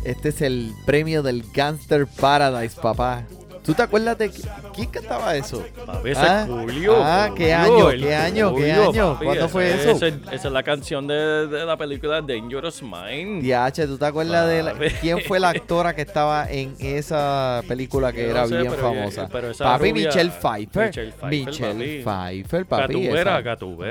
Este 0.05 0.31
es 0.31 0.41
el 0.43 0.73
premio 0.87 1.23
del 1.23 1.45
Gangster 1.53 2.07
Paradise, 2.07 2.79
papá. 2.81 3.25
¿Tú 3.63 3.75
te 3.75 3.83
acuerdas 3.83 4.17
de 4.17 4.31
qui- 4.31 4.49
quién 4.75 4.89
cantaba 4.89 5.37
eso? 5.37 5.63
Papi, 5.85 6.11
ese 6.11 6.21
Ah, 6.23 6.47
Julio. 6.49 6.95
ah, 6.97 7.31
¿qué 7.37 7.53
año, 7.53 7.91
qué 7.91 8.15
año, 8.17 8.55
qué 8.57 8.73
Julio, 8.75 8.89
año? 8.91 9.13
papi, 9.13 9.25
¿Cuándo 9.27 9.49
fue 9.51 9.75
ese- 9.75 9.91
eso? 9.91 10.07
esa 10.07 10.49
es 10.49 10.53
la 10.53 10.63
canción 10.63 11.07
de, 11.07 11.47
de 11.47 11.67
la 11.67 11.77
película 11.77 12.23
Dangerous 12.23 12.83
Mind. 12.83 13.43
DH, 13.43 13.87
¿tú 13.87 13.99
te 13.99 14.07
acuerdas 14.07 14.49
de 14.49 14.63
la- 14.63 14.73
quién 15.03 15.21
fue 15.21 15.39
la 15.39 15.51
actora 15.51 15.95
que 15.95 16.01
estaba 16.01 16.51
en 16.51 16.75
esa 16.81 17.63
película 17.69 18.11
que 18.13 18.25
Yo 18.25 18.31
era 18.31 18.41
no 18.43 18.49
sé, 18.49 18.57
bien 18.61 18.71
pero- 18.71 18.83
famosa? 18.83 19.29
pero 19.31 19.53
papi, 19.53 19.91
rubia- 19.91 20.07
Michelle 20.09 20.31
Pfeiffer. 20.31 20.87
Michelle 20.89 21.13
Pfeiffer, 21.13 21.47
Michelle 21.47 22.03
papi. 22.03 22.43
Pfeiffer, 22.43 22.67
papi. 22.67 22.83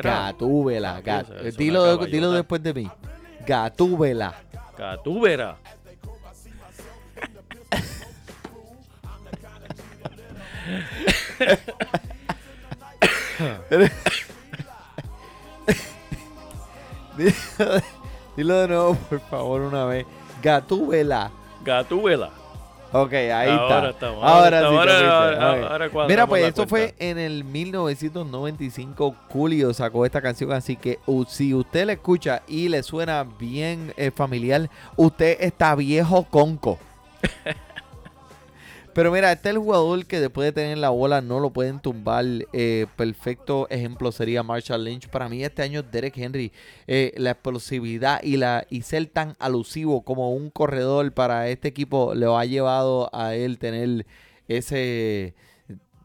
Gatúbela. 0.02 0.94
Papi, 0.96 1.06
gat- 1.06 1.26
esa- 1.26 1.36
esa 1.36 1.48
es 1.48 1.58
dilo, 1.58 1.98
dilo 2.08 2.32
después 2.32 2.64
de 2.64 2.74
mí. 2.74 2.90
Gatúbela. 3.46 4.34
Gatúbera. 4.78 5.58
Dilo, 17.18 17.32
dilo 18.38 18.56
de 18.62 18.68
nuevo, 18.68 18.96
por 19.10 19.20
favor, 19.22 19.62
una 19.62 19.86
vez. 19.86 20.06
Gatúbela. 20.42 21.32
Gatúbela. 21.64 22.30
Ok, 22.92 23.14
ahí 23.14 23.50
Ahora 23.52 23.76
está. 23.76 23.90
estamos, 23.90 24.24
Ahora, 24.24 24.66
ahora 24.66 24.98
sí. 25.00 25.06
ahora- 25.06 25.68
ahora- 25.90 26.08
Mira, 26.08 26.26
pues 26.26 26.44
esto 26.46 26.66
cuenta. 26.68 26.96
fue 26.98 27.10
en 27.10 27.20
el 27.20 27.44
1995. 27.44 29.16
Julio 29.30 29.74
sacó 29.76 30.06
esta 30.08 30.22
canción, 30.24 30.52
así 30.54 30.76
que 30.76 30.98
uh, 31.06 31.24
si 31.26 31.54
usted 31.54 31.86
la 31.86 31.94
escucha 31.94 32.42
y 32.48 32.68
le 32.68 32.82
suena 32.82 33.24
bien 33.38 33.94
eh, 33.96 34.10
familiar, 34.10 34.70
usted 34.96 35.38
está 35.40 35.76
viejo 35.76 36.24
conco. 36.24 36.80
Pero 39.00 39.14
mira, 39.14 39.32
este 39.32 39.48
es 39.48 39.56
el 39.56 39.62
jugador 39.62 40.06
que 40.06 40.20
después 40.20 40.46
de 40.46 40.52
tener 40.52 40.78
la 40.78 40.90
bola 40.90 41.22
no 41.22 41.40
lo 41.40 41.52
pueden 41.52 41.80
tumbar. 41.80 42.26
Eh, 42.52 42.86
perfecto 42.98 43.66
ejemplo 43.70 44.12
sería 44.12 44.44
Marshall 44.44 44.84
Lynch. 44.84 45.08
Para 45.08 45.30
mí 45.30 45.42
este 45.42 45.62
año 45.62 45.84
Derek 45.84 46.18
Henry, 46.18 46.52
eh, 46.86 47.14
la 47.16 47.32
explosividad 47.32 48.22
y, 48.22 48.36
la, 48.36 48.68
y 48.70 48.82
ser 48.82 49.06
tan 49.06 49.38
alusivo 49.40 50.02
como 50.02 50.34
un 50.34 50.50
corredor 50.50 51.14
para 51.14 51.48
este 51.48 51.70
equipo 51.70 52.14
le 52.14 52.26
ha 52.26 52.44
llevado 52.44 53.10
a 53.14 53.36
él 53.36 53.58
tener 53.58 54.06
ese 54.50 55.34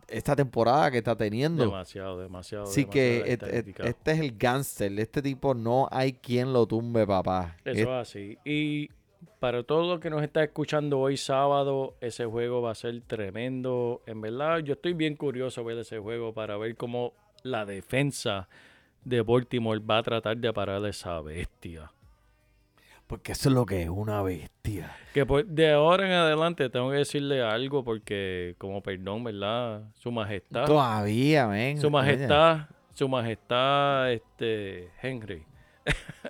esta 0.07 0.37
temporada 0.37 0.93
que 0.93 0.99
está 0.99 1.17
teniendo. 1.17 1.65
Demasiado, 1.65 2.21
demasiado. 2.21 2.63
Así 2.63 2.85
que 2.85 3.25
estadística. 3.27 3.89
este 3.89 4.13
es 4.13 4.21
el 4.21 4.39
gangster. 4.39 5.01
Este 5.01 5.21
tipo 5.21 5.53
no 5.53 5.89
hay 5.91 6.13
quien 6.13 6.53
lo 6.53 6.65
tumbe, 6.65 7.05
papá. 7.05 7.57
Eso 7.65 7.81
es 7.81 8.09
así. 8.09 8.39
Y 8.45 8.89
para 9.39 9.63
todo 9.63 9.95
lo 9.95 10.01
que 10.01 10.11
nos 10.11 10.23
está 10.23 10.43
escuchando 10.43 11.01
hoy 11.01 11.17
sábado, 11.17 11.97
ese 12.01 12.25
juego 12.25 12.63
va 12.63 12.73
a 12.73 12.75
ser 12.75 13.01
tremendo. 13.03 14.03
En 14.07 14.21
verdad, 14.21 14.59
yo 14.59 14.75
estoy 14.75 14.95
bien 14.95 15.17
curioso 15.17 15.65
ver 15.65 15.79
ese 15.79 15.99
juego 15.99 16.33
para 16.33 16.57
ver 16.57 16.77
cómo 16.77 17.13
la 17.43 17.65
defensa 17.65 18.49
de 19.05 19.23
Baltimore 19.23 19.81
va 19.81 19.99
a 19.99 20.03
tratar 20.03 20.37
de 20.37 20.53
parar 20.53 20.85
a 20.85 20.89
esa 20.89 21.21
bestia. 21.21 21.91
Porque 23.07 23.33
eso 23.33 23.51
es 23.51 23.55
lo 23.55 23.67
que 23.67 23.83
es 23.83 23.89
una 23.89 24.23
bestia. 24.23 24.97
Que 25.13 25.27
pues, 25.27 25.45
de 25.47 25.73
ahora 25.73 26.07
en 26.07 26.13
adelante 26.13 26.71
tengo 26.71 26.91
que 26.91 26.97
decirle 26.97 27.43
algo 27.43 27.85
porque, 27.85 28.55
como 28.59 28.83
perdón, 28.83 29.25
¿verdad? 29.25 29.83
Su 29.95 30.11
majestad. 30.11 30.65
Todavía, 30.65 31.47
men. 31.47 31.79
Su 31.79 31.91
majestad, 31.91 32.69
su 32.95 33.09
majestad, 33.09 34.11
este, 34.11 34.91
Henry. 35.03 35.45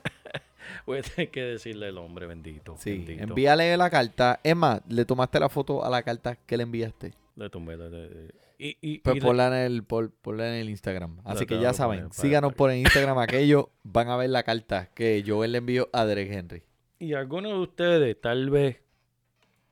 Voy 0.86 0.98
a 0.98 1.02
tener 1.02 1.30
que 1.30 1.42
decirle 1.42 1.88
el 1.88 1.98
hombre 1.98 2.26
bendito. 2.26 2.76
Sí, 2.78 2.90
bendito. 2.98 3.22
envíale 3.24 3.76
la 3.76 3.88
carta. 3.90 4.40
Es 4.42 4.54
más, 4.56 4.82
le 4.88 5.04
tomaste 5.04 5.40
la 5.40 5.48
foto 5.48 5.84
a 5.84 5.90
la 5.90 6.02
carta 6.02 6.36
que 6.36 6.56
le 6.56 6.62
enviaste. 6.64 7.12
Le 7.36 7.48
le- 7.48 7.88
le- 7.88 8.34
y, 8.56 8.76
y, 8.80 8.98
Pues 8.98 9.16
y 9.16 9.20
de- 9.20 9.26
ponla 9.26 9.48
en 9.48 9.54
el, 9.54 9.82
pon- 9.82 10.14
ponla 10.22 10.46
en 10.48 10.54
el 10.54 10.70
Instagram. 10.70 11.18
Así 11.24 11.44
que 11.46 11.58
ya 11.60 11.72
saben, 11.72 12.02
para- 12.08 12.12
síganos 12.12 12.50
para- 12.52 12.56
por 12.56 12.70
el 12.70 12.78
Instagram 12.78 13.18
aquello. 13.18 13.70
Van 13.82 14.08
a 14.08 14.16
ver 14.16 14.30
la 14.30 14.42
carta 14.44 14.90
que 14.94 15.24
Joel 15.26 15.52
le 15.52 15.58
envió 15.58 15.88
a 15.92 16.04
Derek 16.06 16.30
Henry. 16.30 16.62
y 17.00 17.12
algunos 17.14 17.52
de 17.52 17.58
ustedes 17.58 18.20
tal 18.20 18.48
vez 18.50 18.76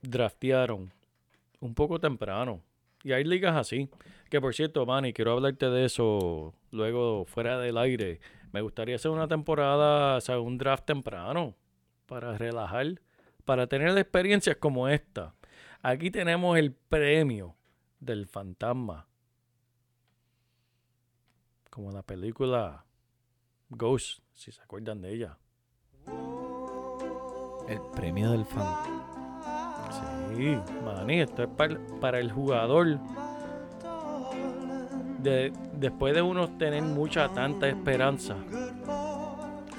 draftearon 0.02 0.92
un 1.60 1.74
poco 1.74 2.00
temprano. 2.00 2.60
Y 3.04 3.12
hay 3.12 3.24
ligas 3.24 3.56
así. 3.56 3.88
Que 4.30 4.40
por 4.40 4.54
cierto, 4.54 4.84
Manny, 4.86 5.12
quiero 5.12 5.32
hablarte 5.32 5.66
de 5.70 5.84
eso 5.84 6.54
luego 6.70 7.24
fuera 7.26 7.58
del 7.58 7.76
aire. 7.78 8.20
Me 8.52 8.60
gustaría 8.60 8.96
hacer 8.96 9.10
una 9.10 9.26
temporada, 9.26 10.16
o 10.16 10.20
sea, 10.20 10.38
un 10.38 10.58
draft 10.58 10.84
temprano 10.84 11.54
para 12.06 12.36
relajar, 12.36 13.00
para 13.44 13.66
tener 13.66 13.96
experiencias 13.96 14.56
como 14.56 14.88
esta. 14.88 15.34
Aquí 15.80 16.10
tenemos 16.10 16.58
el 16.58 16.72
premio 16.72 17.56
del 17.98 18.26
fantasma. 18.26 19.08
Como 21.70 21.90
la 21.90 22.02
película 22.02 22.84
Ghost, 23.70 24.22
si 24.34 24.52
se 24.52 24.60
acuerdan 24.60 25.00
de 25.00 25.14
ella. 25.14 25.38
El 27.68 27.80
premio 27.94 28.30
del 28.32 28.44
fan. 28.44 28.66
Sí, 30.36 30.58
Manny, 30.84 31.20
esto 31.20 31.44
es 31.44 31.48
para, 31.48 31.78
para 32.00 32.18
el 32.20 32.30
jugador. 32.30 33.00
De, 35.22 35.52
después 35.74 36.14
de 36.14 36.22
uno 36.22 36.48
tener 36.58 36.82
mucha, 36.82 37.28
tanta 37.28 37.68
esperanza, 37.68 38.36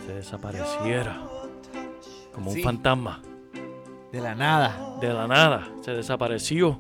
se 0.06 0.14
desapareciera 0.14 1.22
como 2.34 2.52
un 2.52 2.62
fantasma. 2.62 3.22
De 4.12 4.22
la 4.22 4.36
nada. 4.36 4.98
De 5.02 5.12
la 5.12 5.28
nada, 5.28 5.68
se 5.82 5.92
desapareció. 5.92 6.80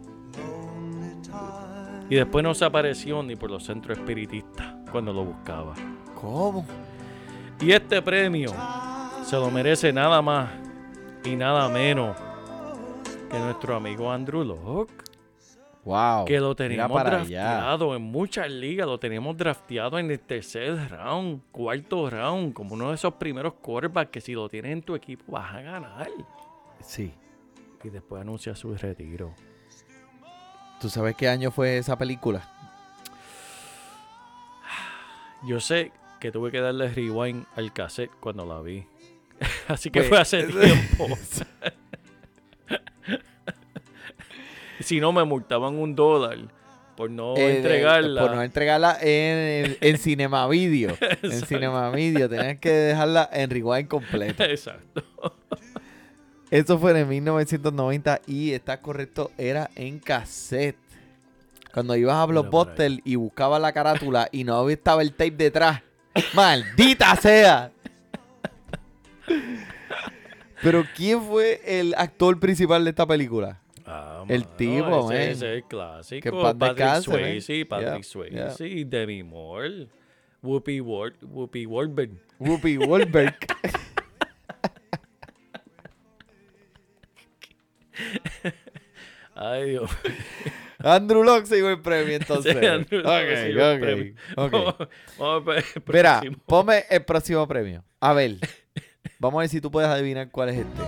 Y 2.10 2.15
después 2.15 2.43
no 2.43 2.54
se 2.54 2.65
apareció 2.65 3.23
ni 3.23 3.36
por 3.36 3.49
los 3.49 3.63
centros 3.63 3.97
espiritistas 3.97 4.67
cuando 4.91 5.12
lo 5.12 5.26
buscaba. 5.26 5.73
¿Cómo? 6.19 6.65
Y 7.60 7.71
este 7.71 8.02
premio 8.02 8.54
se 9.26 9.36
lo 9.36 9.49
merece 9.49 9.91
nada 9.91 10.21
más 10.21 10.49
y 11.23 11.36
nada 11.36 11.69
menos 11.69 12.15
que 13.32 13.39
nuestro 13.39 13.76
amigo 13.76 14.12
Andrew 14.12 14.43
Locke. 14.43 15.02
Wow. 15.86 16.24
Que 16.26 16.39
lo 16.39 16.56
teníamos 16.56 16.98
allá. 16.98 17.12
drafteado 17.17 17.96
en 17.96 18.02
muchas 18.04 18.50
ligas, 18.50 18.88
lo 18.88 18.98
teníamos 19.00 19.36
drafteado 19.36 20.00
en 20.00 20.10
el 20.12 20.19
tercer 20.19 20.89
round, 20.89 21.41
cuarto 21.52 22.10
round, 22.10 22.54
como 22.54 22.76
uno 22.76 22.89
de 22.89 22.96
esos 22.96 23.13
primeros 23.15 23.54
quarterbacks 23.56 24.10
que 24.12 24.22
si 24.22 24.34
lo 24.34 24.48
tienes 24.48 24.72
en 24.72 24.82
tu 24.82 24.96
equipo 24.96 25.34
vas 25.34 25.54
a 25.54 25.62
ganar. 25.62 26.10
Sí. 26.82 27.13
Y 27.84 27.89
después 27.89 28.22
anuncia 28.22 28.56
su 28.56 28.74
retiro. 28.76 29.34
¿Tú 30.80 30.89
sabes 30.89 31.15
qué 31.17 31.28
año 31.28 31.52
fue 31.52 31.78
esa 31.78 31.98
película? 31.98 32.50
Yo 35.48 35.60
sé 35.60 35.91
que 36.19 36.32
tuve 36.32 36.52
que 36.52 36.62
darle 36.62 36.88
rewind 36.89 37.46
al 37.56 37.74
cassette 37.74 38.12
cuando 38.22 38.46
la 38.46 38.62
vi. 38.62 38.86
Así 39.67 39.89
que 39.89 40.00
Pues, 40.00 40.10
fue 40.10 40.19
hace 40.19 40.43
tiempo. 40.48 41.08
Si 44.84 45.00
no, 45.00 45.12
me 45.12 45.24
multaban 45.24 45.76
un 45.76 45.96
dólar 45.96 46.38
por 46.96 47.10
no 47.10 47.36
Eh, 47.36 47.58
entregarla. 47.58 48.22
Por 48.22 48.36
no 48.36 48.43
entregarla 48.43 48.98
en, 49.02 49.78
en 49.82 49.98
Cinema 49.98 50.48
Video. 50.48 50.96
en. 51.24 51.46
Cinema 51.46 51.89
Video. 51.91 52.30
Tenías 52.30 52.60
que 52.60 52.69
dejarla 52.69 53.30
en 53.34 53.50
rewind 53.50 53.88
completo. 53.88 54.43
Exacto. 54.43 55.04
Eso 56.52 56.78
fue 56.78 57.00
en 57.00 57.10
1990 57.10 58.22
y 58.28 58.52
está 58.52 58.80
correcto, 58.80 59.32
era 59.39 59.72
en 59.76 59.98
cassette. 59.98 60.78
Cuando 61.74 61.96
ibas 61.96 62.15
a 62.17 62.26
Blockbuster 62.26 62.91
y 63.04 63.15
buscabas 63.15 63.60
la 63.60 63.74
carátula 63.74 64.30
y 64.32 64.43
no 64.43 64.69
estaba 64.69 65.02
el 65.02 65.13
tape 65.13 65.32
detrás. 65.32 65.82
¡Maldita 66.36 67.15
sea! 67.15 67.72
Pero 70.62 70.86
¿quién 70.96 71.24
fue 71.24 71.60
el 71.65 71.96
actor 71.98 72.39
principal 72.39 72.84
de 72.84 72.91
esta 72.91 73.08
película? 73.08 73.60
Ah, 74.23 74.33
El 74.33 74.41
mano, 74.41 74.55
tipo, 74.57 75.12
ese, 75.12 75.31
ese 75.31 75.31
es 75.31 75.41
el 75.57 75.63
clásico. 75.65 76.21
Que 76.23 76.31
Patrick 76.31 76.79
man. 76.79 77.01
Swayze, 77.03 77.65
Patrick 77.65 77.91
Yeah, 77.93 78.03
Swayze, 78.03 78.33
yeah. 78.33 78.86
Demi 78.86 79.23
Moore, 79.23 79.88
Whoopi, 80.41 80.81
Ward, 80.81 81.15
Whoopi 81.23 81.65
Goldberg. 81.65 82.12
Whoopi 82.39 82.75
Goldberg. 82.77 83.36
Ay, 89.36 89.71
Dios. 89.71 89.89
Andrew 90.79 91.23
Locke 91.23 91.45
se 91.47 91.59
el 91.71 91.81
premio 91.81 92.15
entonces. 92.17 92.57
Sí, 92.59 92.65
Andrew 92.65 93.01
Locke 93.01 93.23
Ok, 93.31 93.38
se 93.38 93.49
llevó 93.49 93.65
el 93.65 93.75
ok, 93.77 93.81
premio. 93.81 94.13
ok. 94.36 94.51
Vamos, 94.51 94.75
vamos 95.17 95.47
a 95.47 95.57
el 95.57 95.63
Mira, 95.93 96.21
ponme 96.45 96.83
el 96.89 97.05
próximo 97.05 97.47
premio. 97.47 97.83
A 97.99 98.13
ver, 98.13 98.38
vamos 99.19 99.39
a 99.39 99.41
ver 99.41 99.49
si 99.49 99.62
tú 99.62 99.71
puedes 99.71 99.89
adivinar 99.89 100.29
cuál 100.29 100.49
es 100.49 100.57
este. 100.57 100.81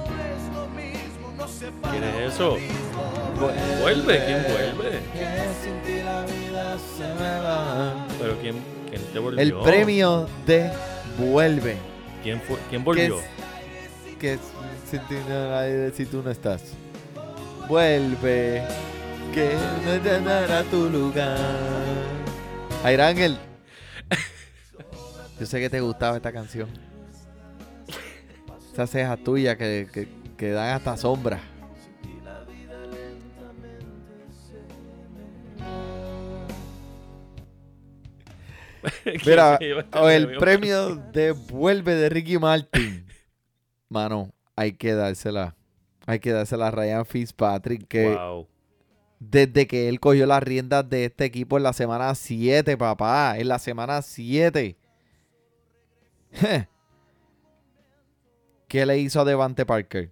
¿Quién 1.92 2.04
es 2.04 2.34
eso? 2.34 2.58
¿Vuelve? 3.82 4.26
¿Quién 4.26 4.44
vuelve? 4.44 5.00
¿Pero 8.20 8.38
quién, 8.42 8.56
quién 8.90 9.02
te 9.14 9.20
volvió? 9.20 9.40
El 9.42 9.54
premio 9.64 10.28
de 10.46 10.72
Vuelve. 11.18 11.78
¿Quién, 12.24 12.42
fue, 12.42 12.58
quién 12.70 12.82
Que 12.82 12.86
volvió? 12.86 13.20
es, 13.20 14.18
que 14.20 14.34
es 14.34 14.40
si, 14.90 14.98
tú 14.98 15.16
no, 15.30 15.96
si 15.96 16.06
tú 16.06 16.22
no 16.24 16.32
estás. 16.32 16.62
Vuelve. 17.68 18.64
Que 19.34 19.54
no 19.86 20.00
te 20.02 20.22
dará 20.22 20.64
tu 20.64 20.90
lugar. 20.90 21.38
Jair 22.84 23.02
Ángel. 23.02 23.38
Yo 25.40 25.46
sé 25.46 25.60
que 25.60 25.70
te 25.70 25.82
gustaba 25.82 26.16
esta 26.18 26.32
canción. 26.32 26.70
Esa 28.74 28.88
ceja 28.88 29.18
tuya 29.18 29.58
que, 29.58 29.88
que, 29.92 30.08
que 30.38 30.52
dan 30.52 30.76
hasta 30.76 30.98
sombra. 30.98 31.40
Mira, 39.26 39.60
o 39.94 40.10
el 40.10 40.38
premio 40.38 40.96
de 40.96 41.32
Vuelve 41.32 41.96
de 41.96 42.10
Ricky 42.10 42.38
Martin. 42.38 43.06
Mano, 43.90 44.32
hay 44.56 44.74
que 44.74 44.94
dársela. 44.94 45.56
Hay 46.06 46.20
que 46.20 46.32
dársela 46.32 46.68
a 46.68 46.72
Ryan 46.72 47.06
Fitzpatrick, 47.06 47.88
que 47.88 48.14
Wow. 48.16 48.48
desde 49.20 49.66
que 49.68 49.90
él 49.90 50.00
cogió 50.00 50.26
las 50.28 50.44
riendas 50.44 50.88
de 50.90 51.06
este 51.06 51.26
equipo 51.26 51.58
en 51.58 51.64
la 51.64 51.74
semana 51.74 52.14
7, 52.14 52.78
papá. 52.78 53.38
En 53.38 53.48
la 53.48 53.58
semana 53.60 54.02
7. 54.02 54.78
¿Qué 58.68 58.86
le 58.86 58.98
hizo 59.00 59.22
a 59.22 59.26
Devante 59.26 59.66
Parker? 59.66 60.12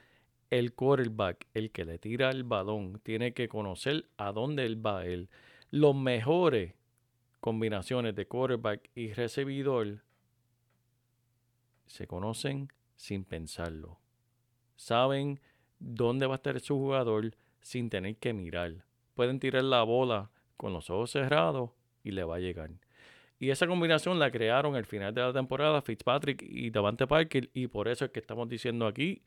El 0.50 0.72
quarterback, 0.74 1.46
el 1.54 1.70
que 1.70 1.84
le 1.84 1.98
tira 1.98 2.30
el 2.30 2.44
balón, 2.44 3.00
tiene 3.02 3.34
que 3.34 3.48
conocer 3.48 4.08
a 4.16 4.32
dónde 4.32 4.64
él 4.64 4.84
va 4.84 5.04
él. 5.04 5.28
Los 5.70 5.94
mejores 5.94 6.74
combinaciones 7.40 8.14
de 8.14 8.26
quarterback 8.26 8.90
y 8.94 9.12
recibidor 9.12 10.02
se 11.87 12.06
conocen 12.06 12.72
sin 12.96 13.24
pensarlo. 13.24 13.98
Saben 14.76 15.40
dónde 15.78 16.26
va 16.26 16.34
a 16.34 16.37
estar 16.37 16.58
su 16.61 16.76
jugador 16.76 17.34
sin 17.61 17.90
tener 17.90 18.16
que 18.16 18.32
mirar. 18.32 18.84
Pueden 19.14 19.40
tirar 19.40 19.64
la 19.64 19.82
bola 19.82 20.30
con 20.56 20.72
los 20.72 20.90
ojos 20.90 21.11
cerrados 21.11 21.70
y 22.02 22.12
le 22.12 22.24
va 22.24 22.37
a 22.37 22.40
llegar. 22.40 22.70
Y 23.38 23.50
esa 23.50 23.66
combinación 23.66 24.18
la 24.18 24.30
crearon 24.30 24.74
al 24.74 24.84
final 24.84 25.14
de 25.14 25.22
la 25.22 25.32
temporada 25.32 25.82
Fitzpatrick 25.82 26.42
y 26.42 26.70
Davante 26.70 27.06
Parker 27.06 27.50
y 27.54 27.68
por 27.68 27.88
eso 27.88 28.04
es 28.04 28.11
que 28.11 28.18
estamos 28.18 28.48
diciendo 28.48 28.87
aquí 28.87 29.22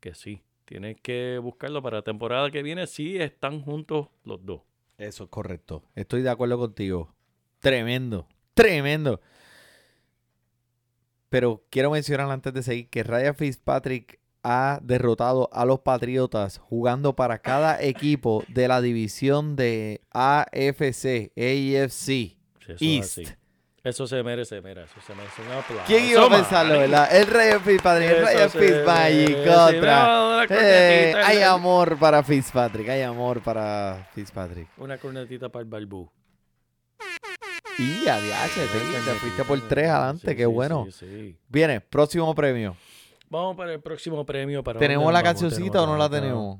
que 0.00 0.14
sí, 0.14 0.42
tienes 0.66 1.00
que 1.00 1.40
buscarlo 1.42 1.82
para 1.82 1.98
la 1.98 2.02
temporada 2.02 2.50
que 2.50 2.62
viene 2.62 2.86
si 2.86 3.16
están 3.16 3.62
juntos 3.62 4.08
los 4.24 4.44
dos. 4.44 4.60
Eso 4.98 5.24
es 5.24 5.30
correcto. 5.30 5.82
Estoy 5.94 6.22
de 6.22 6.30
acuerdo 6.30 6.58
contigo. 6.58 7.14
Tremendo. 7.60 8.28
Tremendo. 8.54 9.20
Pero 11.28 11.64
quiero 11.70 11.90
mencionar 11.90 12.30
antes 12.30 12.52
de 12.52 12.62
seguir 12.62 12.88
que 12.88 13.02
Ryan 13.02 13.34
Fitzpatrick 13.34 14.20
ha 14.42 14.78
derrotado 14.82 15.48
a 15.52 15.64
los 15.64 15.80
Patriotas 15.80 16.58
jugando 16.58 17.16
para 17.16 17.38
cada 17.40 17.82
equipo 17.82 18.44
de 18.48 18.68
la 18.68 18.80
división 18.80 19.56
de 19.56 20.02
AFC, 20.10 21.32
AFC 21.36 22.36
Sí, 22.76 22.96
East. 22.96 23.18
Eso 23.86 24.04
se 24.08 24.20
merece, 24.20 24.60
mira, 24.62 24.82
eso 24.82 25.00
se 25.06 25.14
merece 25.14 25.42
un 25.42 25.52
aplauso. 25.52 25.84
¿Quién 25.86 26.06
iba 26.06 26.24
a 26.24 26.28
pensarlo, 26.28 26.76
verdad? 26.76 27.08
El 27.14 27.28
Ryan 27.28 27.60
Fitzpatrick, 27.60 28.10
el 28.10 28.26
Ryan 28.26 28.50
se 28.50 28.58
Fitzmagic 28.58 29.36
Eh, 29.36 31.12
cornetita, 31.12 31.26
hay 31.28 31.42
amor 31.42 31.96
para 31.96 32.24
Fitzpatrick, 32.24 32.88
hay 32.88 33.02
amor 33.02 33.40
para 33.42 34.08
Fitzpatrick. 34.12 34.66
Una 34.78 34.98
cornetita 34.98 35.50
para 35.50 35.62
el 35.62 35.68
balbú. 35.68 36.10
Y 37.78 38.08
adiós, 38.08 38.36
te, 38.56 38.62
te 38.62 39.18
fuiste 39.20 39.44
por 39.44 39.60
tres 39.68 39.88
adelante, 39.88 40.30
Sí, 40.30 40.36
qué 40.36 40.46
sí, 40.46 40.50
bueno. 40.52 40.88
sí. 40.90 41.38
Viene, 41.48 41.80
próximo 41.80 42.34
premio. 42.34 42.76
Vamos 43.30 43.56
para 43.56 43.72
el 43.72 43.80
próximo 43.80 44.26
premio. 44.26 44.64
¿Para 44.64 44.80
¿Tenemos 44.80 45.12
la 45.12 45.22
cancioncita 45.22 45.82
o 45.82 45.86
no 45.86 45.96
la 45.96 46.10
tenemos? 46.10 46.58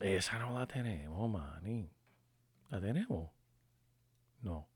Esa 0.00 0.38
no 0.38 0.58
la 0.58 0.66
tenemos, 0.66 1.28
mani. 1.28 1.90
¿La 2.70 2.80
tenemos? 2.80 3.28
No. 4.40 4.71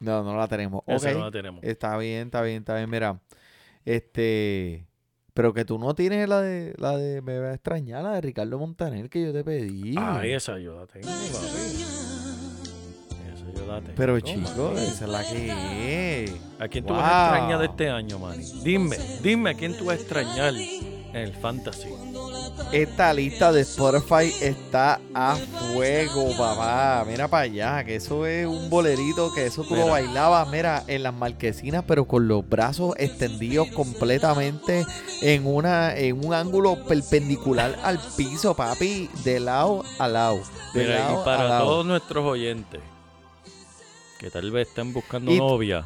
No, 0.00 0.22
no 0.22 0.36
la 0.36 0.48
tenemos. 0.48 0.82
Esa 0.86 1.08
Ok, 1.08 1.14
no 1.14 1.24
la 1.24 1.30
tenemos. 1.30 1.62
Está 1.64 1.96
bien, 1.96 2.26
está 2.26 2.42
bien, 2.42 2.58
está 2.58 2.76
bien. 2.76 2.90
Mira, 2.90 3.20
este... 3.84 4.86
Pero 5.34 5.52
que 5.52 5.66
tú 5.66 5.78
no 5.78 5.94
tienes 5.94 6.26
la 6.30 6.40
de, 6.40 6.74
la 6.78 6.96
de 6.96 7.20
Me 7.20 7.38
va 7.38 7.48
a 7.48 7.54
extrañar, 7.54 8.02
la 8.02 8.12
de 8.12 8.22
Ricardo 8.22 8.58
Montaner 8.58 9.10
que 9.10 9.22
yo 9.22 9.34
te 9.34 9.44
pedí. 9.44 9.94
Ah, 9.98 10.22
esa 10.24 10.58
yo 10.58 10.74
la 10.74 10.86
tengo, 10.86 11.06
papi. 11.06 11.84
Esa 13.34 13.52
yo 13.54 13.66
la 13.66 13.80
tengo. 13.82 13.92
Pero 13.96 14.14
mano. 14.14 14.24
chico, 14.24 14.72
esa 14.72 15.04
es 15.04 15.10
la 15.10 15.22
que 15.22 16.24
es. 16.24 16.34
¿A 16.58 16.68
quién 16.68 16.86
tú 16.86 16.94
vas 16.94 17.04
a 17.04 17.28
extrañar 17.28 17.58
de 17.58 17.66
este 17.66 17.90
año, 17.90 18.18
Manny? 18.18 18.44
Dime, 18.64 18.96
dime 19.22 19.50
a 19.50 19.54
quién 19.54 19.76
tú 19.76 19.84
vas 19.84 19.98
a 19.98 20.00
extrañar 20.00 20.54
en 20.54 21.16
el 21.16 21.34
fantasy. 21.34 21.90
Esta 22.72 23.12
lista 23.14 23.52
de 23.52 23.60
Spotify 23.62 24.32
está 24.40 25.00
a 25.14 25.36
fuego, 25.36 26.30
papá. 26.36 27.04
Mira 27.06 27.28
para 27.28 27.44
allá, 27.44 27.84
que 27.84 27.96
eso 27.96 28.26
es 28.26 28.46
un 28.46 28.68
bolerito, 28.70 29.32
que 29.32 29.46
eso 29.46 29.62
tú 29.62 29.76
lo 29.76 29.86
bailabas, 29.88 30.48
mira, 30.48 30.82
en 30.86 31.02
las 31.04 31.14
marquesinas, 31.14 31.84
pero 31.86 32.06
con 32.06 32.26
los 32.28 32.46
brazos 32.48 32.94
extendidos 32.98 33.68
completamente 33.68 34.84
en 35.22 35.46
una 35.46 35.96
en 35.96 36.24
un 36.26 36.34
ángulo 36.34 36.84
perpendicular 36.86 37.78
al 37.84 38.00
piso, 38.16 38.54
papi, 38.54 39.08
de 39.24 39.38
lado 39.40 39.84
a 39.98 40.08
lado. 40.08 40.40
De 40.74 40.82
Mira, 40.82 40.98
lado 41.00 41.18
y 41.18 41.20
a 41.20 41.24
para 41.24 41.44
lado. 41.48 41.64
todos 41.66 41.86
nuestros 41.86 42.24
oyentes 42.24 42.80
que 44.18 44.30
tal 44.30 44.50
vez 44.50 44.66
estén 44.68 44.92
buscando 44.92 45.30
Y- 45.30 45.38
novia, 45.38 45.84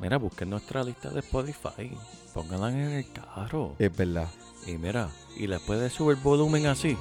mira, 0.00 0.18
busquen 0.18 0.50
nuestra 0.50 0.82
lista 0.84 1.08
de 1.10 1.20
Spotify. 1.20 1.90
Pónganla 2.34 2.68
en 2.70 2.78
el 2.92 3.12
carro. 3.12 3.74
Es 3.78 3.96
verdad. 3.96 4.28
Y 4.68 4.76
mira, 4.78 5.08
y 5.36 5.46
le 5.46 5.58
puedes 5.60 5.92
subir 5.92 6.16
volumen 6.22 6.66
así. 6.66 6.96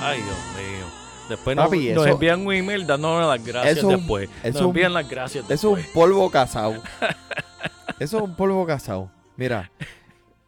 Ay, 0.00 0.20
Dios 0.20 0.36
mío. 0.56 0.86
Después 1.28 1.56
nos, 1.56 1.66
Papi, 1.66 1.88
nos 1.92 2.04
eso- 2.06 2.14
envían 2.14 2.46
un 2.46 2.52
email 2.52 2.86
dándonos 2.86 3.26
las 3.26 3.46
gracias 3.46 3.78
eso 3.78 3.88
es 3.88 3.94
un- 3.94 4.00
después. 4.00 4.28
eso 4.42 4.52
nos 4.52 4.60
un- 4.62 4.66
envían 4.68 4.92
las 4.92 5.08
gracias 5.08 5.44
Eso 5.50 5.70
es 5.76 5.84
después. 5.84 5.86
un 5.86 5.92
polvo 5.92 6.30
casado. 6.30 6.82
Eso 8.00 8.16
es 8.18 8.22
un 8.24 8.34
polvo 8.34 8.66
casado. 8.66 9.08
Mira, 9.36 9.70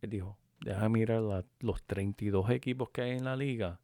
Él 0.00 0.10
dijo, 0.10 0.36
deja 0.60 0.88
mirar 0.88 1.22
la- 1.22 1.44
los 1.60 1.82
32 1.84 2.50
equipos 2.50 2.90
que 2.90 3.02
hay 3.02 3.10
en 3.12 3.24
la 3.24 3.36
liga 3.36 3.80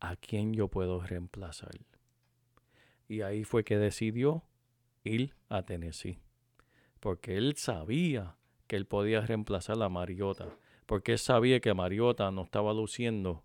a 0.00 0.16
quién 0.16 0.54
yo 0.54 0.68
puedo 0.68 1.00
reemplazar. 1.00 1.70
Y 3.08 3.20
ahí 3.22 3.44
fue 3.44 3.62
que 3.64 3.76
decidió 3.78 4.42
ir 5.04 5.34
a 5.48 5.62
Tennessee. 5.62 6.18
Porque 7.00 7.36
él 7.36 7.56
sabía 7.56 8.36
que 8.66 8.76
él 8.76 8.86
podía 8.86 9.20
reemplazar 9.20 9.80
a 9.82 9.88
Mariota. 9.88 10.48
Porque 10.86 11.12
él 11.12 11.18
sabía 11.18 11.60
que 11.60 11.74
Mariota 11.74 12.30
no 12.30 12.42
estaba 12.42 12.72
luciendo 12.72 13.44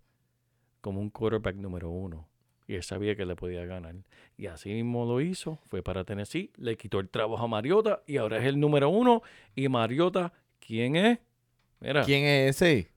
como 0.80 1.00
un 1.00 1.10
quarterback 1.10 1.56
número 1.56 1.90
uno. 1.90 2.26
Y 2.68 2.74
él 2.76 2.82
sabía 2.84 3.16
que 3.16 3.24
le 3.26 3.34
podía 3.34 3.64
ganar. 3.64 3.96
Y 4.36 4.46
así 4.46 4.68
mismo 4.70 5.04
lo 5.06 5.20
hizo. 5.20 5.58
Fue 5.68 5.82
para 5.82 6.04
Tennessee. 6.04 6.52
Le 6.58 6.76
quitó 6.76 7.00
el 7.00 7.08
trabajo 7.08 7.42
a 7.42 7.48
Mariota. 7.48 8.02
Y 8.06 8.18
ahora 8.18 8.38
es 8.38 8.44
el 8.44 8.60
número 8.60 8.90
uno. 8.90 9.22
Y 9.56 9.68
Mariota, 9.68 10.32
¿quién 10.60 10.94
es? 10.94 11.18
Mira, 11.80 12.04
¿Quién 12.04 12.24
es 12.24 12.54
ese? 12.62 12.90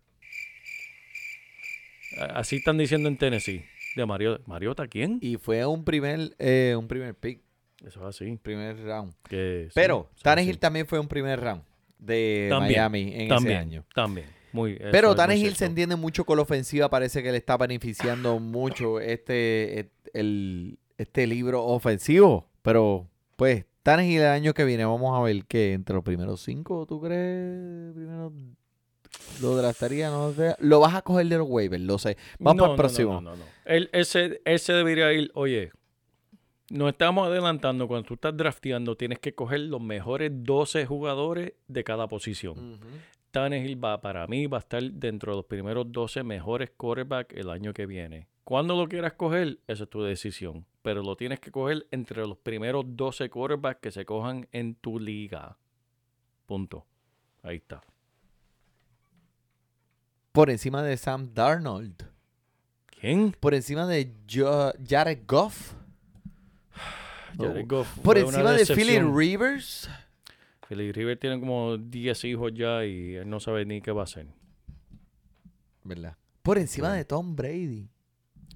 así 2.34 2.58
están 2.58 2.78
diciendo 2.78 3.08
en 3.10 3.18
Tennessee. 3.18 3.64
De 3.96 4.06
Mariota. 4.06 4.44
¿Mariota 4.46 4.88
quién? 4.88 5.18
Y 5.22 5.38
fue 5.38 5.66
un 5.66 5.84
primer 5.84 6.36
eh, 6.40 6.76
un 6.78 6.88
primer 6.88 7.16
pick, 7.16 7.42
Eso 7.86 8.00
es 8.02 8.16
así. 8.16 8.38
primer 8.42 8.78
round. 8.84 9.14
Que 9.28 9.66
sí, 9.68 9.72
Pero 9.76 10.10
es 10.16 10.22
Tannehill 10.22 10.60
también 10.60 10.86
fue 10.86 11.00
un 11.00 11.08
primer 11.08 11.40
round 11.40 11.64
de 11.98 12.48
También, 12.50 12.74
Miami 12.80 13.14
en 13.16 13.28
también, 13.28 13.58
ese 13.58 13.62
año. 13.62 13.86
También. 13.94 14.28
Muy, 14.54 14.78
Pero 14.92 15.16
Tannehill 15.16 15.56
se 15.56 15.66
entiende 15.66 15.96
mucho 15.96 16.26
con 16.26 16.38
la 16.38 16.44
ofensiva, 16.44 16.90
parece 16.90 17.24
que 17.24 17.32
le 17.32 17.38
está 17.38 17.58
beneficiando 17.58 18.40
mucho 18.40 19.00
este, 19.00 19.90
el, 20.14 20.78
este 20.98 21.28
libro 21.28 21.64
ofensivo. 21.66 22.48
Pero, 22.62 23.08
pues, 23.36 23.66
Tannehill 23.84 24.22
el 24.22 24.28
año 24.28 24.54
que 24.54 24.66
viene, 24.66 24.86
vamos 24.86 25.18
a 25.18 25.22
ver 25.24 25.46
que 25.46 25.74
entre 25.74 25.96
los 25.96 26.04
primeros 26.04 26.42
cinco, 26.42 26.86
¿tú 26.86 27.02
crees? 27.02 27.94
Primero 27.94 28.32
lo 29.42 29.56
draftaría, 29.56 30.10
no 30.10 30.32
sé. 30.34 30.56
Lo 30.60 30.80
vas 30.80 30.96
a 30.96 31.02
coger 31.02 31.28
de 31.28 31.38
los 31.38 31.48
waivers, 31.50 31.84
lo 31.84 31.98
sé. 31.98 32.18
Vamos 32.40 32.58
No, 32.58 32.64
para 32.64 32.72
el 32.72 32.72
no, 32.72 32.78
próximo. 32.78 33.14
No, 33.16 33.32
no, 33.32 33.36
no. 33.38 33.44
Él, 33.66 33.90
ese, 33.92 34.42
ese 34.46 34.74
debería 34.74 35.12
ir, 35.14 35.32
oye, 35.34 35.72
nos 36.70 36.90
estamos 36.92 37.28
adelantando. 37.28 37.88
Cuando 37.88 38.08
tú 38.08 38.14
estás 38.16 38.36
drafteando, 38.36 38.96
tienes 38.96 39.20
que 39.20 39.34
coger 39.34 39.62
los 39.62 39.82
mejores 39.82 40.32
12 40.34 40.86
jugadores 40.86 41.54
de 41.68 41.84
cada 41.84 42.08
posición. 42.08 42.76
Ujú. 42.76 42.88
Tannehill 43.32 43.84
va, 43.84 44.02
para 44.02 44.28
mí, 44.28 44.46
va 44.48 44.58
a 44.58 44.60
estar 44.60 44.84
dentro 44.84 45.32
de 45.32 45.38
los 45.38 45.46
primeros 45.46 45.92
12 45.92 46.24
mejores 46.24 46.72
quarterbacks 46.76 47.36
el 47.36 47.50
año 47.50 47.74
que 47.74 47.86
viene. 47.86 48.28
Cuando 48.44 48.76
lo 48.76 48.88
quieras 48.90 49.14
coger, 49.14 49.60
esa 49.68 49.84
es 49.86 49.90
tu 49.90 50.02
decisión. 50.04 50.66
Pero 50.82 51.04
lo 51.04 51.16
tienes 51.16 51.40
que 51.40 51.52
coger 51.52 51.88
entre 51.92 52.26
los 52.28 52.38
primeros 52.38 52.84
12 52.88 53.30
quarterbacks 53.30 53.80
que 53.82 53.92
se 53.92 54.06
cojan 54.06 54.48
en 54.52 54.76
tu 54.76 55.00
liga. 55.00 55.58
Punto. 56.46 56.86
Ahí 57.44 57.58
está. 57.58 57.82
Por 60.32 60.50
encima 60.50 60.82
de 60.84 60.98
Sam 60.98 61.34
Darnold. 61.34 62.04
¿Quién? 63.00 63.32
Por 63.40 63.54
encima 63.54 63.86
de 63.86 64.14
Jo- 64.30 64.74
Jared 64.88 65.20
Goff. 65.28 65.74
Jared 67.38 67.66
Goff 67.68 68.00
Por 68.00 68.18
encima 68.18 68.52
de 68.54 68.66
Philip. 68.66 69.04
Rivers. 69.14 69.90
Philip 70.72 70.96
Rivers 70.96 71.20
tiene 71.20 71.38
como 71.38 71.78
10 71.78 72.24
hijos 72.24 72.54
ya 72.54 72.86
y 72.86 73.16
él 73.16 73.30
no 73.30 73.42
sabe 73.42 73.66
ni 73.66 73.82
qué 73.82 73.92
va 73.92 74.02
a 74.02 74.04
hacer. 74.06 74.26
¿Verdad? 75.84 76.16
Por 76.42 76.58
encima 76.58 76.88
Bueno. 76.88 76.98
de 76.98 77.06
Tom 77.06 77.36
Brady. 77.36 77.90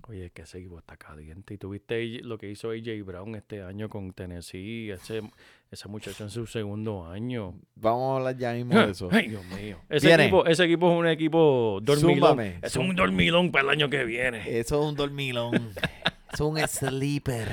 Oye, 0.08 0.30
que 0.30 0.44
ese 0.44 0.60
equipo 0.60 0.78
está 0.80 0.96
caliente. 0.96 1.56
Y 1.56 1.58
tuviste 1.58 2.20
lo 2.24 2.38
que 2.38 2.50
hizo 2.50 2.70
AJ 2.70 3.04
Brown 3.04 3.36
este 3.36 3.64
año 3.64 3.90
con 3.90 4.14
Tennessee. 4.14 4.92
Ese, 4.92 5.24
ese 5.70 5.88
muchacho 5.90 6.24
en 6.24 6.30
su 6.30 6.46
segundo 6.46 7.06
año. 7.06 7.56
Vamos 7.76 8.14
a 8.14 8.18
hablar 8.20 8.38
ya 8.38 8.54
mismo 8.54 8.80
de 8.80 8.92
eso. 8.92 9.10
Ay, 9.12 9.28
Dios 9.30 9.44
mío. 9.48 9.78
Ese 9.90 10.08
Viene. 10.08 10.24
equipo, 10.24 10.46
ese 10.46 10.64
equipo 10.64 10.90
es 10.94 10.98
un 10.98 11.08
equipo 11.08 11.80
dormilón. 11.84 12.16
Zúmbame, 12.16 12.60
es 12.62 12.76
un 12.78 12.96
dormilón 12.96 13.52
para 13.52 13.64
el 13.66 13.70
año 13.72 13.90
que 13.90 14.06
viene. 14.06 14.58
Eso 14.58 14.82
es 14.82 14.88
un 14.90 14.96
dormilón. 14.96 15.54
Eso 16.34 16.56
es 16.58 16.82
un 16.82 16.90
sleeper. 16.92 17.48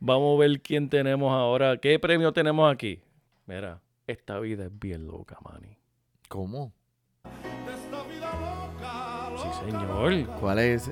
Vamos 0.00 0.36
a 0.36 0.40
ver 0.40 0.60
quién 0.60 0.88
tenemos 0.88 1.30
ahora. 1.30 1.76
¿Qué 1.76 1.98
premio 2.00 2.32
tenemos 2.32 2.72
aquí? 2.72 3.00
Mira, 3.46 3.80
esta 4.12 4.38
vida 4.38 4.66
es 4.66 4.78
bien 4.78 5.06
loca, 5.06 5.38
Manny. 5.44 5.76
¿Cómo? 6.28 6.72
Sí, 9.36 9.70
señor. 9.70 10.26
¿Cuál 10.40 10.58
es 10.58 10.90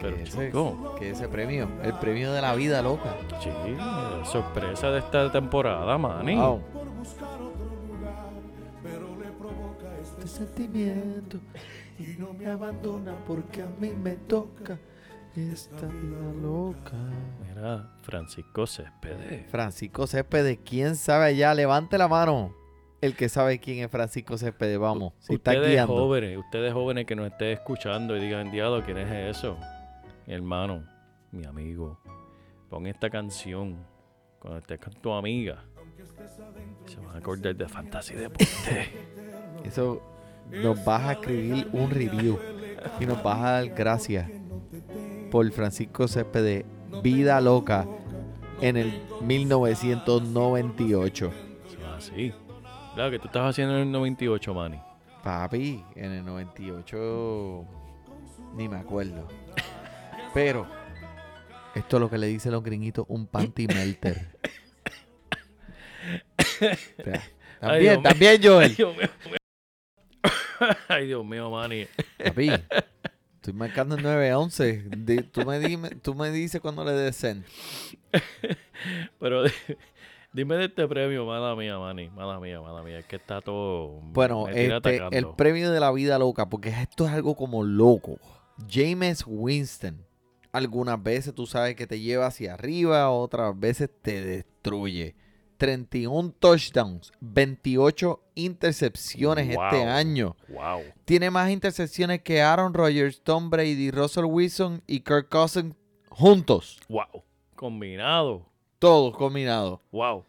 Pero, 0.00 0.16
ese, 0.16 0.46
chico. 0.46 0.94
¿Qué 0.98 1.10
es 1.10 1.18
ese 1.18 1.28
premio? 1.28 1.68
El 1.82 1.94
premio 1.94 2.32
de 2.32 2.42
la 2.42 2.54
vida 2.54 2.82
loca. 2.82 3.16
Sí, 3.42 3.50
sorpresa 4.30 4.90
de 4.90 4.98
esta 4.98 5.30
temporada, 5.32 5.96
Manny. 5.96 6.36
Wow. 6.36 6.62
Este 10.02 10.28
sentimiento 10.28 11.38
y 11.98 12.18
no 12.18 12.32
me 12.32 12.46
abandona 12.46 13.14
porque 13.26 13.62
a 13.62 13.68
mí 13.78 13.90
me 13.90 14.12
toca 14.12 14.78
esta 15.36 15.86
vida 15.86 16.32
loca. 16.40 16.96
Mira, 17.46 17.90
Francisco 18.02 18.66
Céspedes. 18.66 19.50
Francisco 19.50 20.06
Céspedes, 20.06 20.58
¿quién 20.64 20.96
sabe 20.96 21.26
allá? 21.26 21.54
Levante 21.54 21.98
la 21.98 22.08
mano. 22.08 22.54
El 23.02 23.14
que 23.14 23.28
sabe 23.28 23.58
quién 23.58 23.84
es 23.84 23.90
Francisco 23.90 24.38
Céspedes, 24.38 24.78
vamos. 24.78 25.12
Si 25.18 25.34
está 25.34 25.52
ustedes 25.52 25.72
guiando. 25.72 25.94
jóvenes, 25.94 26.38
ustedes 26.38 26.72
jóvenes 26.72 27.04
que 27.04 27.14
nos 27.14 27.26
estén 27.26 27.48
escuchando 27.48 28.16
y 28.16 28.20
digan, 28.20 28.50
diablo, 28.50 28.82
¿quién 28.82 28.96
es 28.96 29.36
eso? 29.36 29.58
Mi 30.26 30.32
hermano, 30.32 30.82
mi 31.30 31.44
amigo, 31.44 32.00
pon 32.70 32.86
esta 32.86 33.10
canción 33.10 33.76
cuando 34.38 34.58
estés 34.58 34.80
con 34.80 34.94
tu 34.94 35.12
amiga. 35.12 35.62
Se 36.86 36.98
van 36.98 37.14
a 37.14 37.18
acordar 37.18 37.54
de 37.54 37.68
Fantasy 37.68 38.14
Deporte. 38.14 38.46
Eso 39.64 40.00
nos 40.50 40.84
vas 40.84 41.02
a 41.02 41.12
escribir 41.12 41.68
un 41.72 41.90
review 41.90 42.38
y 43.00 43.06
nos 43.06 43.22
vas 43.22 43.38
a 43.38 43.50
dar 43.52 43.68
gracias 43.70 44.30
por 45.30 45.50
Francisco 45.52 46.08
Céspedes, 46.08 46.64
Vida 47.02 47.40
Loca, 47.40 47.86
en 48.60 48.76
el 48.76 49.00
1998. 49.22 51.32
Eso 51.66 51.78
es 51.78 51.84
así. 51.96 52.32
Claro 52.94 53.10
que 53.10 53.18
tú 53.18 53.26
estás 53.26 53.50
haciendo 53.50 53.74
en 53.76 53.82
el 53.82 53.92
98, 53.92 54.54
Manny. 54.54 54.80
Papi, 55.22 55.84
en 55.94 56.12
el 56.12 56.24
98 56.24 57.64
ni 58.54 58.68
me 58.68 58.76
acuerdo. 58.76 59.26
Pero 60.34 60.66
esto 61.74 61.96
es 61.96 62.00
lo 62.00 62.10
que 62.10 62.18
le 62.18 62.26
dicen 62.26 62.52
los 62.52 62.62
gringuitos 62.62 63.04
un 63.08 63.26
panty 63.26 63.66
melter. 63.66 64.28
O 66.38 66.42
sea, 67.04 67.22
Ay, 67.60 67.82
Dios 67.82 68.02
también, 68.02 68.04
también, 68.04 68.32
Ay, 68.32 68.40
Joel. 68.42 68.76
Dios 68.76 68.96
mío. 68.96 69.08
Ay, 70.88 71.06
Dios 71.06 71.24
mío, 71.24 71.50
Manny. 71.50 71.86
Papi, 72.22 72.50
estoy 73.50 73.58
marcando 73.58 73.94
el 73.96 74.02
911. 74.02 74.84
Di- 74.98 75.22
tú, 75.22 75.44
me 75.46 75.58
dime- 75.60 75.90
tú 76.02 76.14
me 76.14 76.30
dices 76.30 76.60
cuando 76.60 76.84
le 76.84 76.92
des 76.92 77.14
send. 77.16 77.44
Pero 79.20 79.44
dime 80.32 80.56
de 80.56 80.64
este 80.66 80.86
premio, 80.88 81.24
mala 81.26 81.54
mía, 81.54 81.78
Manny. 81.78 82.10
Mala 82.10 82.40
mía, 82.40 82.60
mala 82.60 82.82
mía. 82.82 82.98
Es 82.98 83.06
que 83.06 83.16
está 83.16 83.40
todo. 83.40 84.00
Bueno, 84.02 84.48
este, 84.48 85.00
el 85.12 85.28
premio 85.36 85.70
de 85.70 85.80
la 85.80 85.92
vida 85.92 86.18
loca, 86.18 86.48
porque 86.48 86.70
esto 86.70 87.06
es 87.06 87.12
algo 87.12 87.36
como 87.36 87.62
loco. 87.64 88.18
James 88.68 89.24
Winston. 89.26 90.04
Algunas 90.52 91.02
veces 91.02 91.34
tú 91.34 91.46
sabes 91.46 91.76
que 91.76 91.86
te 91.86 92.00
lleva 92.00 92.26
hacia 92.26 92.54
arriba, 92.54 93.10
otras 93.10 93.58
veces 93.58 93.90
te 94.02 94.24
destruye. 94.24 95.14
31 95.56 96.32
touchdowns, 96.38 97.12
28 97.20 98.20
intercepciones 98.34 99.48
este 99.48 99.84
año. 99.84 100.36
Wow. 100.48 100.82
Tiene 101.04 101.30
más 101.30 101.50
intercepciones 101.50 102.22
que 102.22 102.42
Aaron 102.42 102.74
Rodgers, 102.74 103.20
Tom 103.22 103.50
Brady, 103.50 103.90
Russell 103.90 104.24
Wilson 104.24 104.82
y 104.86 105.00
Kirk 105.00 105.28
Cousins 105.28 105.74
juntos. 106.10 106.80
Wow. 106.88 107.24
Combinado. 107.54 108.46
Todos 108.78 109.16
combinados. 109.16 109.80
Wow. 109.90 110.24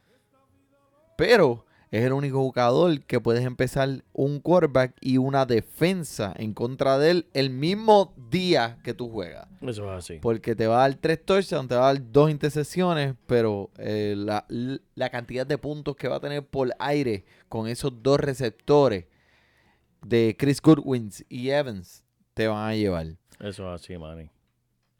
Pero 1.17 1.65
es 1.91 2.03
el 2.03 2.13
único 2.13 2.39
jugador 2.39 3.01
que 3.01 3.19
puedes 3.19 3.45
empezar 3.45 4.03
un 4.13 4.39
quarterback 4.39 4.95
y 4.99 5.17
una 5.17 5.45
defensa 5.45 6.33
en 6.37 6.53
contra 6.53 6.97
de 6.97 7.11
él 7.11 7.27
el 7.33 7.49
mismo 7.49 8.13
día 8.29 8.79
que 8.83 8.93
tú 8.93 9.09
juegas. 9.09 9.47
Eso 9.61 9.85
es 9.85 9.97
así. 9.97 10.19
Porque 10.21 10.55
te 10.55 10.67
va 10.67 10.83
a 10.83 10.89
dar 10.89 10.95
tres 10.95 11.23
touchdowns, 11.23 11.69
te 11.69 11.75
va 11.75 11.89
a 11.89 11.93
dar 11.93 12.11
dos 12.11 12.29
intercepciones, 12.29 13.15
pero 13.25 13.71
eh, 13.77 14.15
la, 14.17 14.45
la 14.95 15.09
cantidad 15.09 15.47
de 15.47 15.57
puntos 15.57 15.95
que 15.95 16.07
va 16.07 16.17
a 16.17 16.19
tener 16.19 16.45
por 16.45 16.73
aire 16.79 17.25
con 17.47 17.67
esos 17.67 18.03
dos 18.03 18.19
receptores 18.19 19.05
de 20.05 20.35
Chris 20.37 20.61
Goodwin 20.61 21.09
y 21.29 21.49
Evans 21.49 22.03
te 22.33 22.47
van 22.47 22.69
a 22.69 22.75
llevar. 22.75 23.07
Eso 23.39 23.73
es 23.73 23.81
así, 23.81 23.97
Manny. 23.97 24.29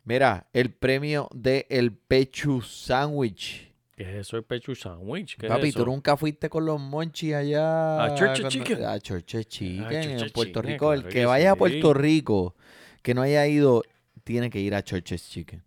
Mira, 0.04 0.48
el 0.54 0.74
premio 0.74 1.28
de 1.34 1.68
el 1.70 1.92
Pechu 1.92 2.62
Sandwich. 2.62 3.74
¿Qué 3.98 4.04
es 4.04 4.28
eso 4.28 4.38
el 4.38 4.44
pecho 4.44 4.76
sandwich? 4.76 5.38
¿Qué 5.38 5.48
Papi, 5.48 5.70
es 5.70 5.74
tú 5.74 5.84
nunca 5.84 6.16
fuiste 6.16 6.50
con 6.52 6.64
los 6.68 6.80
monchis 6.80 7.34
allá. 7.34 8.04
A 8.04 8.14
Church 8.14 8.42
cuando- 8.42 8.50
Chicken. 8.50 8.86
A 8.86 9.00
Church 9.00 9.26
Chicken 9.48 9.84
A 9.86 9.90
Church 9.90 10.22
en 10.22 10.32
Puerto 10.32 10.60
Chicken, 10.62 10.64
Rico. 10.74 10.94
El 10.94 11.00
claro 11.00 11.12
que 11.14 11.20
que 11.20 11.26
vaya 11.26 11.52
a. 11.52 11.56
Puerto 11.56 11.94
Rico, 11.96 12.56
que 13.02 13.16
no 13.16 13.24
haya 13.24 13.48
ido, 13.48 13.82
tiene 14.24 14.52
que 14.52 14.60
ir 14.60 14.76
a 14.76 14.84
Church's 14.84 15.28
Chicken. 15.32 15.64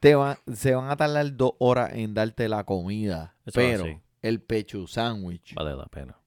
Te 0.00 0.16
va- 0.16 0.40
se 0.52 0.74
van 0.74 0.90
a 0.90 0.96
tardar 0.96 1.36
dos 1.36 1.52
horas 1.60 1.92
en 1.94 2.14
darte 2.14 2.48
la 2.48 2.64
comida. 2.64 3.36
Eso 3.46 3.54
pero 3.54 3.84
así. 3.84 3.96
el 4.22 4.40
pecho 4.40 4.88
sándwich. 4.88 5.54
Vale 5.54 5.76
la 5.76 5.86
pena. 5.86 6.18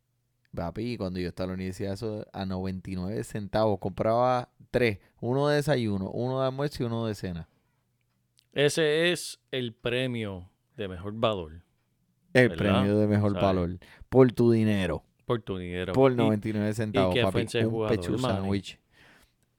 Papi, 0.55 0.95
cuando 0.95 1.19
yo 1.19 1.27
estaba 1.27 1.47
en 1.47 1.49
la 1.49 1.55
universidad, 1.55 1.91
eso 1.95 2.25
a 2.31 2.45
99 2.45 3.21
centavos. 3.25 3.79
Compraba 3.79 4.47
tres: 4.71 4.99
uno 5.19 5.49
de 5.49 5.57
desayuno, 5.57 6.09
uno 6.11 6.39
de 6.39 6.47
almuerzo 6.47 6.83
y 6.83 6.85
uno 6.85 7.05
de 7.07 7.13
cena. 7.15 7.49
Ese 8.53 9.11
es 9.11 9.41
el 9.51 9.73
premio 9.73 10.49
de 10.77 10.87
mejor 10.87 11.13
valor 11.13 11.61
El 12.33 12.49
¿Verdad? 12.49 12.57
premio 12.57 12.97
de 12.97 13.07
mejor 13.07 13.31
¿Sabe? 13.33 13.45
valor. 13.45 13.77
Por 14.09 14.31
tu 14.33 14.51
dinero. 14.51 15.03
por 15.25 15.41
tu 15.41 15.57
dinero. 15.57 15.93
Por 15.93 16.11
Y- 16.11 16.15
99 16.15 16.73
centavos, 16.73 17.13
fue 17.13 17.23
papi. 17.23 17.47
un 18.07 18.21
Manny? 18.21 18.35
sándwich. 18.35 18.79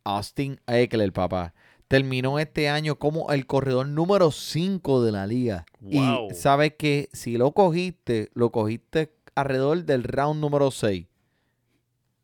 Austin 0.05 0.61
Eckler, 0.67 1.13
papá. 1.13 1.55
Terminó 1.89 2.39
este 2.39 2.69
año 2.69 2.97
como 2.97 3.31
el 3.33 3.47
corredor 3.47 3.89
número 3.89 4.31
5 4.31 5.03
de 5.03 5.11
la 5.13 5.27
liga. 5.27 5.67
Wow. 5.81 6.29
Y 6.31 6.35
sabes 6.35 6.75
que 6.79 7.09
si 7.13 7.37
lo 7.37 7.51
cogiste, 7.53 8.31
lo 8.35 8.51
cogiste 8.51 9.13
alrededor 9.35 9.85
del 9.85 10.05
round 10.05 10.41
número 10.41 10.71
6. 10.71 11.07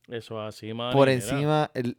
Eso 0.09 0.41
es 0.43 0.55
así, 0.55 0.73
Manny. 0.75 0.93
Por 0.95 1.09
encima, 1.09 1.71
el, 1.75 1.97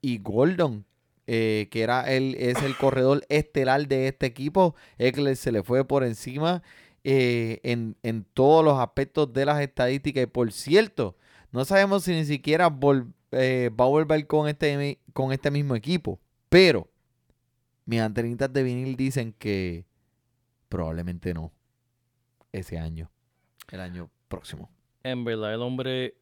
y 0.00 0.18
Gordon, 0.18 0.84
eh, 1.30 1.68
que 1.70 1.82
era 1.82 2.10
el, 2.10 2.34
es 2.36 2.62
el 2.62 2.74
corredor 2.74 3.22
estelar 3.28 3.86
de 3.86 4.08
este 4.08 4.24
equipo, 4.24 4.74
Eckler 4.96 5.36
se 5.36 5.52
le 5.52 5.62
fue 5.62 5.86
por 5.86 6.02
encima 6.02 6.62
eh, 7.04 7.60
en, 7.64 7.96
en 8.02 8.24
todos 8.24 8.64
los 8.64 8.78
aspectos 8.78 9.30
de 9.34 9.44
las 9.44 9.60
estadísticas. 9.60 10.22
Y 10.22 10.26
por 10.26 10.50
cierto, 10.52 11.18
no 11.52 11.66
sabemos 11.66 12.04
si 12.04 12.12
ni 12.12 12.24
siquiera 12.24 12.74
eh, 13.32 13.70
va 13.78 13.84
a 13.84 13.88
volver 13.88 14.26
con 14.26 14.48
este, 14.48 15.00
con 15.12 15.32
este 15.32 15.50
mismo 15.50 15.76
equipo. 15.76 16.18
Pero 16.48 16.88
mis 17.84 18.00
antenitas 18.00 18.50
de 18.50 18.62
vinil 18.62 18.96
dicen 18.96 19.34
que 19.38 19.84
probablemente 20.70 21.34
no. 21.34 21.52
Ese 22.52 22.78
año. 22.78 23.10
El 23.70 23.80
año 23.80 24.08
próximo. 24.28 24.70
En 25.02 25.26
verdad, 25.26 25.52
el 25.52 25.60
hombre, 25.60 26.14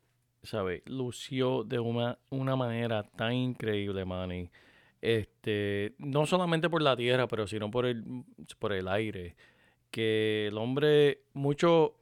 ¿sabes? 0.43 0.83
Lució 0.87 1.63
de 1.63 1.79
una, 1.79 2.19
una 2.29 2.57
manera 2.57 3.05
tan 3.05 3.35
increíble, 3.35 4.05
Manny. 4.05 4.51
Este, 5.07 5.95
no 5.99 6.27
solamente 6.27 6.69
por 6.69 6.83
la 6.83 6.97
tierra, 6.97 7.29
pero 7.29 7.47
sino 7.47 7.71
por 7.71 7.87
el, 7.87 8.25
por 8.59 8.73
el 8.73 8.89
aire. 8.89 9.37
Que 9.93 10.49
el 10.49 10.59
hombre, 10.59 11.21
mucho. 11.33 11.95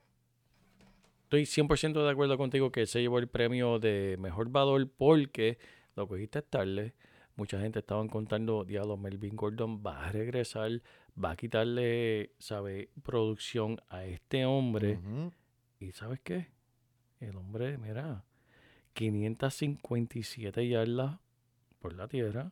Estoy 1.24 1.42
100% 1.42 2.02
de 2.02 2.10
acuerdo 2.10 2.38
contigo 2.38 2.72
que 2.72 2.86
se 2.86 3.02
llevó 3.02 3.18
el 3.18 3.28
premio 3.28 3.78
de 3.78 4.16
mejor 4.18 4.48
valor 4.48 4.88
porque 4.88 5.58
lo 5.96 6.08
cogiste 6.08 6.40
tarde. 6.40 6.94
Mucha 7.36 7.60
gente 7.60 7.80
estaban 7.80 8.08
contando, 8.08 8.64
diablo, 8.64 8.96
Melvin 8.96 9.36
Gordon 9.36 9.84
va 9.84 10.06
a 10.06 10.10
regresar, 10.10 10.80
va 11.22 11.32
a 11.32 11.36
quitarle, 11.36 12.30
¿sabes? 12.38 12.88
Producción 13.02 13.82
a 13.90 14.06
este 14.06 14.46
hombre. 14.46 14.98
¿Y 15.78 15.92
sabes 15.92 16.20
qué? 16.20 16.46
El 17.20 17.36
hombre, 17.36 17.76
mira, 17.76 18.24
557 18.94 20.66
yardas 20.66 21.18
por 21.80 21.92
la 21.92 22.08
tierra. 22.08 22.50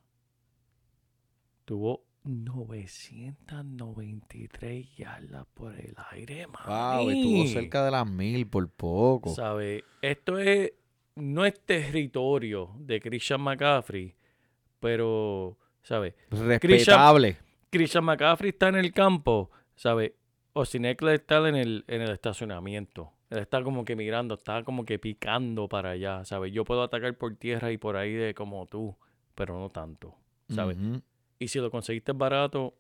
Tuvo 1.64 2.04
993 2.24 4.96
yardas 4.96 5.46
por 5.54 5.74
el 5.78 5.94
aire, 6.10 6.46
Wow, 6.46 7.10
estuvo 7.10 7.38
mami. 7.38 7.48
cerca 7.48 7.84
de 7.84 7.90
las 7.90 8.08
mil 8.08 8.46
por 8.46 8.68
poco. 8.70 9.34
¿Sabe? 9.34 9.84
Esto 10.00 10.38
es, 10.38 10.72
no 11.16 11.44
es 11.44 11.60
territorio 11.64 12.70
de 12.78 13.00
Christian 13.00 13.40
McCaffrey, 13.40 14.14
pero, 14.80 15.58
¿sabe? 15.82 16.14
Respetable. 16.30 17.36
Christian 17.70 18.04
McCaffrey 18.04 18.50
está 18.50 18.68
en 18.68 18.76
el 18.76 18.92
campo, 18.92 19.50
¿sabe? 19.74 20.14
Austin 20.54 20.84
Eckler 20.84 21.14
está 21.14 21.48
en 21.48 21.56
el, 21.56 21.84
en 21.88 22.02
el 22.02 22.10
estacionamiento. 22.10 23.12
Él 23.30 23.38
está 23.38 23.62
como 23.62 23.84
que 23.86 23.96
mirando, 23.96 24.34
está 24.34 24.62
como 24.62 24.84
que 24.84 24.98
picando 24.98 25.66
para 25.68 25.90
allá, 25.90 26.24
¿sabes? 26.26 26.52
Yo 26.52 26.64
puedo 26.64 26.82
atacar 26.82 27.16
por 27.16 27.34
tierra 27.36 27.72
y 27.72 27.78
por 27.78 27.96
ahí 27.96 28.12
de 28.12 28.34
como 28.34 28.66
tú, 28.66 28.94
pero 29.34 29.58
no 29.58 29.70
tanto, 29.70 30.14
¿sabes? 30.50 30.76
Ujú. 30.76 31.00
Y 31.42 31.48
si 31.48 31.58
lo 31.58 31.72
conseguiste 31.72 32.12
barato, 32.12 32.72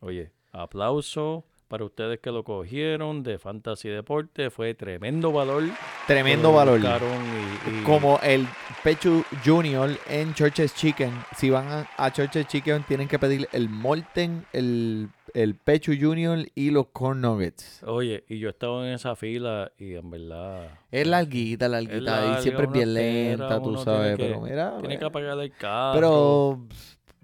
oye, 0.00 0.30
aplauso, 0.52 1.44
para 1.68 1.84
ustedes 1.84 2.20
que 2.20 2.30
lo 2.30 2.44
cogieron 2.44 3.22
de 3.22 3.38
Fantasy 3.38 3.88
Deporte. 3.90 4.48
Fue 4.50 4.72
tremendo 4.74 5.32
valor. 5.32 5.64
Tremendo 6.06 6.48
Lo 6.50 6.54
valor. 6.54 6.80
buscaron 6.80 7.10
y- 7.12 7.80
y- 7.80 7.82
Como 7.82 8.18
el 8.22 8.46
Pechu 8.84 9.22
Junior 9.44 9.90
en 10.08 10.32
Churches 10.32 10.74
Chicken. 10.74 11.10
Si 11.36 11.50
van 11.50 11.66
a, 11.68 11.90
a 11.98 12.10
Churches 12.12 12.46
Chicken, 12.46 12.84
tienen 12.84 13.06
que 13.08 13.18
pedir 13.18 13.48
el 13.52 13.68
Molten, 13.68 14.46
el, 14.52 15.08
el 15.34 15.56
Pechu 15.56 15.92
Junior 16.00 16.38
y 16.54 16.70
los 16.70 16.86
Corn 16.92 17.20
Nuggets. 17.20 17.82
Oye, 17.82 18.24
y 18.28 18.38
yo 18.38 18.48
estaba 18.48 18.86
en 18.86 18.94
esa 18.94 19.16
fila 19.16 19.72
y 19.76 19.94
en 19.96 20.08
verdad... 20.08 20.70
Es 20.92 21.06
larguita, 21.06 21.68
larguita. 21.68 22.00
larga, 22.00 22.38
y 22.38 22.42
siempre 22.42 22.64
es 22.66 22.72
bien 22.72 22.94
lenta, 22.94 23.60
tú 23.60 23.76
sabes. 23.76 24.16
Pero 24.16 24.40
mira. 24.40 24.78
Tiene 24.78 24.98
que 25.00 25.04
apagar 25.04 25.38
el 25.40 25.52
carro. 25.52 25.94
Pero 25.94 26.66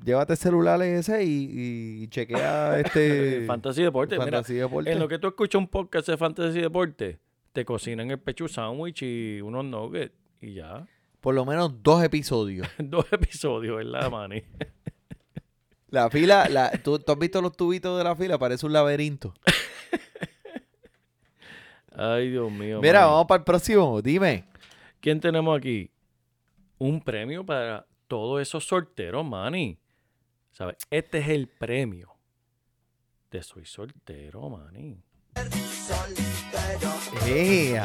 llévate 0.04 0.32
el 0.34 0.38
celular 0.38 0.80
ese 0.82 1.24
y, 1.24 2.02
y 2.02 2.08
chequea 2.08 2.78
este. 2.84 3.44
Fantasy 3.46 3.82
Deporte. 3.82 4.14
Mira, 4.16 4.24
Fantasy 4.24 4.54
Deporte. 4.54 4.92
en 4.92 4.98
lo 4.98 5.08
que 5.08 5.18
tú 5.18 5.28
escuchas 5.28 5.58
un 5.58 5.68
podcast 5.68 6.08
de 6.08 6.16
Fantasy 6.16 6.60
Deporte, 6.60 7.18
te 7.52 7.64
cocinan 7.64 8.10
el 8.10 8.18
pecho 8.18 8.48
sandwich 8.48 9.02
y 9.02 9.40
unos 9.40 9.64
nuggets 9.64 10.14
y 10.40 10.54
ya. 10.54 10.86
Por 11.20 11.34
lo 11.34 11.44
menos 11.44 11.82
dos 11.82 12.02
episodios. 12.02 12.66
Dos 12.78 13.06
episodios, 13.12 13.76
¿verdad, 13.76 14.10
Manny? 14.10 14.42
La 15.88 16.08
fila, 16.10 16.48
la, 16.48 16.70
¿tú, 16.82 16.98
tú 16.98 17.12
has 17.12 17.18
visto 17.18 17.42
los 17.42 17.54
tubitos 17.54 17.98
de 17.98 18.02
la 18.02 18.16
fila? 18.16 18.38
Parece 18.38 18.64
un 18.64 18.72
laberinto. 18.72 19.34
Ay, 21.94 22.30
Dios 22.30 22.50
mío. 22.50 22.80
Mira, 22.80 23.00
Manny. 23.00 23.10
vamos 23.12 23.26
para 23.26 23.38
el 23.40 23.44
próximo. 23.44 24.00
Dime. 24.00 24.44
¿Quién 25.00 25.20
tenemos 25.20 25.56
aquí? 25.56 25.90
Un 26.78 27.00
premio 27.02 27.44
para 27.44 27.86
todos 28.08 28.40
esos 28.40 28.64
solteros, 28.64 29.24
Manny. 29.24 29.78
¿Sabes? 30.52 30.76
Este 30.90 31.18
es 31.18 31.28
el 31.28 31.48
premio 31.48 32.14
de 33.30 33.42
Soy 33.42 33.64
Soltero, 33.64 34.48
Manny. 34.50 35.02
Ea. 37.26 37.84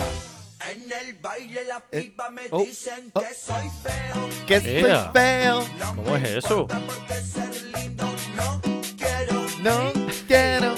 En 0.73 0.81
el 1.07 1.13
baile 1.21 1.63
la 1.65 1.77
Eh, 1.91 2.01
pipa 2.01 2.29
me 2.29 2.41
oh, 2.51 2.63
dicen 2.63 3.09
oh. 3.13 3.21
que 3.21 3.33
soy 3.33 3.69
feo. 3.83 4.45
Que 4.45 4.59
soy 4.59 5.11
feo. 5.13 5.65
¿Cómo 5.95 6.15
es 6.17 6.23
eso? 6.29 6.67
Porque 6.67 7.13
ser 7.21 7.63
lindo 7.73 8.05
no 8.35 8.61
quiero 8.97 9.45
No 9.61 9.91
quiero. 10.27 10.75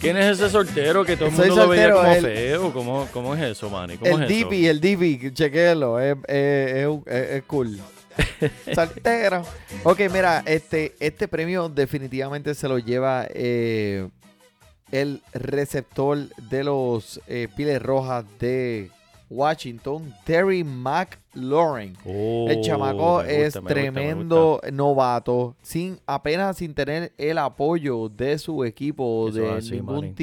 ¿Quién 0.00 0.16
es 0.18 0.38
ese 0.38 0.50
soltero 0.50 1.02
que 1.04 1.16
todo 1.16 1.28
el 1.30 1.34
mundo 1.34 1.56
lo 1.56 1.68
veía 1.68 1.92
como 1.92 2.12
el- 2.12 2.22
feo? 2.22 2.72
¿Cómo, 2.74 3.08
¿Cómo 3.10 3.34
es 3.34 3.42
eso, 3.42 3.70
Manny? 3.70 3.96
¿Cómo 3.96 4.18
El 4.18 4.24
es 4.24 4.30
eso? 4.30 4.48
DP, 4.50 4.68
el 4.68 4.80
DP, 4.80 5.32
chequéelo. 5.32 5.98
Es, 6.00 6.16
es, 6.28 6.86
es- 7.06 7.30
es 7.30 7.42
cool. 7.44 7.80
Saltero. 8.74 9.42
Ok, 9.82 10.00
mira, 10.12 10.42
este, 10.46 10.94
este 11.00 11.28
premio 11.28 11.68
definitivamente 11.68 12.54
se 12.54 12.68
lo 12.68 12.78
lleva 12.78 13.26
eh, 13.30 14.08
el 14.90 15.22
receptor 15.32 16.28
de 16.50 16.64
los 16.64 17.20
eh, 17.26 17.48
Piles 17.56 17.82
Rojas 17.82 18.24
de 18.38 18.90
Washington, 19.30 20.14
Terry 20.24 20.62
McLaurin. 20.62 21.96
El 22.04 22.58
Oh, 22.58 22.62
chamaco 22.62 23.16
me 23.18 23.22
gusta, 23.24 23.32
es 23.32 23.54
gusta, 23.54 23.68
tremendo 23.68 24.60
novato, 24.72 25.56
sin 25.62 25.98
apenas 26.06 26.58
sin 26.58 26.74
tener 26.74 27.12
el 27.18 27.38
apoyo 27.38 28.08
de 28.08 28.38
su 28.38 28.64
equipo, 28.64 29.28
Eso 29.28 29.38
de 29.38 29.52
así, 29.52 29.72
ningún 29.72 29.96
Manny. 30.00 30.14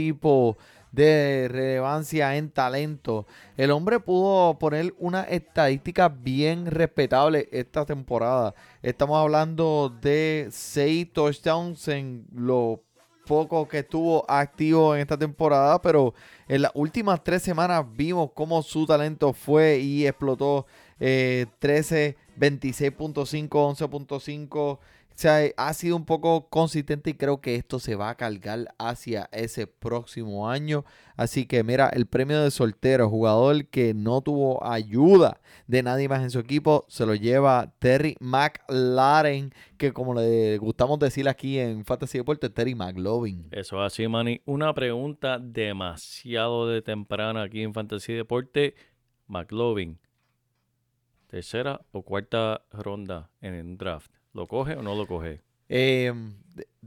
De 0.92 1.48
relevancia 1.50 2.36
en 2.36 2.50
talento. 2.50 3.26
El 3.58 3.72
hombre 3.72 4.00
pudo 4.00 4.58
poner 4.60 4.94
una 5.00 5.24
estadística 5.24 6.10
bien 6.10 6.66
respetable 6.66 7.48
esta 7.52 7.86
temporada. 7.86 8.54
Estamos 8.82 9.18
hablando 9.18 9.96
de 10.02 10.48
seis 10.52 11.12
touchdowns 11.14 11.88
en 11.88 12.26
lo 12.34 12.84
poco 13.26 13.68
que 13.68 13.80
estuvo 13.80 14.30
activo 14.30 14.94
en 14.96 15.02
esta 15.02 15.18
temporada, 15.18 15.82
pero 15.82 16.14
en 16.48 16.64
las 16.64 16.72
últimas 16.74 17.24
tres 17.24 17.42
semanas 17.42 17.86
vimos 17.96 18.32
cómo 18.34 18.62
su 18.62 18.86
talento 18.86 19.32
fue 19.32 19.80
y 19.80 20.06
explotó 20.06 20.66
eh, 21.00 21.46
13, 21.60 22.18
26.5, 22.38 23.48
11.5. 23.50 24.80
Sea, 25.16 25.52
ha 25.58 25.74
sido 25.74 25.96
un 25.96 26.06
poco 26.06 26.50
consistente 26.50 27.12
y 27.12 27.14
creo 27.14 27.42
que 27.42 27.56
esto 27.56 27.80
se 27.80 27.96
va 27.96 28.10
a 28.10 28.16
cargar 28.16 28.74
hacia 28.78 29.30
ese 29.32 29.68
próximo 29.68 30.50
año. 30.50 30.86
Así 31.16 31.46
que 31.46 31.64
mira, 31.64 31.90
el 31.90 32.08
premio 32.08 32.42
de 32.42 32.52
soltero, 32.52 33.10
jugador 33.10 33.68
que 33.68 33.94
no 33.94 34.22
tuvo 34.22 34.64
ayuda 34.66 35.40
de 35.68 35.84
nadie 35.84 36.10
más 36.10 36.24
en 36.24 36.32
su 36.32 36.40
equipo, 36.40 36.86
se 36.88 37.06
lo 37.06 37.14
lleva 37.14 37.74
Terry 37.80 38.16
McLaren, 38.20 39.54
que 39.78 39.94
como 39.94 40.14
le 40.14 40.58
gustamos 40.58 41.00
decir 41.00 41.30
aquí 41.30 41.60
en 41.60 41.86
Fantasy 41.86 42.18
Deporte, 42.18 42.50
Terry 42.50 42.76
McLovin. 42.76 43.48
Eso 43.52 43.86
es 43.86 43.94
así, 43.94 44.08
Manny. 44.08 44.42
Una 44.46 44.74
pregunta 44.74 45.40
demasiado 45.40 46.68
de 46.68 46.82
temprana 46.82 47.44
aquí 47.44 47.62
en 47.62 47.74
Fantasy 47.74 48.14
Deporte. 48.14 48.76
McLovin, 49.28 49.98
tercera 51.28 51.82
o 51.92 52.04
cuarta 52.04 52.66
ronda 52.72 53.30
en 53.40 53.54
el 53.54 53.78
draft. 53.78 54.21
¿Lo 54.34 54.48
coge 54.48 54.76
o 54.76 54.82
no 54.82 54.96
lo 54.96 55.08
coge? 55.08 55.42
Eh, 55.68 56.14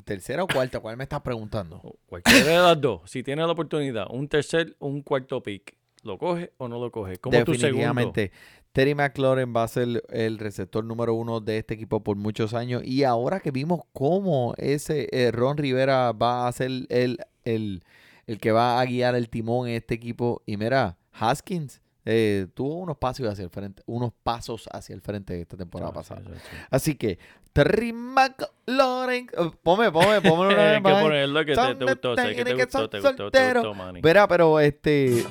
¿Tercera 0.04 0.44
o 0.44 0.46
cuarta? 0.46 0.80
¿Cuál 0.80 0.96
me 0.96 1.04
estás 1.04 1.20
preguntando? 1.20 1.80
Cualquiera 2.06 2.44
de 2.44 2.58
las 2.58 2.80
dos. 2.80 3.10
Si 3.10 3.22
tiene 3.22 3.42
la 3.42 3.52
oportunidad, 3.52 4.06
un 4.10 4.28
tercer 4.28 4.76
o 4.78 4.88
un 4.88 5.02
cuarto 5.02 5.42
pick, 5.42 5.76
¿lo 6.02 6.18
coge 6.18 6.52
o 6.58 6.68
no 6.68 6.78
lo 6.78 6.90
coge? 6.90 7.16
Tu 7.16 7.30
segundo. 7.30 7.52
Definitivamente. 7.52 8.32
Terry 8.72 8.94
McLaurin 8.94 9.54
va 9.54 9.62
a 9.62 9.68
ser 9.68 10.02
el 10.10 10.38
receptor 10.38 10.84
número 10.84 11.14
uno 11.14 11.40
de 11.40 11.58
este 11.58 11.74
equipo 11.74 12.02
por 12.02 12.16
muchos 12.16 12.54
años. 12.54 12.82
Y 12.84 13.04
ahora 13.04 13.38
que 13.40 13.52
vimos 13.52 13.82
cómo 13.92 14.52
ese 14.56 15.08
eh, 15.12 15.30
Ron 15.30 15.56
Rivera 15.56 16.10
va 16.12 16.48
a 16.48 16.52
ser 16.52 16.66
el, 16.88 17.18
el, 17.44 17.84
el 18.26 18.38
que 18.40 18.50
va 18.50 18.80
a 18.80 18.84
guiar 18.84 19.14
el 19.14 19.28
timón 19.28 19.68
en 19.68 19.76
este 19.76 19.94
equipo. 19.94 20.42
Y 20.44 20.56
mira, 20.56 20.98
Haskins 21.12 21.80
eh, 22.04 22.46
tuvo 22.54 22.74
unos 22.76 22.96
pasos 22.98 23.26
hacia 23.28 23.44
el 23.44 23.50
frente, 23.50 23.82
unos 23.86 24.12
pasos 24.22 24.68
hacia 24.72 24.94
el 24.94 25.00
frente 25.00 25.40
esta 25.40 25.56
temporada 25.56 25.90
Sí, 25.92 25.98
sí, 26.02 26.08
pasada. 26.14 26.22
sí, 26.34 26.40
sí. 26.50 26.56
Así 26.70 26.94
que, 26.96 27.18
Terry 27.52 27.92
McLaurin. 27.92 29.28
eh, 29.32 29.50
Ponme, 29.62 29.90
ponme, 29.92 30.20
ponme 30.20 30.46
una 30.48 30.56
vez 30.56 30.74
que 30.74 30.80
más. 30.80 31.02
ponerlo 31.02 31.44
que 31.44 31.54
te, 31.54 31.74
te 31.76 31.84
gustó, 31.84 32.16
sé 32.16 32.34
que 32.34 32.44
te 32.44 32.54
que 32.56 32.64
gustó, 32.64 32.90
te 32.90 33.00
gustó, 33.00 33.30
te 33.30 33.52
gustó, 33.54 33.74
Manny. 33.74 34.00
Verá, 34.00 34.26
pero 34.28 34.58
este. 34.60 35.24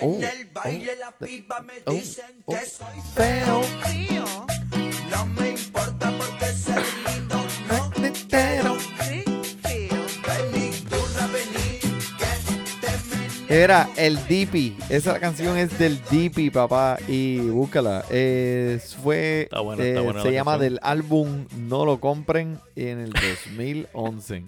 Oh, 0.00 0.14
En 0.14 0.22
el 0.24 0.46
baile 0.52 0.94
la 0.96 1.10
pipa 1.10 1.60
me 1.62 1.72
oh, 1.86 1.90
dicen 1.92 2.42
oh, 2.44 2.54
que 2.54 2.64
soy 2.66 3.00
feo. 3.14 3.62
Me 13.58 13.64
Era 13.64 13.88
el 13.96 14.16
DP. 14.28 14.78
Esa 14.88 15.18
canción 15.18 15.56
es 15.58 15.78
del 15.78 16.00
DP, 16.10 16.52
papá. 16.52 16.96
Y 17.08 17.40
búscala. 17.40 18.04
Eh, 18.10 18.80
fue. 19.02 19.42
Está 19.42 19.60
buena, 19.60 19.82
eh, 19.82 19.88
está 19.88 20.00
buena 20.00 20.22
se 20.22 20.28
la 20.28 20.34
llama 20.34 20.52
canción. 20.52 20.74
del 20.74 20.80
álbum 20.82 21.46
No 21.56 21.84
lo 21.84 21.98
compren 21.98 22.60
en 22.76 23.00
el 23.00 23.12
2011. 23.12 24.44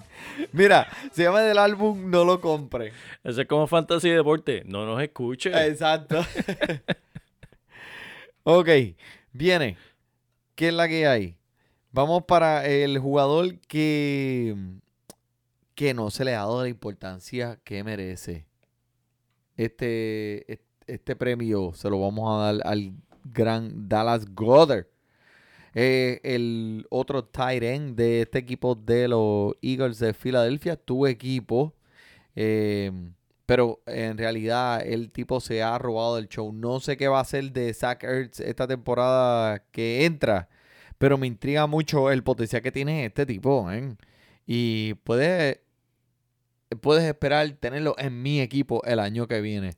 Mira, 0.52 0.86
se 1.12 1.24
llama 1.24 1.40
del 1.40 1.58
álbum 1.58 2.10
No 2.10 2.24
lo 2.24 2.40
compren. 2.40 2.92
Ese 3.24 3.42
es 3.42 3.48
como 3.48 3.66
Fantasy 3.66 4.10
Deporte. 4.10 4.62
No 4.66 4.86
nos 4.86 5.02
escuche. 5.02 5.50
Exacto. 5.66 6.24
ok, 8.44 8.68
viene. 9.32 9.76
¿Qué 10.54 10.68
es 10.68 10.74
la 10.74 10.88
que 10.88 11.06
hay? 11.06 11.36
Vamos 11.90 12.24
para 12.24 12.64
el 12.66 12.98
jugador 12.98 13.58
que, 13.66 14.54
que 15.74 15.94
no 15.94 16.10
se 16.10 16.24
le 16.24 16.34
ha 16.34 16.40
dado 16.40 16.62
la 16.62 16.68
importancia 16.68 17.58
que 17.64 17.82
merece. 17.82 18.49
Este, 19.64 20.50
est- 20.52 20.62
este 20.86 21.16
premio 21.16 21.72
se 21.74 21.90
lo 21.90 22.00
vamos 22.00 22.28
a 22.30 22.52
dar 22.52 22.66
al 22.66 22.92
gran 23.24 23.88
Dallas 23.88 24.24
Goddard. 24.34 24.86
Eh, 25.74 26.20
el 26.24 26.86
otro 26.90 27.24
tight 27.24 27.62
end 27.62 27.96
de 27.96 28.22
este 28.22 28.38
equipo 28.38 28.74
de 28.74 29.06
los 29.08 29.54
Eagles 29.62 29.98
de 29.98 30.14
Filadelfia, 30.14 30.76
tu 30.76 31.06
equipo. 31.06 31.74
Eh, 32.34 32.90
pero 33.46 33.82
en 33.86 34.16
realidad 34.16 34.80
el 34.86 35.10
tipo 35.10 35.40
se 35.40 35.62
ha 35.62 35.76
robado 35.78 36.18
el 36.18 36.28
show. 36.28 36.52
No 36.52 36.80
sé 36.80 36.96
qué 36.96 37.08
va 37.08 37.18
a 37.18 37.22
hacer 37.22 37.52
de 37.52 37.74
Zach 37.74 38.02
Ertz 38.04 38.40
esta 38.40 38.66
temporada 38.66 39.64
que 39.72 40.04
entra. 40.06 40.48
Pero 40.98 41.18
me 41.18 41.26
intriga 41.26 41.66
mucho 41.66 42.10
el 42.10 42.22
potencial 42.22 42.62
que 42.62 42.72
tiene 42.72 43.06
este 43.06 43.26
tipo. 43.26 43.70
¿eh? 43.70 43.96
Y 44.46 44.94
puedes, 45.04 45.60
puedes 46.76 47.04
esperar 47.04 47.50
tenerlo 47.52 47.94
en 47.98 48.22
mi 48.22 48.40
equipo 48.40 48.82
el 48.84 48.98
año 48.98 49.26
que 49.26 49.40
viene. 49.40 49.74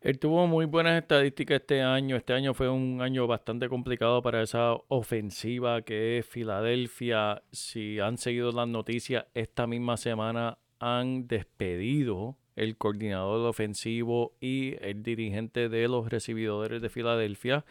Él 0.00 0.18
tuvo 0.18 0.46
muy 0.46 0.64
buenas 0.64 1.00
estadísticas 1.00 1.60
este 1.60 1.82
año. 1.82 2.16
Este 2.16 2.32
año 2.32 2.54
fue 2.54 2.70
un 2.70 3.02
año 3.02 3.26
bastante 3.26 3.68
complicado 3.68 4.22
para 4.22 4.42
esa 4.42 4.72
ofensiva 4.88 5.82
que 5.82 6.18
es 6.18 6.26
Filadelfia. 6.26 7.42
Si 7.52 8.00
han 8.00 8.16
seguido 8.16 8.50
las 8.50 8.66
noticias, 8.66 9.26
esta 9.34 9.66
misma 9.66 9.98
semana 9.98 10.56
han 10.78 11.28
despedido 11.28 12.38
el 12.56 12.78
coordinador 12.78 13.46
ofensivo 13.46 14.32
y 14.40 14.76
el 14.80 15.02
dirigente 15.02 15.68
de 15.68 15.86
los 15.86 16.08
recibidores 16.08 16.80
de 16.80 16.88
Filadelfia. 16.88 17.66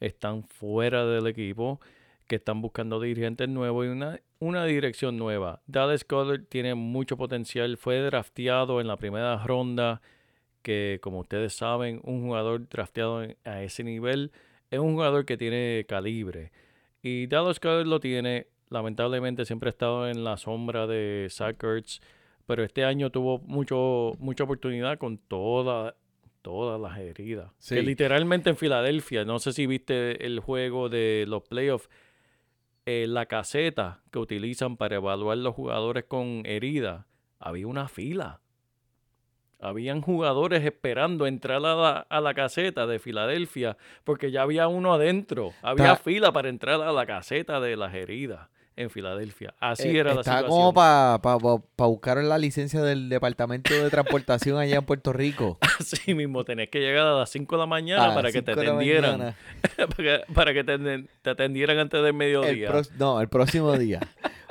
Están 0.00 0.44
fuera 0.44 1.04
del 1.04 1.26
equipo, 1.26 1.80
que 2.26 2.36
están 2.36 2.62
buscando 2.62 2.98
dirigentes 2.98 3.48
nuevos 3.50 3.84
y 3.84 3.88
una, 3.90 4.20
una 4.44 4.64
dirección 4.64 5.16
nueva. 5.16 5.62
Dallas 5.66 6.06
Goddard 6.06 6.44
tiene 6.48 6.74
mucho 6.74 7.16
potencial. 7.16 7.76
Fue 7.76 7.98
drafteado 8.00 8.80
en 8.80 8.86
la 8.86 8.96
primera 8.96 9.42
ronda, 9.44 10.02
que 10.62 10.98
como 11.02 11.20
ustedes 11.20 11.54
saben, 11.54 12.00
un 12.04 12.22
jugador 12.22 12.68
drafteado 12.68 13.26
a 13.44 13.62
ese 13.62 13.84
nivel 13.84 14.32
es 14.74 14.80
un 14.80 14.94
jugador 14.94 15.24
que 15.24 15.36
tiene 15.36 15.84
calibre. 15.88 16.52
Y 17.02 17.26
Dallas 17.26 17.60
Goddard 17.60 17.86
lo 17.86 18.00
tiene. 18.00 18.48
Lamentablemente 18.70 19.44
siempre 19.44 19.68
ha 19.68 19.70
estado 19.70 20.08
en 20.08 20.24
la 20.24 20.36
sombra 20.36 20.86
de 20.86 21.28
Zach 21.30 21.62
Ertz, 21.62 22.00
pero 22.46 22.64
este 22.64 22.84
año 22.84 23.10
tuvo 23.10 23.38
mucho, 23.38 24.14
mucha 24.18 24.44
oportunidad 24.44 24.98
con 24.98 25.18
toda, 25.18 25.94
todas 26.42 26.80
las 26.80 26.98
heridas. 26.98 27.52
Sí. 27.58 27.76
Que 27.76 27.82
literalmente 27.82 28.50
en 28.50 28.56
Filadelfia, 28.56 29.24
no 29.24 29.38
sé 29.38 29.52
si 29.52 29.66
viste 29.66 30.26
el 30.26 30.40
juego 30.40 30.88
de 30.88 31.24
los 31.28 31.42
playoffs, 31.42 31.88
eh, 32.86 33.06
la 33.08 33.26
caseta 33.26 34.00
que 34.10 34.18
utilizan 34.18 34.76
para 34.76 34.96
evaluar 34.96 35.38
los 35.38 35.54
jugadores 35.54 36.04
con 36.04 36.42
heridas, 36.44 37.06
había 37.38 37.66
una 37.66 37.88
fila. 37.88 38.40
Habían 39.60 40.02
jugadores 40.02 40.62
esperando 40.64 41.26
entrar 41.26 41.56
a 41.64 41.74
la, 41.74 41.98
a 42.08 42.20
la 42.20 42.34
caseta 42.34 42.86
de 42.86 42.98
Filadelfia 42.98 43.78
porque 44.04 44.30
ya 44.30 44.42
había 44.42 44.68
uno 44.68 44.92
adentro. 44.92 45.52
Había 45.62 45.94
Ta- 45.94 45.96
fila 45.96 46.32
para 46.32 46.50
entrar 46.50 46.82
a 46.82 46.92
la 46.92 47.06
caseta 47.06 47.60
de 47.60 47.76
las 47.76 47.94
heridas 47.94 48.48
en 48.76 48.90
Filadelfia. 48.90 49.54
Así 49.60 49.88
Eh, 49.88 49.98
era 50.00 50.14
la 50.14 50.20
Está 50.20 50.38
situación. 50.38 50.50
como 50.50 50.74
para 50.74 51.88
buscar 51.88 52.16
la 52.24 52.38
licencia 52.38 52.82
del 52.82 53.08
Departamento 53.08 53.72
de 53.74 53.88
Transportación 53.90 54.58
allá 54.58 54.76
en 54.76 54.84
Puerto 54.84 55.12
Rico. 55.12 55.58
Así 55.80 56.14
mismo, 56.14 56.44
tenés 56.44 56.68
que 56.70 56.80
llegar 56.80 57.06
a 57.06 57.14
las 57.18 57.30
5 57.30 57.54
de 57.56 57.60
la 57.60 57.66
mañana 57.66 58.04
A 58.04 58.06
las 58.08 58.16
para 58.16 58.32
que 58.32 58.42
te 58.42 58.54
de 58.54 58.60
atendieran. 58.62 59.34
para 59.76 59.86
que, 59.96 60.20
para 60.32 60.52
que 60.54 60.64
te, 60.64 60.74
aten- 60.78 61.08
te 61.22 61.30
atendieran 61.30 61.78
antes 61.78 61.98
del 62.00 62.08
El 62.08 62.14
mediodía. 62.14 62.68
pro- 62.68 62.82
no, 62.98 63.20
el 63.20 63.28
próximo 63.28 63.76
día. 63.78 64.00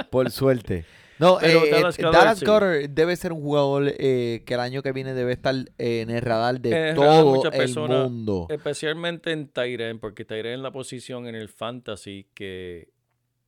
por 0.10 0.30
suerte. 0.32 0.86
No, 1.20 1.38
Pero 1.40 1.64
eh, 1.66 1.70
Dallas 1.70 1.96
Goedert, 1.98 2.14
Dallas 2.16 2.40
sí. 2.40 2.46
Goedert 2.46 2.92
debe 2.92 3.16
ser 3.16 3.34
un 3.34 3.42
jugador 3.42 3.94
eh, 4.00 4.44
que 4.48 4.56
el 4.56 4.60
año 4.60 4.82
que 4.82 4.92
viene 4.92 5.14
debe 5.14 5.32
estar 5.32 5.54
eh, 5.78 6.02
en 6.02 6.10
el 6.10 6.22
radar 6.22 6.60
de 6.60 6.94
todo 6.96 7.44
el 7.52 7.70
mundo. 7.78 8.48
Especialmente 8.50 9.32
en 9.32 9.48
Tyren, 9.48 10.00
porque 10.00 10.26
Tyren 10.26 10.54
es 10.54 10.60
la 10.60 10.72
posición 10.72 11.28
en 11.28 11.36
el 11.36 11.50
fantasy 11.50 12.28
que, 12.34 12.90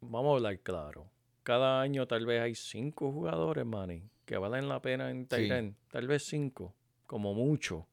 vamos 0.10 0.34
a 0.34 0.36
hablar 0.38 0.60
claro, 0.60 1.10
cada 1.44 1.82
año 1.82 2.08
tal 2.08 2.26
vez 2.26 2.42
hay 2.42 2.56
cinco 2.56 3.12
jugadores, 3.12 3.66
Manny, 3.66 4.04
que 4.26 4.38
valen 4.38 4.68
la 4.68 4.82
pena 4.82 5.12
en 5.12 5.24
Sí. 5.24 5.28
Tyren. 5.30 5.76
Tal 5.92 6.08
vez 6.08 6.24
cinco, 6.26 6.74
como 7.06 7.34
mucho. 7.34 7.88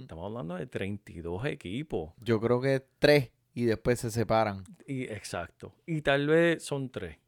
Estamos 0.00 0.26
hablando 0.26 0.54
de 0.54 0.66
32 0.66 1.44
equipos. 1.44 2.14
Yo 2.20 2.40
creo 2.40 2.60
que 2.60 2.82
tres 2.98 3.30
y 3.52 3.64
después 3.64 4.00
se 4.00 4.10
separan. 4.10 4.64
Y, 4.86 5.02
exacto. 5.02 5.74
Y 5.84 6.00
tal 6.00 6.26
vez 6.28 6.64
son 6.64 6.88
tres. 6.88 7.18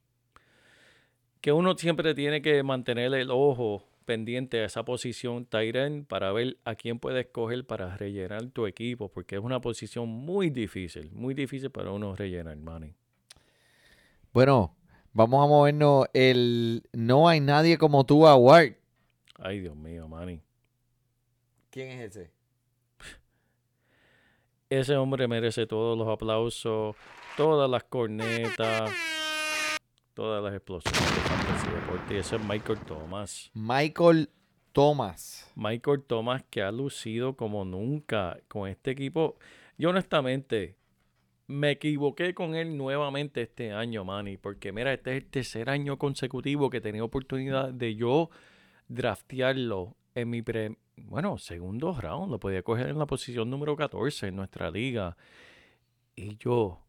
Que 1.40 1.52
uno 1.52 1.76
siempre 1.76 2.14
tiene 2.14 2.40
que 2.40 2.62
mantener 2.62 3.12
el 3.12 3.30
ojo 3.30 3.84
pendiente 4.06 4.60
a 4.60 4.64
esa 4.64 4.84
posición 4.84 5.44
Tyren 5.44 6.06
para 6.06 6.32
ver 6.32 6.56
a 6.64 6.74
quién 6.74 6.98
puede 6.98 7.20
escoger 7.20 7.66
para 7.66 7.94
rellenar 7.98 8.46
tu 8.46 8.66
equipo, 8.66 9.10
porque 9.10 9.36
es 9.36 9.42
una 9.42 9.60
posición 9.60 10.08
muy 10.08 10.48
difícil, 10.48 11.10
muy 11.12 11.34
difícil 11.34 11.70
para 11.70 11.90
uno 11.90 12.16
rellenar, 12.16 12.56
Manny. 12.56 12.94
Bueno, 14.32 14.76
vamos 15.12 15.44
a 15.44 15.48
movernos. 15.48 16.06
El 16.12 16.82
No 16.92 17.28
hay 17.28 17.40
nadie 17.40 17.78
como 17.78 18.04
tú, 18.04 18.26
Award. 18.26 18.74
Ay, 19.38 19.60
Dios 19.60 19.76
mío, 19.76 20.08
Manny. 20.08 20.42
¿Quién 21.70 21.88
es 21.90 22.16
ese? 22.16 22.32
Ese 24.70 24.96
hombre 24.96 25.28
merece 25.28 25.66
todos 25.66 25.96
los 25.96 26.08
aplausos, 26.08 26.94
todas 27.36 27.70
las 27.70 27.84
cornetas, 27.84 28.90
todas 30.12 30.42
las 30.42 30.52
explosiones 30.54 31.14
de 31.14 31.20
fantasy 31.20 31.70
deporte. 31.70 32.18
Ese 32.18 32.36
es 32.36 32.42
Michael 32.42 32.78
Thomas. 32.80 33.50
Michael 33.54 34.28
Thomas. 34.72 35.50
Michael 35.54 36.02
Thomas 36.02 36.42
que 36.50 36.62
ha 36.62 36.70
lucido 36.70 37.34
como 37.34 37.64
nunca 37.64 38.38
con 38.48 38.68
este 38.68 38.90
equipo. 38.90 39.38
Yo 39.78 39.90
honestamente 39.90 40.77
me 41.48 41.72
equivoqué 41.72 42.34
con 42.34 42.54
él 42.54 42.76
nuevamente 42.76 43.42
este 43.42 43.72
año, 43.72 44.04
Manny, 44.04 44.36
porque 44.36 44.70
mira, 44.72 44.92
este 44.92 45.16
es 45.16 45.22
el 45.24 45.30
tercer 45.30 45.70
año 45.70 45.98
consecutivo 45.98 46.70
que 46.70 46.80
tenido 46.80 47.04
oportunidad 47.06 47.72
de 47.72 47.94
yo 47.96 48.30
draftearlo 48.88 49.96
en 50.14 50.30
mi 50.30 50.42
pre- 50.42 50.76
bueno, 50.96 51.38
segundo 51.38 51.98
round, 51.98 52.30
lo 52.30 52.40
podía 52.40 52.62
coger 52.62 52.88
en 52.88 52.98
la 52.98 53.06
posición 53.06 53.48
número 53.50 53.76
14 53.76 54.28
en 54.28 54.36
nuestra 54.36 54.70
liga. 54.70 55.16
Y 56.16 56.36
yo, 56.38 56.80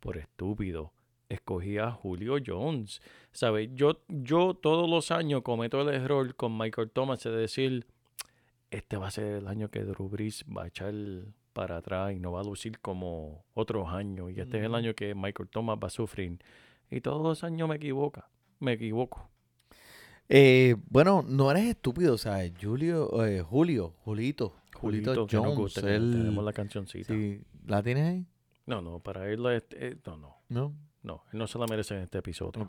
por 0.00 0.16
estúpido, 0.16 0.92
escogí 1.28 1.76
a 1.78 1.90
Julio 1.90 2.36
Jones. 2.44 3.02
¿Sabes? 3.30 3.68
Yo, 3.74 4.02
yo 4.08 4.54
todos 4.54 4.88
los 4.88 5.10
años 5.10 5.42
cometo 5.42 5.82
el 5.82 5.94
error 5.94 6.34
con 6.34 6.56
Michael 6.56 6.90
Thomas 6.90 7.22
de 7.22 7.30
decir, 7.30 7.86
este 8.70 8.96
va 8.96 9.08
a 9.08 9.10
ser 9.10 9.26
el 9.36 9.46
año 9.46 9.68
que 9.70 9.84
Drew 9.84 10.08
Brees 10.08 10.44
va 10.46 10.64
a 10.64 10.68
echar 10.68 10.94
para 11.52 11.76
atrás 11.78 12.12
y 12.12 12.18
no 12.18 12.32
va 12.32 12.40
a 12.40 12.44
lucir 12.44 12.78
como 12.80 13.44
otros 13.54 13.88
años. 13.88 14.30
Y 14.32 14.40
este 14.40 14.58
es 14.58 14.64
el 14.64 14.74
año 14.74 14.94
que 14.94 15.14
Michael 15.14 15.48
Thomas 15.48 15.78
va 15.82 15.86
a 15.88 15.90
sufrir. 15.90 16.38
Y 16.90 17.00
todos 17.00 17.22
los 17.22 17.44
años 17.44 17.68
me 17.68 17.76
equivoca. 17.76 18.28
Me 18.60 18.72
equivoco. 18.72 19.28
Eh, 20.28 20.76
bueno, 20.88 21.24
no 21.26 21.50
eres 21.50 21.64
estúpido, 21.64 22.16
¿sabes? 22.16 22.52
Julio, 22.60 23.24
eh, 23.24 23.42
Julio, 23.42 23.94
Julito, 24.04 24.54
Julito, 24.74 25.10
Julito, 25.14 25.26
que 25.26 25.36
nos 25.36 25.44
Jones. 25.46 25.58
gusta, 25.58 25.80
tenemos 25.82 26.44
la 26.44 26.52
cancioncita. 26.52 27.12
sí, 27.12 27.42
¿La 27.66 27.82
tienes 27.82 28.04
ahí? 28.08 28.26
No, 28.66 28.80
no, 28.80 29.00
para 29.00 29.28
él, 29.28 29.44
eh, 29.72 29.96
no, 30.06 30.16
no, 30.16 30.36
No. 30.48 30.72
No, 31.02 31.24
él 31.32 31.38
no 31.38 31.46
se 31.46 31.58
la 31.58 31.66
merece 31.66 31.94
en 31.96 32.02
este 32.02 32.18
episodio. 32.18 32.66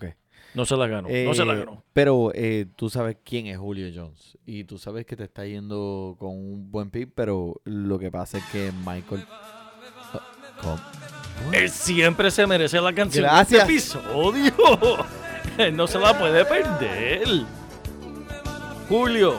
No 0.55 0.65
se 0.65 0.75
la 0.75 0.87
ganó, 0.87 1.07
no 1.09 1.33
se 1.33 1.45
la 1.45 1.53
Eh, 1.53 1.57
ganó. 1.59 1.83
Pero 1.93 2.31
eh, 2.33 2.65
tú 2.75 2.89
sabes 2.89 3.17
quién 3.23 3.47
es 3.47 3.57
Julio 3.57 3.87
Jones. 3.93 4.37
Y 4.45 4.63
tú 4.63 4.77
sabes 4.77 5.05
que 5.05 5.15
te 5.15 5.23
está 5.23 5.45
yendo 5.45 6.15
con 6.19 6.31
un 6.31 6.71
buen 6.71 6.89
pick, 6.89 7.11
pero 7.15 7.61
lo 7.63 7.99
que 7.99 8.09
pasa 8.11 8.39
es 8.39 8.43
que 8.45 8.71
Michael. 8.85 9.25
Él 11.51 11.69
siempre 11.69 12.31
se 12.31 12.47
merece 12.47 12.79
la 12.79 12.93
canción 12.93 13.23
Gracias. 13.23 13.67
de 13.67 13.75
este 13.75 13.97
episodio. 13.97 14.53
Él 15.57 15.75
no 15.75 15.87
se 15.87 15.99
la 15.99 16.17
puede 16.17 16.45
perder. 16.45 17.27
Julio, 18.87 19.37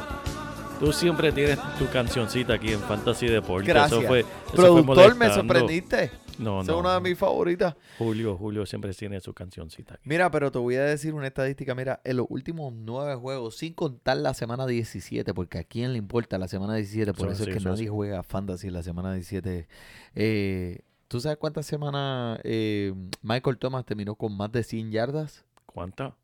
tú 0.81 0.93
siempre 0.93 1.33
tienes 1.33 1.59
tu 1.79 1.89
cancioncita 1.89 2.55
aquí 2.55 2.73
en 2.73 2.81
Fantasy 2.81 3.27
Deporte. 3.27 3.67
Gracias. 3.69 3.99
Eso 4.01 4.09
fue, 4.09 4.21
eso 4.21 4.27
fue 4.53 4.83
Productor, 4.85 5.17
me 5.17 5.33
sorprendiste. 5.33 6.11
No, 6.39 6.63
Esa 6.63 6.73
es 6.73 6.79
una 6.79 6.95
de 6.95 7.01
mis 7.01 7.19
favoritas. 7.19 7.77
Julio, 7.99 8.37
Julio 8.37 8.67
siempre 8.67 8.93
tiene 8.93 9.21
su 9.21 9.33
cancioncita 9.35 9.95
aquí. 9.95 10.03
Mira, 10.09 10.31
pero 10.31 10.51
te 10.51 10.59
voy 10.59 10.77
a 10.77 10.85
decir 10.85 11.15
una 11.15 11.27
estadística. 11.27 11.75
Mira, 11.75 12.01
en 12.05 12.17
los 12.17 12.27
últimos 12.29 12.73
nueve 12.73 13.15
juegos, 13.17 13.57
sin 13.57 13.75
contar 13.75 14.17
la 14.17 14.35
semana 14.35 14.67
17, 14.67 15.33
porque 15.35 15.59
a 15.59 15.65
quién 15.65 15.93
le 15.93 15.99
importa 15.99 16.39
la 16.39 16.49
semana 16.49 16.75
17, 16.75 17.13
por 17.15 17.27
Eso 17.29 17.35
eso 17.35 17.45
sí, 17.45 17.51
es 17.51 17.57
que 17.57 17.65
nadie 17.65 17.85
sí. 17.85 17.89
juega 17.89 18.23
fantasy 18.23 18.71
la 18.71 18.83
semana 18.83 19.13
17. 19.13 19.69
Eh, 20.15 20.81
¿Tú 21.09 21.21
sabes 21.21 21.39
cuántas 21.39 21.67
semanas 21.67 22.41
eh, 22.45 22.93
Michael 23.23 23.59
Thomas 23.59 23.85
terminó 23.85 24.15
con 24.15 24.37
más 24.37 24.51
de 24.51 24.63
100 24.65 24.91
yardas? 24.91 25.45
¿Cuánta? 25.67 26.17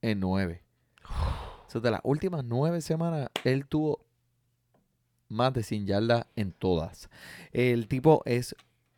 En 0.00 0.20
nueve. 0.20 0.62
O 1.04 1.70
sea, 1.70 1.80
de 1.80 1.90
las 1.90 2.00
últimas 2.04 2.44
nueve 2.44 2.80
semanas, 2.80 3.28
él 3.44 3.66
tuvo 3.66 4.04
más 5.28 5.52
de 5.52 5.62
100 5.62 5.86
yardas 5.86 6.26
en 6.36 6.52
todas. 6.52 7.08
El 7.52 7.88
tipo 7.88 8.22
es 8.26 8.54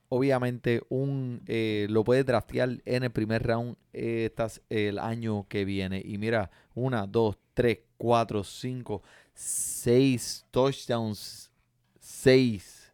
obviamente 0.08 0.82
un... 0.88 1.42
eh, 1.46 1.86
lo 1.90 2.04
puede 2.04 2.24
draftear 2.24 2.80
en 2.84 3.04
el 3.04 3.10
primer 3.10 3.42
round 3.42 3.76
eh, 3.92 4.26
estas, 4.26 4.62
el 4.68 4.98
año 4.98 5.46
que 5.48 5.64
viene. 5.64 6.02
Y 6.04 6.18
mira, 6.18 6.50
una, 6.74 7.06
dos, 7.06 7.38
tres, 7.54 7.80
cuatro, 7.96 8.44
cinco, 8.44 9.02
seis 9.32 10.46
touchdowns. 10.50 11.50
Seis 11.98 12.92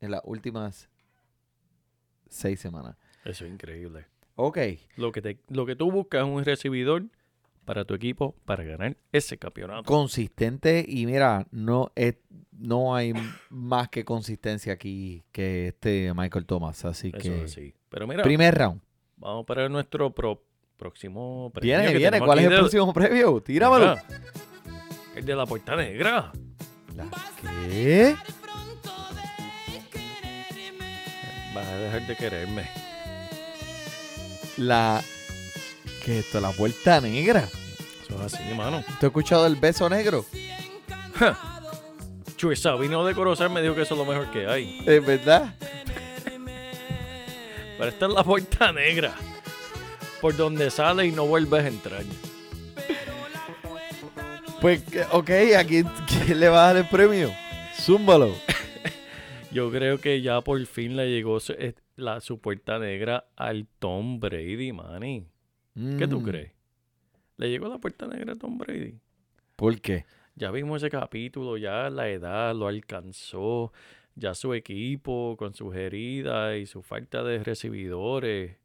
en 0.00 0.12
las 0.12 0.20
últimas 0.24 0.88
seis 2.28 2.60
semanas. 2.60 2.96
Eso 3.24 3.44
es 3.44 3.50
increíble. 3.50 4.06
Ok. 4.36 4.58
Lo 4.96 5.10
que, 5.10 5.20
te, 5.20 5.40
lo 5.48 5.66
que 5.66 5.74
tú 5.74 5.90
buscas 5.90 6.24
es 6.24 6.32
un 6.32 6.44
recibidor 6.44 7.06
para 7.66 7.84
tu 7.84 7.92
equipo 7.92 8.34
para 8.46 8.64
ganar 8.64 8.96
ese 9.12 9.36
campeonato. 9.36 9.82
consistente 9.82 10.82
y 10.88 11.04
mira, 11.04 11.46
no 11.50 11.92
es, 11.94 12.16
no 12.52 12.94
hay 12.94 13.12
más 13.50 13.90
que 13.90 14.04
consistencia 14.06 14.72
aquí 14.72 15.22
que 15.32 15.68
este 15.68 16.12
Michael 16.14 16.46
Thomas, 16.46 16.82
así 16.86 17.08
Eso 17.08 17.18
que 17.18 17.44
es 17.44 17.52
así. 17.52 17.74
Pero 17.90 18.06
mira, 18.06 18.22
primer 18.22 18.54
round. 18.56 18.80
vamos 19.18 19.44
para 19.44 19.68
nuestro 19.68 20.14
pro- 20.14 20.42
próximo 20.78 21.50
premio 21.54 21.78
Viene, 21.78 21.94
viene, 21.98 22.18
¿cuál 22.20 22.38
es 22.38 22.44
el 22.46 22.50
de- 22.52 22.58
próximo 22.58 22.92
previo? 22.94 23.40
Tíramelo. 23.42 23.96
El 25.14 25.24
de 25.26 25.34
la 25.36 25.44
puerta 25.46 25.76
negra. 25.76 26.32
La- 26.94 27.08
¿Qué? 27.68 28.14
Vas 31.54 31.66
a 31.66 31.76
dejar 31.78 32.06
de 32.06 32.16
quererme. 32.16 32.68
La 34.58 35.02
¿Qué 36.06 36.20
es 36.20 36.26
esto? 36.26 36.40
La 36.40 36.52
puerta 36.52 37.00
negra. 37.00 37.48
Eso 38.00 38.14
es 38.14 38.32
así, 38.32 38.48
hermano. 38.48 38.84
¿Tú 38.86 38.94
has 38.94 39.02
escuchado 39.02 39.44
el 39.44 39.56
beso 39.56 39.90
negro? 39.90 40.24
Chuy 42.36 42.54
Sabino 42.54 43.04
de 43.04 43.12
Corozal 43.12 43.50
me 43.50 43.60
dijo 43.60 43.74
que 43.74 43.82
eso 43.82 43.94
es 43.94 43.98
lo 43.98 44.06
mejor 44.06 44.30
que 44.30 44.46
hay. 44.46 44.84
Es 44.86 45.04
verdad. 45.04 45.52
Pero 47.76 47.90
esta 47.90 48.06
es 48.06 48.12
la 48.12 48.22
puerta 48.22 48.70
negra. 48.70 49.16
por 50.20 50.36
donde 50.36 50.70
sale 50.70 51.06
y 51.06 51.10
no 51.10 51.26
vuelves 51.26 51.64
a 51.64 51.68
entrar. 51.68 52.04
Pues, 54.60 54.84
ok, 55.10 55.30
¿a 55.58 55.64
quién, 55.64 55.88
quién 56.06 56.38
le 56.38 56.48
va 56.48 56.62
a 56.62 56.66
dar 56.68 56.76
el 56.76 56.88
premio? 56.88 57.32
Zúmbalo. 57.80 58.32
Yo 59.50 59.72
creo 59.72 59.98
que 59.98 60.22
ya 60.22 60.40
por 60.40 60.64
fin 60.66 60.96
le 60.96 61.10
llegó 61.10 61.40
su, 61.40 61.52
eh, 61.54 61.74
la, 61.96 62.20
su 62.20 62.40
puerta 62.40 62.78
negra 62.78 63.26
al 63.34 63.66
Tom 63.80 64.20
Brady, 64.20 64.72
Manny. 64.72 65.26
¿Qué 65.96 66.08
tú 66.08 66.20
Mm, 66.20 66.24
crees? 66.24 66.52
¿Le 67.36 67.50
llegó 67.50 67.68
la 67.68 67.78
puerta 67.78 68.06
negra 68.06 68.32
a 68.32 68.36
Tom 68.36 68.58
Brady? 68.58 68.98
¿Por 69.56 69.80
qué? 69.80 70.06
Ya 70.34 70.50
vimos 70.50 70.82
ese 70.82 70.90
capítulo, 70.90 71.56
ya 71.56 71.88
la 71.90 72.08
edad 72.08 72.54
lo 72.54 72.66
alcanzó, 72.68 73.72
ya 74.14 74.34
su 74.34 74.54
equipo 74.54 75.36
con 75.38 75.54
sus 75.54 75.74
heridas 75.74 76.56
y 76.56 76.66
su 76.66 76.82
falta 76.82 77.22
de 77.22 77.42
recibidores. 77.42 78.56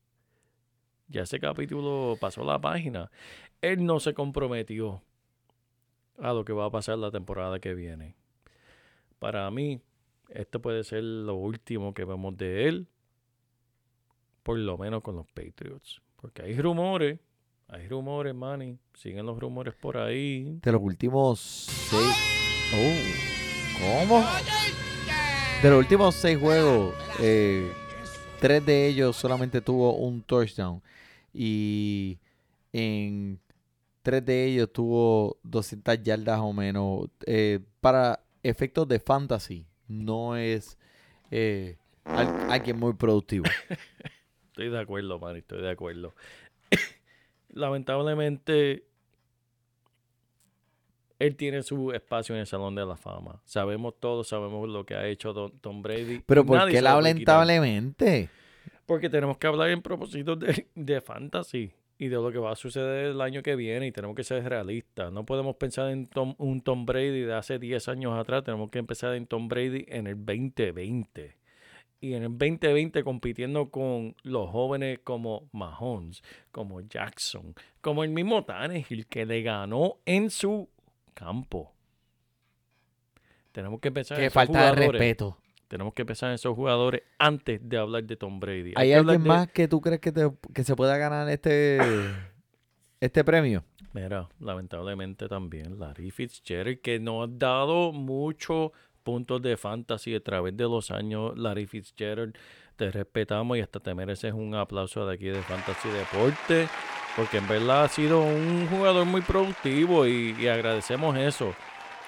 Ya 1.08 1.24
ese 1.24 1.40
capítulo 1.40 2.18
pasó 2.20 2.44
la 2.44 2.60
página. 2.60 3.12
Él 3.62 3.86
no 3.86 4.00
se 4.00 4.14
comprometió 4.14 5.02
a 6.20 6.34
lo 6.34 6.46
que 6.46 6.54
va 6.54 6.66
a 6.66 6.72
pasar 6.72 6.98
la 6.98 7.12
temporada 7.12 7.60
que 7.60 7.74
viene. 7.74 8.16
Para 9.20 9.50
mí, 9.52 9.82
esto 10.30 10.62
puede 10.62 10.84
ser 10.84 11.04
lo 11.04 11.36
último 11.36 11.94
que 11.94 12.06
vemos 12.06 12.38
de 12.38 12.68
él, 12.68 12.88
por 14.44 14.58
lo 14.58 14.78
menos 14.78 15.02
con 15.04 15.16
los 15.16 15.28
Patriots. 15.28 16.02
Porque 16.22 16.44
hay 16.44 16.60
rumores, 16.60 17.20
hay 17.68 17.88
rumores, 17.88 18.36
Manny. 18.36 18.78
Siguen 18.94 19.26
los 19.26 19.40
rumores 19.40 19.74
por 19.74 19.98
ahí. 19.98 20.60
De 20.62 20.72
los 20.72 20.82
últimos 20.82 21.40
seis. 21.40 22.16
Oh, 22.74 24.06
¿Cómo? 24.06 24.24
De 25.64 25.70
los 25.70 25.80
últimos 25.80 26.16
seis 26.16 26.38
juegos, 26.40 26.94
eh, 27.20 27.72
tres 28.40 28.66
de 28.66 28.88
ellos 28.88 29.16
solamente 29.16 29.62
tuvo 29.62 29.96
un 29.96 30.22
touchdown. 30.22 30.82
Y 31.34 32.18
en 32.74 33.40
tres 34.04 34.26
de 34.26 34.46
ellos 34.46 34.72
tuvo 34.72 35.38
200 35.44 36.02
yardas 36.04 36.40
o 36.40 36.54
menos. 36.54 37.08
Eh, 37.26 37.60
para 37.80 38.20
efectos 38.44 38.88
de 38.88 39.00
fantasy, 39.00 39.66
no 39.88 40.36
es 40.36 40.78
eh, 41.32 41.78
al- 42.06 42.52
alguien 42.52 42.78
muy 42.80 42.94
productivo. 42.94 43.46
Estoy 44.52 44.70
de 44.70 44.80
acuerdo, 44.80 45.18
Manny, 45.20 45.40
estoy 45.40 45.62
de 45.62 45.70
acuerdo. 45.72 46.14
Lamentablemente, 47.50 48.84
él 51.20 51.36
tiene 51.36 51.62
su 51.64 51.92
espacio 51.92 52.34
en 52.36 52.42
el 52.42 52.48
Salón 52.48 52.76
de 52.76 52.86
la 52.86 52.98
Fama. 52.98 53.42
Sabemos 53.46 53.94
todos, 54.00 54.28
sabemos 54.28 54.68
lo 54.70 54.86
que 54.86 54.96
ha 54.96 55.08
hecho 55.08 55.34
Don- 55.34 55.58
Tom 55.60 55.82
Brady. 55.82 56.22
Pero 56.26 56.46
¿por 56.46 56.58
qué 56.72 56.82
lamentablemente? 56.82 58.30
Porque 58.86 59.10
tenemos 59.10 59.38
que 59.38 59.48
hablar 59.48 59.70
en 59.70 59.82
propósito 59.82 60.36
de, 60.36 60.68
de 60.76 61.02
fantasy 61.02 61.72
y 61.98 62.08
de 62.08 62.16
lo 62.16 62.32
que 62.32 62.40
va 62.40 62.52
a 62.52 62.56
suceder 62.56 63.06
el 63.12 63.22
año 63.22 63.44
que 63.44 63.56
viene 63.56 63.88
y 63.88 63.92
tenemos 63.92 64.16
que 64.16 64.24
ser 64.24 64.44
realistas. 64.44 65.12
No 65.14 65.24
podemos 65.26 65.56
pensar 65.56 65.92
en 65.92 66.08
Tom- 66.08 66.36
un 66.40 66.62
Tom 66.62 66.86
Brady 66.86 67.22
de 67.22 67.34
hace 67.36 67.60
10 67.60 67.88
años 67.90 68.18
atrás, 68.18 68.44
tenemos 68.44 68.70
que 68.72 68.80
empezar 68.80 69.14
en 69.14 69.28
Tom 69.28 69.48
Brady 69.48 69.86
en 69.88 70.08
el 70.08 70.16
2020. 70.26 71.38
Y 72.04 72.16
en 72.16 72.24
el 72.24 72.30
2020 72.38 73.04
compitiendo 73.04 73.70
con 73.70 74.16
los 74.24 74.50
jóvenes 74.50 75.00
como 75.04 75.48
Mahomes, 75.52 76.24
como 76.52 76.82
Jackson, 76.82 77.54
como 77.80 78.04
el 78.04 78.10
mismo 78.10 78.44
Tannehill 78.44 79.06
que 79.06 79.26
le 79.26 79.44
ganó 79.44 79.98
en 80.06 80.32
su 80.32 80.68
campo. 81.14 81.72
Tenemos 83.52 83.80
que 83.80 83.92
pensar 83.92 84.18
en 84.18 84.22
Que 84.22 84.26
esos 84.28 84.34
falta 84.34 84.54
de 84.54 84.70
jugadores. 84.70 84.92
respeto. 84.92 85.38
Tenemos 85.68 85.94
que 85.94 86.06
pensar 86.06 86.30
en 86.30 86.36
esos 86.36 86.56
jugadores 86.56 87.04
antes 87.18 87.62
de 87.68 87.78
hablar 87.78 88.04
de 88.04 88.16
Tom 88.16 88.40
Brady. 88.40 88.74
¿Hay 88.76 88.92
alguien 88.94 89.22
de- 89.22 89.28
más 89.28 89.48
que 89.52 89.68
tú 89.68 89.80
crees 89.80 90.00
que, 90.02 90.12
te- 90.12 90.32
que 90.54 90.64
se 90.64 90.76
pueda 90.76 90.98
ganar 90.98 91.30
este, 91.30 91.78
este 93.00 93.24
premio? 93.24 93.64
Mira, 93.94 94.28
lamentablemente 94.40 95.28
también 95.28 95.78
Larry 95.80 96.12
Fitzgerald, 96.12 96.80
que 96.82 97.00
nos 97.00 97.28
ha 97.28 97.32
dado 97.32 97.92
muchos 97.92 98.72
puntos 99.04 99.42
de 99.42 99.58
fantasy 99.58 100.16
a 100.16 100.24
través 100.24 100.56
de 100.56 100.64
los 100.64 100.92
años. 100.92 101.38
Larry 101.38 101.68
Fitzgerald, 101.68 102.38
te 102.76 102.92
respetamos 102.92 103.58
y 103.58 103.62
hasta 103.62 103.80
te 103.80 103.94
mereces 103.94 104.34
un 104.34 104.56
aplauso 104.56 105.06
de 105.06 105.16
aquí 105.16 105.26
de 105.26 105.42
Fantasy 105.42 105.90
Deporte, 105.90 106.68
porque 107.16 107.38
en 107.38 107.48
verdad 107.48 107.84
ha 107.84 107.88
sido 107.88 108.22
un 108.22 108.68
jugador 108.68 109.06
muy 109.06 109.22
productivo 109.22 110.08
y, 110.08 110.36
y 110.40 110.48
agradecemos 110.48 111.16
eso. 111.18 111.54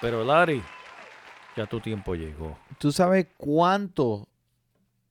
Pero 0.00 0.24
Larry, 0.24 0.62
ya 1.56 1.66
tu 1.66 1.80
tiempo 1.80 2.14
llegó. 2.14 2.58
¿Tú 2.78 2.90
sabes 2.90 3.28
cuánto 3.36 4.28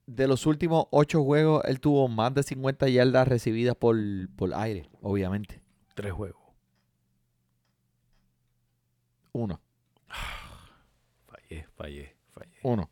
de 0.05 0.27
los 0.27 0.45
últimos 0.45 0.87
ocho 0.91 1.23
juegos 1.23 1.63
él 1.65 1.79
tuvo 1.79 2.07
más 2.07 2.33
de 2.33 2.43
50 2.43 2.89
yardas 2.89 3.27
recibidas 3.27 3.75
por, 3.75 3.97
por 4.35 4.53
aire? 4.53 4.89
Obviamente. 5.01 5.61
Tres 5.95 6.11
juegos. 6.11 6.41
Uno. 9.31 9.59
Fallé, 11.61 11.65
fallé, 11.75 12.15
fallé. 12.31 12.51
Uno. 12.63 12.89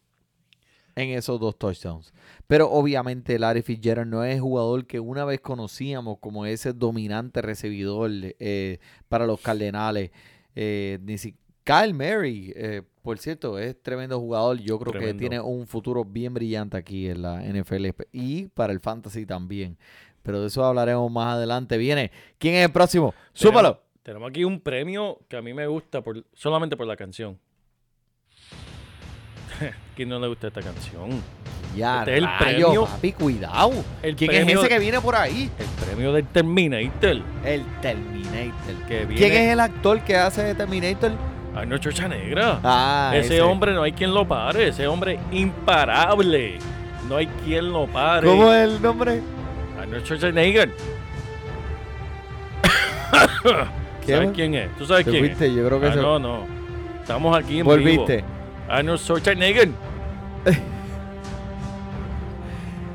En 0.95 1.09
esos 1.09 1.39
dos 1.39 1.57
touchdowns. 1.57 2.13
Pero 2.47 2.69
obviamente 2.69 3.39
Larry 3.39 3.61
Fitzgerald 3.61 4.09
no 4.09 4.23
es 4.25 4.35
el 4.35 4.41
jugador 4.41 4.85
que 4.85 4.99
una 4.99 5.23
vez 5.23 5.39
conocíamos 5.39 6.17
como 6.19 6.45
ese 6.45 6.73
dominante 6.73 7.41
recibidor 7.41 8.11
eh, 8.13 8.79
para 9.07 9.25
los 9.25 9.39
Cardenales. 9.39 10.11
Eh, 10.55 10.99
ni 11.01 11.17
si- 11.17 11.35
Kyle 11.63 11.93
Murray, 11.93 12.51
eh, 12.55 12.81
por 13.03 13.17
cierto, 13.19 13.57
es 13.57 13.81
tremendo 13.81 14.19
jugador. 14.19 14.57
Yo 14.59 14.77
creo 14.79 14.91
Tremendo. 14.91 15.13
que 15.13 15.19
tiene 15.19 15.39
un 15.39 15.65
futuro 15.65 16.03
bien 16.03 16.33
brillante 16.33 16.75
aquí 16.75 17.07
en 17.07 17.21
la 17.21 17.41
NFL 17.41 17.91
y 18.11 18.47
para 18.47 18.73
el 18.73 18.79
fantasy 18.81 19.25
también. 19.25 19.77
Pero 20.23 20.41
de 20.41 20.47
eso 20.47 20.63
hablaremos 20.65 21.09
más 21.11 21.35
adelante. 21.35 21.77
Viene. 21.77 22.11
¿Quién 22.37 22.55
es 22.55 22.65
el 22.65 22.71
próximo? 22.71 23.13
¡Súpalo! 23.33 23.75
Tenemos, 23.75 24.03
tenemos 24.03 24.29
aquí 24.29 24.43
un 24.43 24.59
premio 24.59 25.19
que 25.29 25.37
a 25.37 25.41
mí 25.41 25.53
me 25.53 25.67
gusta 25.67 26.01
por, 26.03 26.25
solamente 26.33 26.75
por 26.75 26.85
la 26.87 26.97
canción. 26.97 27.39
¿Quién 29.95 30.09
no 30.09 30.19
le 30.19 30.27
gusta 30.27 30.47
esta 30.47 30.61
canción? 30.61 31.09
Ya, 31.75 31.99
Este 31.99 32.17
es 32.17 32.23
el 32.23 32.29
premio. 32.39 32.85
papi, 32.85 33.11
cuidado. 33.13 33.71
El 34.01 34.15
¿Quién 34.15 34.31
es 34.31 34.37
premio- 34.45 34.59
ese 34.59 34.69
que 34.69 34.79
viene 34.79 34.99
por 34.99 35.15
ahí? 35.15 35.49
El 35.57 35.65
premio 35.85 36.11
del 36.13 36.25
Terminator. 36.25 37.21
El 37.45 37.63
Terminator. 37.81 38.75
Que 38.87 39.05
viene 39.05 39.15
¿Quién 39.15 39.33
es 39.33 39.53
el 39.53 39.59
actor 39.59 40.01
que 40.01 40.17
hace 40.17 40.43
de 40.43 40.55
Terminator? 40.55 41.11
Arnold 41.55 41.81
Schwarzenegger. 41.81 42.39
Ah, 42.63 43.11
ese, 43.15 43.41
hombre 43.41 43.73
no 43.73 43.83
hay 43.83 43.91
quien 43.93 44.13
lo 44.13 44.27
pare. 44.27 44.69
Ese 44.69 44.87
hombre 44.87 45.19
imparable. 45.31 46.57
No 47.07 47.17
hay 47.17 47.27
quien 47.45 47.71
lo 47.71 47.87
pare. 47.87 48.27
¿Cómo 48.27 48.51
es 48.53 48.69
el 48.69 48.81
nombre? 48.81 49.21
Arnold 49.79 50.03
Schwarzenegger. 50.05 50.69
¿Sabes 54.07 54.29
quién 54.33 54.53
es? 54.55 54.75
¿Tú 54.77 54.85
sabes 54.85 55.05
quién 55.05 55.19
fuiste, 55.25 55.47
es? 55.47 55.53
yo 55.53 55.65
creo 55.67 55.79
que 55.79 55.87
Ah, 55.87 55.93
se- 55.93 56.01
no, 56.01 56.19
no. 56.19 56.45
Estamos 57.01 57.37
aquí 57.37 57.59
en 57.59 57.65
Volviste. 57.65 58.17
vivo. 58.17 58.27
Arnold 58.71 58.99
Schwarzenegger. 58.99 59.69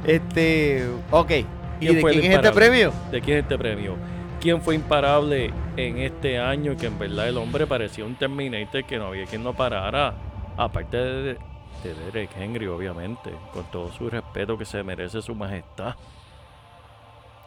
Este, 0.06 0.88
ok. 1.10 1.30
¿Y 1.30 1.44
¿Quién 1.80 1.96
de 1.96 2.02
quién 2.02 2.24
es 2.30 2.36
este 2.36 2.52
premio? 2.52 2.92
¿De 3.10 3.20
quién 3.20 3.38
es 3.38 3.42
este 3.42 3.58
premio? 3.58 3.96
¿Quién 4.40 4.62
fue 4.62 4.76
imparable 4.76 5.50
en 5.76 5.98
este 5.98 6.38
año 6.38 6.76
que 6.76 6.86
en 6.86 6.96
verdad 6.96 7.28
el 7.28 7.36
hombre 7.36 7.66
parecía 7.66 8.04
un 8.04 8.14
Terminator 8.14 8.84
que 8.84 8.98
no 8.98 9.06
había 9.06 9.24
quien 9.24 9.42
lo 9.42 9.52
parara? 9.52 10.14
Aparte 10.56 10.96
de, 10.96 11.38
de 11.82 11.94
Derek 12.12 12.30
Henry, 12.38 12.68
obviamente, 12.68 13.30
con 13.52 13.64
todo 13.72 13.90
su 13.92 14.08
respeto 14.08 14.56
que 14.56 14.64
se 14.64 14.80
merece 14.84 15.20
su 15.20 15.34
majestad. 15.34 15.96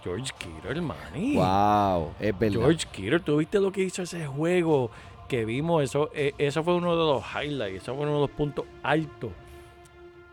George 0.03 0.32
Kittle, 0.38 0.82
manny. 0.82 1.36
Wow, 1.36 2.13
es 2.19 2.38
verdad. 2.38 2.59
George 2.59 2.88
Kittle, 2.91 3.19
¿tú 3.19 3.38
viste 3.38 3.59
lo 3.59 3.71
que 3.71 3.84
hizo 3.84 4.01
ese 4.01 4.25
juego 4.27 4.91
que 5.30 5.45
vimos? 5.45 5.82
Eso, 5.84 6.11
eh, 6.13 6.34
eso 6.38 6.61
fue 6.63 6.75
uno 6.75 6.91
de 6.91 7.13
los 7.13 7.23
highlights, 7.23 7.84
eso 7.84 7.95
fue 7.95 8.03
uno 8.03 8.15
de 8.15 8.21
los 8.21 8.32
puntos 8.32 8.65
altos 8.84 9.32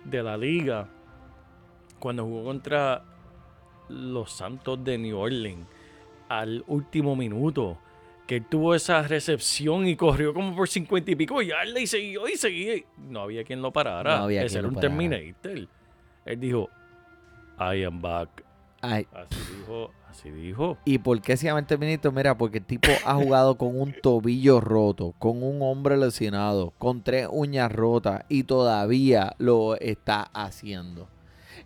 de 0.04 0.22
la 0.22 0.36
liga 0.36 0.88
cuando 2.00 2.24
jugó 2.24 2.44
contra 2.44 3.04
los 3.88 4.32
Santos 4.32 4.82
de 4.82 4.98
New 4.98 5.16
Orleans 5.16 5.66
al 6.28 6.64
último 6.66 7.14
minuto. 7.14 7.78
Que 8.26 8.36
él 8.36 8.44
tuvo 8.46 8.74
esa 8.74 9.02
recepción 9.02 9.86
y 9.86 9.94
corrió 9.94 10.34
como 10.34 10.56
por 10.56 10.68
50 10.68 11.12
y 11.12 11.14
pico 11.14 11.40
yardas 11.42 11.80
y 11.80 11.86
siguió 11.86 12.26
y 12.26 12.36
seguía. 12.36 12.74
No 12.96 13.20
había 13.20 13.44
quien 13.44 13.62
lo 13.62 13.72
parara. 13.72 14.18
No 14.18 14.24
había 14.24 14.42
Ese 14.42 14.54
quien 14.54 14.58
era 14.58 14.62
lo 14.62 14.68
un 14.70 14.74
parara. 14.74 14.96
Terminator. 14.96 15.68
Él 16.24 16.40
dijo, 16.40 16.68
I 17.60 17.84
am 17.84 18.02
back. 18.02 18.44
Así 18.80 19.06
dijo, 19.60 19.92
así 20.16 20.30
dijo. 20.30 20.78
¿Y 20.84 20.98
por 20.98 21.20
qué 21.20 21.36
se 21.36 21.46
llama 21.46 21.60
el? 21.60 22.12
Mira, 22.12 22.36
porque 22.36 22.58
el 22.58 22.64
tipo 22.64 22.88
ha 23.04 23.14
jugado 23.14 23.56
con 23.56 23.78
un 23.78 23.94
tobillo 24.00 24.60
roto, 24.60 25.14
con 25.18 25.42
un 25.42 25.62
hombre 25.62 25.96
lesionado, 25.96 26.72
con 26.78 27.02
tres 27.02 27.28
uñas 27.30 27.70
rotas 27.72 28.24
y 28.28 28.44
todavía 28.44 29.34
lo 29.38 29.76
está 29.76 30.22
haciendo. 30.32 31.08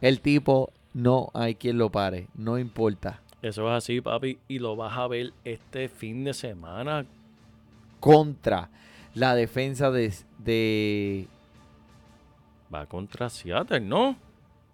El 0.00 0.20
tipo 0.20 0.72
no 0.94 1.30
hay 1.34 1.54
quien 1.54 1.78
lo 1.78 1.90
pare, 1.90 2.28
no 2.34 2.58
importa. 2.58 3.20
Eso 3.42 3.68
es 3.68 3.76
así, 3.76 4.00
papi, 4.00 4.38
y 4.48 4.58
lo 4.58 4.76
vas 4.76 4.96
a 4.98 5.06
ver 5.06 5.32
este 5.44 5.88
fin 5.88 6.24
de 6.24 6.34
semana. 6.34 7.06
Contra 8.00 8.70
la 9.14 9.34
defensa 9.34 9.90
de, 9.90 10.12
de 10.38 11.26
Va 12.72 12.86
contra 12.86 13.28
Seattle, 13.28 13.80
¿no? 13.80 14.16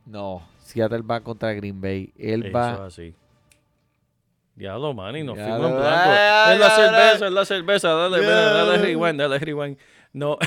No, 0.05 0.43
Seattle 0.59 1.03
va 1.03 1.20
contra 1.20 1.53
Green 1.55 1.81
Bay. 1.81 2.12
Él 2.18 2.47
Eso 2.47 2.57
va 2.57 2.72
es 2.72 2.81
así. 2.81 3.14
Diablo, 4.57 4.94
Manny, 4.94 5.22
nos 5.22 5.36
Ya 5.36 5.44
fuimos 5.44 5.70
en 5.70 5.76
blanco. 5.76 6.11
Ay, 6.11 6.54
es 6.54 6.61
la 6.61 6.66
ay, 6.66 6.72
cerveza, 6.72 7.24
ay. 7.24 7.28
es 7.28 7.32
la 7.32 7.44
cerveza. 7.44 7.88
Dale, 7.90 8.18
mira, 8.20 8.52
dale 8.52 8.78
rewind, 8.78 9.20
dale 9.20 9.38
rewind. 9.38 9.78
No. 10.14 10.38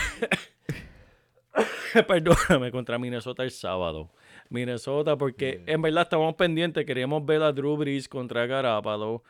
Perdóname, 2.07 2.71
contra 2.71 2.97
Minnesota 2.97 3.43
el 3.43 3.51
sábado. 3.51 4.09
Minnesota, 4.49 5.15
porque 5.15 5.61
en 5.67 5.81
verdad 5.83 6.03
estábamos 6.03 6.33
pendientes, 6.35 6.83
queríamos 6.85 7.23
ver 7.23 7.43
a 7.43 7.51
Drew 7.51 7.77
Brees 7.77 8.09
contra 8.09 8.47
Garapalo, 8.47 9.23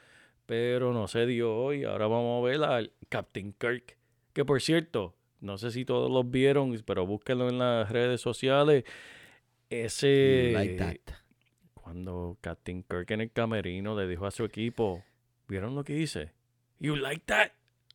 pero 0.46 0.94
no 0.94 1.10
se 1.10 1.26
dio 1.26 1.74
y 1.74 1.84
ahora 1.84 2.08
vamos 2.08 2.42
a 2.42 2.48
ver 2.48 2.64
al 2.64 2.94
Captain 3.10 3.54
Kirk, 3.60 3.98
que 4.32 4.46
por 4.46 4.62
cierto, 4.62 5.14
no 5.42 5.58
sé 5.58 5.72
si 5.72 5.84
todos 5.84 6.10
los 6.10 6.32
vieron, 6.32 6.74
pero 6.86 7.06
búsquenlo 7.06 7.50
en 7.50 7.60
las 7.60 7.92
redes 7.92 8.22
sociales. 8.22 8.86
Ese 9.70 10.52
Like 10.54 10.76
that. 10.76 11.19
Cuando 11.90 12.38
Captain 12.40 12.84
Kirk 12.84 13.10
en 13.10 13.22
el 13.22 13.32
camerino 13.32 14.00
le 14.00 14.08
dijo 14.08 14.28
a 14.28 14.32
su 14.32 14.44
equipo, 14.46 15.04
¿vieron 15.48 15.74
lo 15.74 15.84
que 15.84 15.98
hice? 15.98 16.34
You 16.78 16.96
like 16.96 17.24
that? 17.26 17.48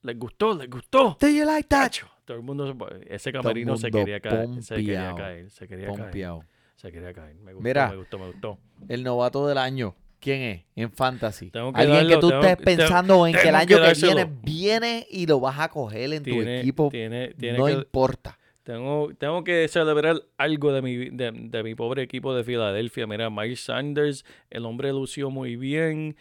¿Les 0.03 0.19
gustó? 0.19 0.53
¿Les 0.59 0.69
gustó? 0.69 1.17
Do 1.21 1.29
you 1.29 1.45
like 1.45 1.69
that? 1.69 1.93
Todo 2.25 2.37
el 2.37 2.43
mundo, 2.43 2.67
se- 2.67 3.15
ese 3.15 3.31
camerino 3.33 3.77
se 3.77 3.93
quería 3.93 4.19
caer, 4.19 4.49
se 4.65 4.75
quería 4.75 5.15
caer, 5.15 5.49
se 5.49 5.69
quería 5.69 5.93
caer, 5.93 6.43
se 6.75 6.91
quería 6.91 7.13
caer. 7.15 7.37
Me 7.37 7.53
gustó, 7.53 7.63
Mira. 7.69 7.89
me 7.91 7.97
gustó, 7.97 8.19
me 8.19 8.27
gustó. 8.33 8.59
El 8.89 9.05
novato 9.05 9.47
del 9.47 9.59
año. 9.59 9.95
¿Quién 10.19 10.43
es? 10.43 10.65
En 10.75 10.91
Fantasy. 10.91 11.53
Tengo 11.53 11.73
que 11.73 11.83
Alguien 11.83 12.09
que 12.09 12.17
tú 12.17 12.31
tengo- 12.31 12.43
estés 12.43 12.57
tengo- 12.65 12.65
pensando 12.79 13.27
en 13.29 13.35
que 13.35 13.49
el 13.49 13.55
año 13.55 13.77
que 13.81 13.93
viene 13.95 14.25
viene 14.43 15.07
y 15.09 15.27
lo 15.27 15.39
vas 15.39 15.61
a 15.61 15.69
coger 15.69 16.13
en 16.15 16.23
tu 16.25 16.41
equipo. 16.43 16.89
tiene 16.91 17.33
no 17.57 17.67
que, 17.67 17.73
importa. 17.73 18.39
Tengo, 18.65 19.11
tengo 19.19 19.45
que 19.45 19.69
celebrar 19.69 20.23
algo 20.39 20.73
de 20.73 20.83
mi, 20.83 21.11
de, 21.11 21.31
de 21.33 21.63
mi 21.63 21.75
pobre 21.75 22.03
equipo 22.03 22.35
de 22.35 22.43
Filadelfia. 22.43 23.07
Mira, 23.07 23.31
Miles 23.31 23.61
Sanders, 23.61 24.25
el 24.51 24.65
hombre 24.65 24.91
lució 24.93 25.31
muy 25.31 25.57
bien. 25.57 26.17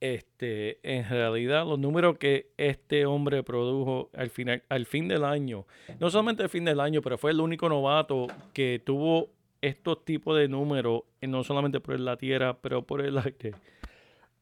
Este, 0.00 0.80
en 0.82 1.08
realidad, 1.08 1.64
los 1.64 1.78
números 1.78 2.18
que 2.18 2.48
este 2.56 3.06
hombre 3.06 3.44
produjo 3.44 4.10
al 4.16 4.30
final, 4.30 4.64
al 4.68 4.84
fin 4.84 5.06
del 5.06 5.22
año, 5.24 5.64
no 6.00 6.10
solamente 6.10 6.42
al 6.42 6.48
fin 6.48 6.64
del 6.64 6.80
año, 6.80 7.02
pero 7.02 7.18
fue 7.18 7.30
el 7.30 7.40
único 7.40 7.68
novato 7.68 8.26
que 8.52 8.82
tuvo 8.84 9.30
estos 9.60 10.04
tipos 10.04 10.36
de 10.36 10.48
números, 10.48 11.02
eh, 11.20 11.28
no 11.28 11.44
solamente 11.44 11.78
por 11.78 12.00
la 12.00 12.16
tierra, 12.16 12.58
pero 12.60 12.82
por 12.82 13.00
el 13.00 13.16
aire. 13.16 13.54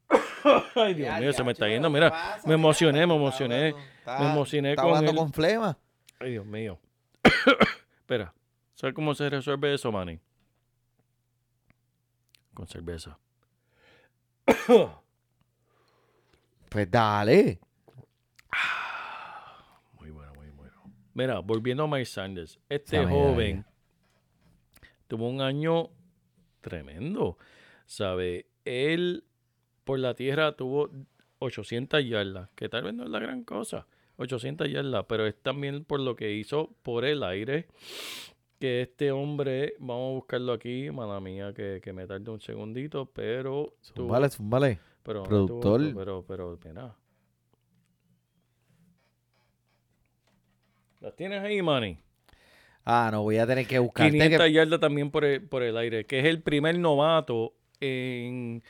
Ay, 0.76 0.94
Dios 0.94 1.18
mío, 1.18 1.32
se 1.34 1.44
me 1.44 1.52
está 1.52 1.68
yendo. 1.68 1.90
Mira, 1.90 2.38
me 2.46 2.54
emocioné, 2.54 3.06
me 3.06 3.16
emocioné. 3.16 3.74
Me 4.06 4.30
emocioné 4.30 4.70
Está 4.70 4.82
con 4.82 5.14
con 5.14 5.32
flema. 5.32 5.76
Ay, 6.20 6.30
Dios 6.30 6.46
mío. 6.46 6.78
Espera, 7.98 8.34
¿sabes 8.74 8.94
cómo 8.94 9.14
se 9.14 9.28
resuelve 9.30 9.74
eso, 9.74 9.92
Manny? 9.92 10.18
Con 12.54 12.66
cerveza. 12.66 13.18
Pues 16.70 16.88
dale. 16.88 17.58
Muy 19.98 20.10
bueno, 20.10 20.32
muy 20.34 20.50
bueno. 20.50 20.84
Mira, 21.14 21.40
volviendo 21.40 21.82
a 21.82 21.88
Mike 21.88 22.04
Sanders, 22.04 22.60
este 22.68 23.04
joven 23.04 23.66
tuvo 25.08 25.28
un 25.28 25.40
año 25.40 25.90
tremendo. 26.60 27.36
¿Sabe? 27.86 28.46
Él 28.64 29.24
por 29.82 29.98
la 29.98 30.14
tierra 30.14 30.52
tuvo 30.52 30.90
800 31.40 32.04
yardas, 32.04 32.50
que 32.54 32.68
tal 32.68 32.84
vez 32.84 32.94
no 32.94 33.02
es 33.02 33.10
la 33.10 33.18
gran 33.18 33.42
cosa. 33.42 33.88
800 34.20 34.70
yardas, 34.70 35.04
pero 35.08 35.26
es 35.26 35.34
también 35.42 35.84
por 35.84 36.00
lo 36.00 36.14
que 36.14 36.32
hizo 36.32 36.70
por 36.82 37.04
el 37.04 37.22
aire. 37.22 37.66
Que 38.58 38.82
este 38.82 39.10
hombre, 39.10 39.72
vamos 39.78 40.10
a 40.10 40.14
buscarlo 40.16 40.52
aquí, 40.52 40.90
mala 40.90 41.18
mía, 41.20 41.54
que, 41.54 41.80
que 41.82 41.92
me 41.94 42.06
tarde 42.06 42.30
un 42.30 42.40
segundito, 42.40 43.06
pero 43.06 43.72
tuvo- 43.94 44.04
Zúmbale, 44.04 44.28
zúmbale. 44.28 44.78
pero, 45.02 45.22
Productor. 45.22 45.94
pero, 45.94 46.24
pero, 46.28 46.58
mira. 46.62 46.94
¿Las 51.00 51.16
tienes 51.16 51.42
ahí, 51.42 51.62
Manny? 51.62 51.98
Ah, 52.84 53.08
no, 53.12 53.22
voy 53.22 53.38
a 53.38 53.46
tener 53.46 53.66
que 53.66 53.78
buscarte. 53.78 54.12
500 54.12 54.46
que- 54.46 54.52
yardas 54.52 54.80
también 54.80 55.10
por 55.10 55.24
el, 55.24 55.42
por 55.42 55.62
el 55.62 55.76
aire, 55.76 56.04
que 56.04 56.18
es 56.18 56.26
el 56.26 56.42
primer 56.42 56.78
novato 56.78 57.54
en... 57.80 58.62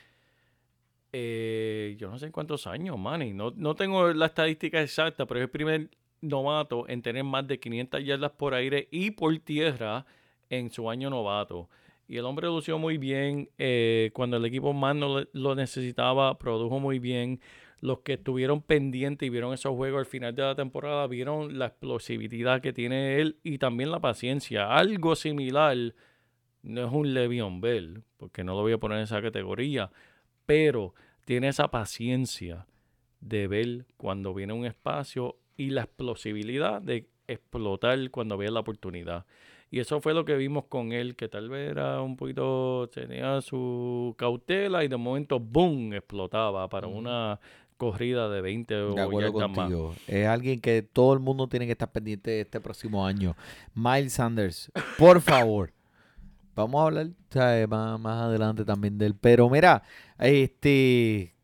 eh, 1.12 1.96
yo 1.98 2.11
no 2.11 2.18
sé 2.18 2.26
en 2.26 2.32
cuántos 2.32 2.66
años, 2.66 2.98
Manny. 2.98 3.32
No, 3.32 3.52
no 3.56 3.74
tengo 3.74 4.12
la 4.12 4.26
estadística 4.26 4.80
exacta, 4.80 5.26
pero 5.26 5.40
es 5.40 5.44
el 5.44 5.50
primer 5.50 5.90
novato 6.20 6.88
en 6.88 7.02
tener 7.02 7.24
más 7.24 7.46
de 7.46 7.58
500 7.58 8.04
yardas 8.04 8.32
por 8.32 8.54
aire 8.54 8.88
y 8.90 9.11
por 9.12 9.36
tierra 9.38 10.06
en 10.48 10.70
su 10.70 10.90
año 10.90 11.11
novato. 11.11 11.68
Y 12.08 12.16
el 12.16 12.24
hombre 12.24 12.48
lució 12.48 12.78
muy 12.78 12.98
bien. 12.98 13.50
eh, 13.58 14.11
cuando 14.12 14.36
el 14.36 14.44
equipo 14.44 14.72
más 14.72 14.96
no 14.96 15.24
lo 15.32 15.54
necesitaba, 15.54 16.38
produjo 16.38 16.80
muy 16.80 16.98
bien. 16.98 17.40
Los 17.80 18.00
que 18.00 18.14
estuvieron 18.14 18.62
pendientes 18.62 19.26
y 19.26 19.30
vieron 19.30 19.54
esos 19.54 19.74
juegos 19.74 20.00
al 20.00 20.06
final 20.06 20.34
de 20.34 20.42
la 20.42 20.54
temporada, 20.54 21.06
vieron 21.06 21.58
la 21.58 21.66
explosividad 21.66 22.61
que 22.61 22.72
tiene 22.72 23.20
él 23.20 23.38
y 23.42 23.58
también 23.58 23.90
la 23.90 24.00
paciencia. 24.00 24.74
Algo 24.74 25.16
similar, 25.16 25.94
no 26.62 26.84
es 26.86 26.92
un 26.92 27.14
Le'Veon 27.14 27.61
Bell, 27.61 28.02
porque 28.18 28.44
no 28.44 28.54
lo 28.54 28.62
voy 28.62 28.72
a 28.72 28.78
poner 28.78 28.98
en 28.98 29.04
esa 29.04 29.22
categoría, 29.22 29.90
pero 30.51 30.94
tiene 31.26 31.46
esa 31.46 31.70
paciencia 31.70 32.66
de 33.20 33.46
ver 33.46 33.86
cuando 33.96 34.34
viene 34.34 34.53
un 34.53 34.66
espacio 34.66 35.36
y 35.57 35.70
la 35.70 35.82
explosibilidad 35.82 36.82
de 36.82 37.09
explotar 37.28 38.11
cuando 38.11 38.36
ve 38.36 38.51
la 38.51 38.59
oportunidad. 38.59 39.26
Y 39.70 39.78
eso 39.78 40.01
fue 40.01 40.12
lo 40.12 40.24
que 40.24 40.34
vimos 40.34 40.64
con 40.64 40.90
él, 40.90 41.14
que 41.14 41.28
tal 41.28 41.48
vez 41.51 41.70
era 41.70 42.03
un 42.03 42.16
poquito, 42.16 42.90
tenía 42.92 43.40
su 43.42 44.16
cautela 44.18 44.82
y 44.82 44.88
de 44.88 44.96
momento, 44.96 45.38
¡boom!, 45.38 45.92
explotaba 45.92 46.68
para 46.68 46.88
una 46.88 47.38
corrida 47.76 48.28
de 48.28 48.40
20 48.40 48.74
o 48.74 48.94
De 48.94 49.03
acuerdo 49.03 49.38
yardas 49.38 49.57
más. 49.57 49.72
Es 50.09 50.26
alguien 50.26 50.61
que 50.61 50.82
todo 50.82 51.14
el 51.14 51.20
mundo 51.20 51.46
tiene 51.46 51.66
que 51.66 51.72
estar 51.72 51.92
pendiente 51.92 52.40
este 52.40 52.61
próximo 52.61 53.07
año. 53.07 53.36
Miles 53.72 54.14
Sanders, 54.14 54.72
por 54.98 55.20
favor. 55.20 55.72
Vamos 56.61 56.80
a 56.80 56.86
hablar 56.86 57.08
¿sabes? 57.30 57.68
Más, 57.68 57.98
más 57.98 58.22
adelante 58.22 58.64
también 58.64 58.98
de 58.98 59.06
él. 59.06 59.14
Pero 59.20 59.48
mira, 59.48 59.82
este, 60.18 61.34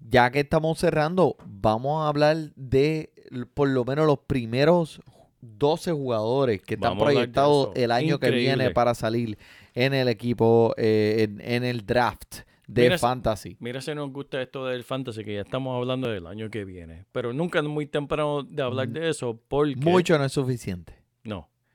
ya 0.00 0.30
que 0.30 0.40
estamos 0.40 0.78
cerrando, 0.78 1.36
vamos 1.46 2.04
a 2.04 2.08
hablar 2.08 2.36
de 2.56 3.10
por 3.54 3.68
lo 3.68 3.84
menos 3.84 4.06
los 4.06 4.18
primeros 4.20 5.00
12 5.40 5.92
jugadores 5.92 6.62
que 6.62 6.74
están 6.74 6.92
Vamos 6.92 7.04
proyectados 7.04 7.70
el 7.74 7.90
año 7.90 8.18
que 8.18 8.30
viene 8.30 8.70
para 8.70 8.94
salir 8.94 9.38
en 9.74 9.94
el 9.94 10.08
equipo, 10.08 10.74
eh, 10.76 11.26
en, 11.28 11.40
en 11.40 11.64
el 11.64 11.84
draft 11.84 12.40
de 12.66 12.82
Mira, 12.82 12.98
Fantasy. 12.98 13.56
Mira 13.60 13.80
si 13.80 13.94
nos 13.94 14.10
gusta 14.10 14.40
esto 14.40 14.66
del 14.66 14.84
fantasy, 14.84 15.22
que 15.24 15.34
ya 15.34 15.40
estamos 15.42 15.76
hablando 15.76 16.08
del 16.08 16.26
año 16.26 16.48
que 16.50 16.64
viene. 16.64 17.04
Pero 17.12 17.32
nunca 17.32 17.58
es 17.58 17.64
muy 17.64 17.86
temprano 17.86 18.42
de 18.42 18.62
hablar 18.62 18.88
de 18.88 19.08
eso, 19.10 19.38
porque... 19.48 19.76
Mucho 19.76 20.18
no 20.18 20.24
es 20.24 20.32
suficiente. 20.32 21.03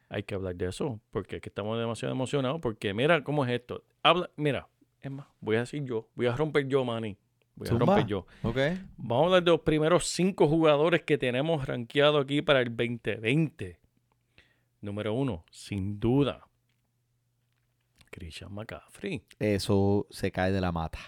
Hay 0.09 0.23
que 0.23 0.33
hablar 0.35 0.55
de 0.55 0.67
eso, 0.67 0.99
porque 1.11 1.35
es 1.37 1.41
que 1.41 1.49
estamos 1.49 1.77
demasiado 1.79 2.13
emocionados, 2.13 2.59
porque 2.61 2.93
mira 2.93 3.23
cómo 3.23 3.45
es 3.45 3.51
esto. 3.51 3.83
Habla, 4.03 4.29
mira, 4.35 4.67
es 5.01 5.11
más, 5.11 5.27
voy 5.39 5.55
a 5.55 5.59
decir 5.59 5.83
yo, 5.83 6.07
voy 6.15 6.25
a 6.25 6.35
romper 6.35 6.67
yo, 6.67 6.83
Manny. 6.83 7.15
Voy 7.55 7.67
a 7.67 7.71
Zumba. 7.71 7.85
romper 7.85 8.05
yo. 8.07 8.25
¿Ok? 8.43 8.57
Vamos 8.97 9.21
a 9.21 9.25
hablar 9.25 9.43
de 9.43 9.51
los 9.51 9.59
primeros 9.61 10.05
cinco 10.07 10.47
jugadores 10.47 11.03
que 11.03 11.17
tenemos 11.17 11.67
rankeados 11.67 12.23
aquí 12.23 12.41
para 12.41 12.61
el 12.61 12.75
2020. 12.75 13.77
Número 14.81 15.13
uno, 15.13 15.43
sin 15.51 15.99
duda, 15.99 16.47
Christian 18.09 18.53
McCaffrey. 18.53 19.21
Eso 19.37 20.07
se 20.09 20.31
cae 20.31 20.51
de 20.51 20.61
la 20.61 20.71
mata. 20.71 20.99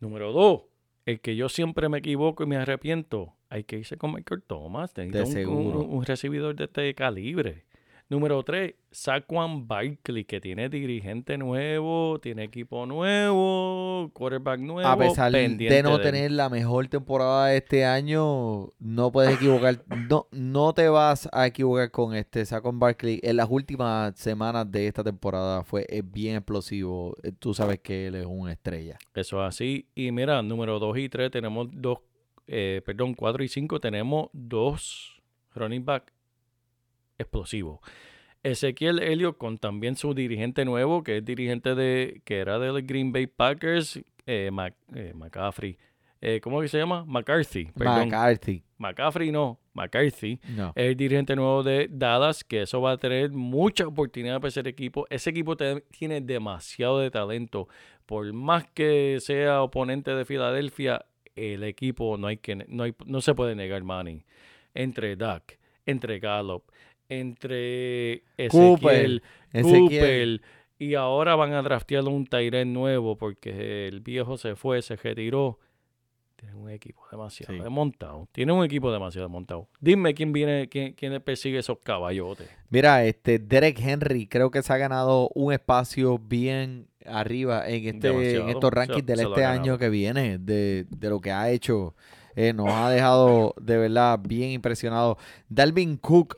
Número 0.00 0.32
dos, 0.32 0.62
el 1.06 1.20
que 1.20 1.34
yo 1.34 1.48
siempre 1.48 1.88
me 1.88 1.98
equivoco 1.98 2.44
y 2.44 2.46
me 2.46 2.56
arrepiento, 2.56 3.34
hay 3.48 3.64
que 3.64 3.78
irse 3.78 3.96
con 3.96 4.12
Michael 4.12 4.42
Thomas. 4.46 4.92
Necesita 4.96 5.24
un, 5.24 5.32
seguro. 5.32 5.80
un- 5.80 5.96
un 5.96 6.04
recibidor 6.04 6.54
de 6.54 6.64
este 6.64 6.94
calibre. 6.94 7.64
Número 8.10 8.42
tres, 8.42 8.74
Saquon 8.90 9.68
Barkley, 9.68 10.24
que 10.24 10.40
tiene 10.40 10.70
dirigente 10.70 11.36
nuevo, 11.36 12.18
tiene 12.18 12.44
equipo 12.44 12.86
nuevo, 12.86 14.10
quarterback 14.14 14.60
nuevo. 14.60 14.88
A 14.88 14.96
pesar 14.96 15.30
pendiente 15.30 15.74
de 15.74 15.82
no 15.82 16.00
tener 16.00 16.30
la 16.32 16.48
mejor 16.48 16.88
temporada 16.88 17.48
de 17.48 17.58
este 17.58 17.84
año, 17.84 18.70
no 18.78 19.12
puedes 19.12 19.34
equivocar. 19.34 19.84
No, 20.08 20.26
no 20.30 20.72
te 20.72 20.88
vas 20.88 21.28
a 21.32 21.46
equivocar 21.46 21.90
con 21.90 22.14
este 22.14 22.46
Saquon 22.46 22.78
Barkley. 22.78 23.20
En 23.22 23.36
las 23.36 23.48
últimas 23.50 24.18
semanas 24.18 24.70
de 24.70 24.86
esta 24.86 25.04
temporada 25.04 25.62
fue 25.62 25.84
es 25.86 26.10
bien 26.10 26.36
explosivo. 26.36 27.14
Eh, 27.22 27.32
Tú 27.38 27.52
sabes 27.52 27.80
que 27.80 28.06
él 28.06 28.14
es 28.14 28.26
una 28.26 28.52
estrella. 28.52 28.96
Eso 29.14 29.44
es 29.44 29.48
así. 29.48 29.86
Y 29.94 30.12
mira, 30.12 30.40
número 30.42 30.78
2 30.78 30.96
y 30.96 31.08
3 31.10 31.30
tenemos 31.30 31.68
dos, 31.70 31.98
eh, 32.46 32.80
perdón, 32.86 33.12
4 33.12 33.44
y 33.44 33.48
5 33.48 33.80
tenemos 33.80 34.30
dos 34.32 35.20
running 35.54 35.84
back 35.84 36.10
explosivos. 37.18 37.80
Ezequiel 38.42 39.00
Elliott 39.00 39.36
con 39.36 39.58
también 39.58 39.96
su 39.96 40.14
dirigente 40.14 40.64
nuevo, 40.64 41.02
que 41.02 41.18
es 41.18 41.24
dirigente 41.24 41.74
de, 41.74 42.22
que 42.24 42.38
era 42.38 42.58
del 42.58 42.82
Green 42.86 43.12
Bay 43.12 43.26
Packers, 43.26 44.00
eh, 44.26 44.50
Mac- 44.52 44.76
eh, 44.94 45.12
McCaffrey. 45.14 45.76
Eh, 46.20 46.40
¿Cómo 46.40 46.60
que 46.60 46.68
se 46.68 46.78
llama? 46.78 47.04
McCarthy. 47.06 47.66
Perdón. 47.76 48.08
McCarthy. 48.08 48.64
McCaffrey 48.78 49.30
no, 49.30 49.60
McCarthy. 49.72 50.40
No. 50.56 50.72
Es 50.74 50.90
el 50.90 50.96
dirigente 50.96 51.36
nuevo 51.36 51.62
de 51.62 51.88
Dallas, 51.90 52.42
que 52.42 52.62
eso 52.62 52.80
va 52.80 52.92
a 52.92 52.96
tener 52.96 53.30
mucha 53.30 53.86
oportunidad 53.86 54.36
para 54.40 54.48
ese 54.48 54.60
equipo. 54.60 55.06
Ese 55.10 55.30
equipo 55.30 55.56
te- 55.56 55.80
tiene 55.96 56.20
demasiado 56.20 56.98
de 56.98 57.10
talento. 57.10 57.68
Por 58.06 58.32
más 58.32 58.64
que 58.72 59.18
sea 59.20 59.62
oponente 59.62 60.12
de 60.12 60.24
Filadelfia, 60.24 61.04
el 61.36 61.62
equipo 61.62 62.16
no 62.16 62.26
hay 62.26 62.38
que 62.38 62.56
no 62.56 62.82
hay, 62.82 62.94
no 63.06 63.20
se 63.20 63.34
puede 63.34 63.54
negar 63.54 63.84
Manny. 63.84 64.24
Entre 64.74 65.14
Dak, 65.14 65.58
entre 65.86 66.18
Gallup, 66.18 66.64
entre 67.08 68.22
Ezequiel, 68.36 69.22
Ezequiel. 69.52 70.40
Cooper, 70.40 70.58
y 70.78 70.94
ahora 70.94 71.34
van 71.34 71.52
a 71.54 71.62
draftear 71.62 72.04
un 72.04 72.26
Tyrell 72.26 72.72
nuevo 72.72 73.16
porque 73.16 73.88
el 73.88 74.00
viejo 74.00 74.36
se 74.38 74.54
fue, 74.54 74.80
se 74.82 74.96
retiró. 74.96 75.58
Tienen 76.36 76.56
un 76.56 76.70
equipo 76.70 77.02
demasiado 77.10 77.52
Sí. 77.52 77.68
montado. 77.68 78.28
Tienen 78.30 78.54
un 78.54 78.64
equipo 78.64 78.92
demasiado 78.92 79.28
montado. 79.28 79.68
Dime 79.80 80.14
quién 80.14 80.32
viene, 80.32 80.68
quién, 80.68 80.92
quién 80.92 81.20
persigue 81.20 81.58
esos 81.58 81.78
caballotes. 81.82 82.48
Mira, 82.70 83.04
este 83.04 83.40
Derek 83.40 83.80
Henry 83.80 84.28
creo 84.28 84.52
que 84.52 84.62
se 84.62 84.72
ha 84.72 84.76
ganado 84.76 85.30
un 85.34 85.52
espacio 85.52 86.16
bien 86.18 86.86
arriba 87.04 87.68
en 87.68 87.86
este 87.96 88.36
en 88.36 88.48
estos 88.50 88.70
Se- 88.70 88.76
rankings 88.76 89.06
del 89.06 89.16
se 89.18 89.24
ha 89.24 89.28
este 89.28 89.44
año 89.44 89.78
que 89.78 89.88
viene 89.88 90.38
de, 90.38 90.86
de 90.88 91.08
lo 91.08 91.20
que 91.20 91.32
ha 91.32 91.50
hecho 91.50 91.94
eh, 92.36 92.52
nos 92.52 92.68
ha 92.70 92.90
dejado 92.90 93.54
de 93.60 93.78
verdad 93.78 94.20
bien 94.22 94.50
impresionados 94.50 95.16
Dalvin 95.48 95.96
Cook 95.96 96.36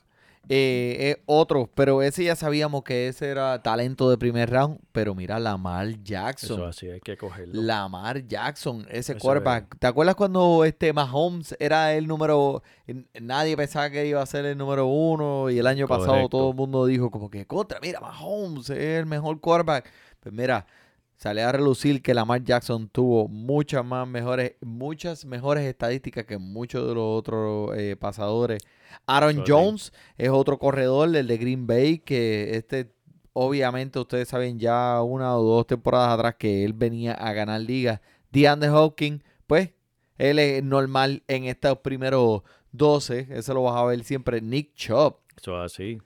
eh, 0.53 1.11
es 1.11 1.23
otro 1.27 1.71
pero 1.75 2.03
ese 2.03 2.25
ya 2.25 2.37
sabíamos 2.37 2.83
que 2.83 3.09
ese 3.09 3.29
era 3.29 3.63
talento 3.63 4.11
de 4.11 4.19
primer 4.19 4.51
round 4.51 4.81
pero 4.93 5.15
mira 5.15 5.39
Lamar 5.39 5.87
Eso 5.87 5.99
Jackson 6.03 6.65
así, 6.65 6.89
hay 6.91 7.01
que 7.01 7.17
cogerlo. 7.17 7.63
Lamar 7.63 8.27
Jackson, 8.27 8.87
ese 8.91 9.13
Eso 9.13 9.21
quarterback. 9.21 9.79
¿Te 9.79 9.87
acuerdas 9.87 10.15
cuando 10.15 10.65
este 10.65 10.93
Mahomes 10.93 11.57
era 11.59 11.95
el 11.95 12.07
número... 12.07 12.63
Nadie 13.21 13.57
pensaba 13.57 13.91
que 13.91 14.07
iba 14.07 14.21
a 14.21 14.27
ser 14.27 14.45
el 14.47 14.59
número 14.59 14.87
uno 14.87 15.51
y 15.51 15.59
el 15.59 15.67
año 15.67 15.87
pasado 15.87 16.29
todo 16.29 16.51
el 16.51 16.57
mundo 16.57 16.87
dijo 16.87 17.11
como 17.11 17.31
que 17.31 17.47
contra, 17.47 17.79
mira, 17.81 18.01
Mahomes 18.01 18.71
es 18.71 18.79
el 19.01 19.07
mejor 19.07 19.41
quarterback. 19.41 19.89
Pues 20.21 20.35
mira, 20.35 20.67
sale 21.21 21.43
a 21.43 21.53
relucir 21.53 22.01
que 22.01 22.15
Lamar 22.15 22.43
Jackson 22.43 22.89
tuvo 22.89 23.29
muchas 23.29 23.85
más 23.85 24.09
mejores, 24.09 24.55
muchas 24.63 25.27
mejores 25.27 25.67
estadísticas 25.67 26.25
que 26.25 26.39
muchos 26.39 26.89
de 26.89 26.95
los 26.95 27.05
otros 27.05 27.77
eh, 27.77 27.95
pasadores. 27.95 28.63
Aaron. 29.07 29.45
Jones 29.47 29.93
es 30.17 30.31
otro 30.31 30.59
corredor, 30.59 31.15
el 31.15 31.27
de 31.27 31.37
Green 31.37 31.67
Bay, 31.67 31.99
que 31.99 32.57
este 32.57 32.95
obviamente 33.35 33.99
ustedes 33.99 34.29
saben 34.29 34.59
ya 34.59 35.03
una 35.03 35.37
o 35.37 35.43
dos 35.43 35.67
temporadas 35.67 36.15
atrás 36.15 36.37
que 36.39 36.65
él 36.65 36.73
venía 36.73 37.13
a 37.13 37.35
ganar 37.35 37.61
ligas. 37.61 38.01
DeAndre 38.33 38.71
Hopkins, 38.71 39.23
pues, 39.47 39.71
él 40.17 40.39
es 40.39 40.65
normal 40.65 41.23
en 41.29 41.45
estos 41.45 41.79
primeros 41.81 42.43
12. 42.73 43.29
Eso 43.31 43.53
lo 43.53 43.65
vas 43.65 43.77
a 43.77 43.85
ver 43.85 44.03
siempre. 44.05 44.41
Nick 44.41 44.73
Chubb. 44.73 45.17
Eso 45.37 45.63
es 45.63 45.73
así. 45.73 45.99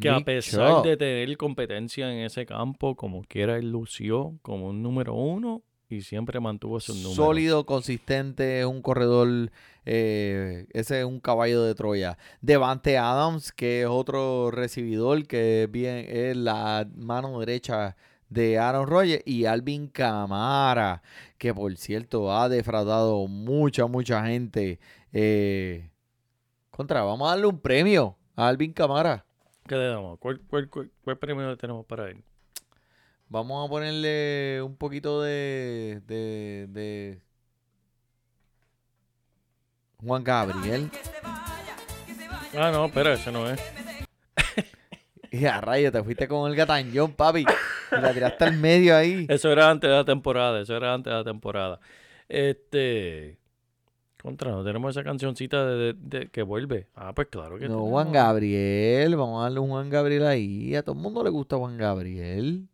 Que 0.00 0.08
a 0.08 0.20
pesar 0.20 0.82
de 0.82 0.96
tener 0.96 1.36
competencia 1.36 2.12
en 2.12 2.20
ese 2.20 2.46
campo, 2.46 2.94
como 2.94 3.22
quiera, 3.24 3.56
él 3.56 3.70
lució 3.70 4.38
como 4.42 4.68
un 4.68 4.82
número 4.82 5.14
uno 5.14 5.62
y 5.88 6.02
siempre 6.02 6.38
mantuvo 6.38 6.78
sus 6.80 6.96
números. 6.96 7.16
Sólido, 7.16 7.64
consistente, 7.66 8.60
es 8.60 8.66
un 8.66 8.82
corredor. 8.82 9.50
eh, 9.86 10.66
ese 10.72 11.00
es 11.00 11.04
un 11.04 11.18
caballo 11.18 11.62
de 11.62 11.74
Troya. 11.74 12.18
Devante 12.42 12.98
Adams, 12.98 13.52
que 13.52 13.82
es 13.82 13.86
otro 13.88 14.50
recibidor 14.50 15.26
que 15.26 15.64
es 15.64 15.70
bien 15.70 16.04
es 16.08 16.36
la 16.36 16.86
mano 16.94 17.40
derecha 17.40 17.96
de 18.28 18.58
Aaron 18.58 18.86
Rodgers. 18.86 19.22
Y 19.26 19.46
Alvin 19.46 19.88
Camara, 19.88 21.02
que 21.38 21.54
por 21.54 21.74
cierto 21.76 22.32
ha 22.36 22.48
defraudado 22.48 23.26
mucha, 23.26 23.86
mucha 23.86 24.24
gente. 24.26 24.78
eh, 25.12 25.90
contra, 26.70 27.02
vamos 27.02 27.26
a 27.26 27.30
darle 27.30 27.46
un 27.46 27.58
premio 27.58 28.16
a 28.36 28.46
Alvin 28.48 28.72
Camara. 28.72 29.24
¿Qué 29.68 29.76
le 29.76 29.88
damos? 29.88 30.18
¿Cuál, 30.18 30.40
cuál, 30.48 30.70
cuál, 30.70 30.90
cuál 31.04 31.18
premio 31.18 31.56
tenemos 31.58 31.84
para 31.84 32.08
él? 32.08 32.24
Vamos 33.28 33.66
a 33.66 33.70
ponerle 33.70 34.62
un 34.62 34.76
poquito 34.76 35.20
de, 35.20 36.00
de, 36.06 36.66
de 36.70 37.20
Juan 40.02 40.24
Gabriel. 40.24 40.90
Ah, 42.56 42.70
no, 42.72 42.86
espera, 42.86 43.12
ese 43.12 43.30
no 43.30 43.48
es. 43.48 43.60
Y 45.30 45.44
a 45.44 45.60
rayo, 45.60 45.92
te 45.92 46.02
fuiste 46.02 46.26
con 46.26 46.50
el 46.50 46.56
gatañón, 46.56 47.12
papi. 47.12 47.40
Y 47.92 48.00
la 48.00 48.14
tiraste 48.14 48.44
al 48.44 48.56
medio 48.56 48.96
ahí. 48.96 49.26
Eso 49.28 49.52
era 49.52 49.70
antes 49.70 49.90
de 49.90 49.94
la 49.94 50.04
temporada, 50.06 50.62
eso 50.62 50.74
era 50.74 50.94
antes 50.94 51.10
de 51.10 51.18
la 51.18 51.24
temporada. 51.24 51.78
Este. 52.30 53.37
Contra, 54.22 54.50
no 54.50 54.64
tenemos 54.64 54.90
esa 54.96 55.04
cancioncita 55.04 55.64
de, 55.64 55.92
de- 55.92 56.18
de- 56.18 56.28
que 56.28 56.42
vuelve. 56.42 56.86
Ah, 56.96 57.12
pues 57.14 57.28
claro 57.28 57.56
que 57.56 57.66
No, 57.68 57.74
tenemos. 57.74 57.90
Juan 57.90 58.12
Gabriel. 58.12 59.14
Vamos 59.16 59.40
a 59.40 59.42
darle 59.44 59.60
un 59.60 59.68
Juan 59.68 59.88
Gabriel 59.90 60.26
ahí. 60.26 60.74
A 60.74 60.82
todo 60.82 60.96
el 60.96 61.00
mundo 61.00 61.22
le 61.22 61.30
gusta 61.30 61.56
Juan 61.56 61.76
Gabriel. 61.78 62.66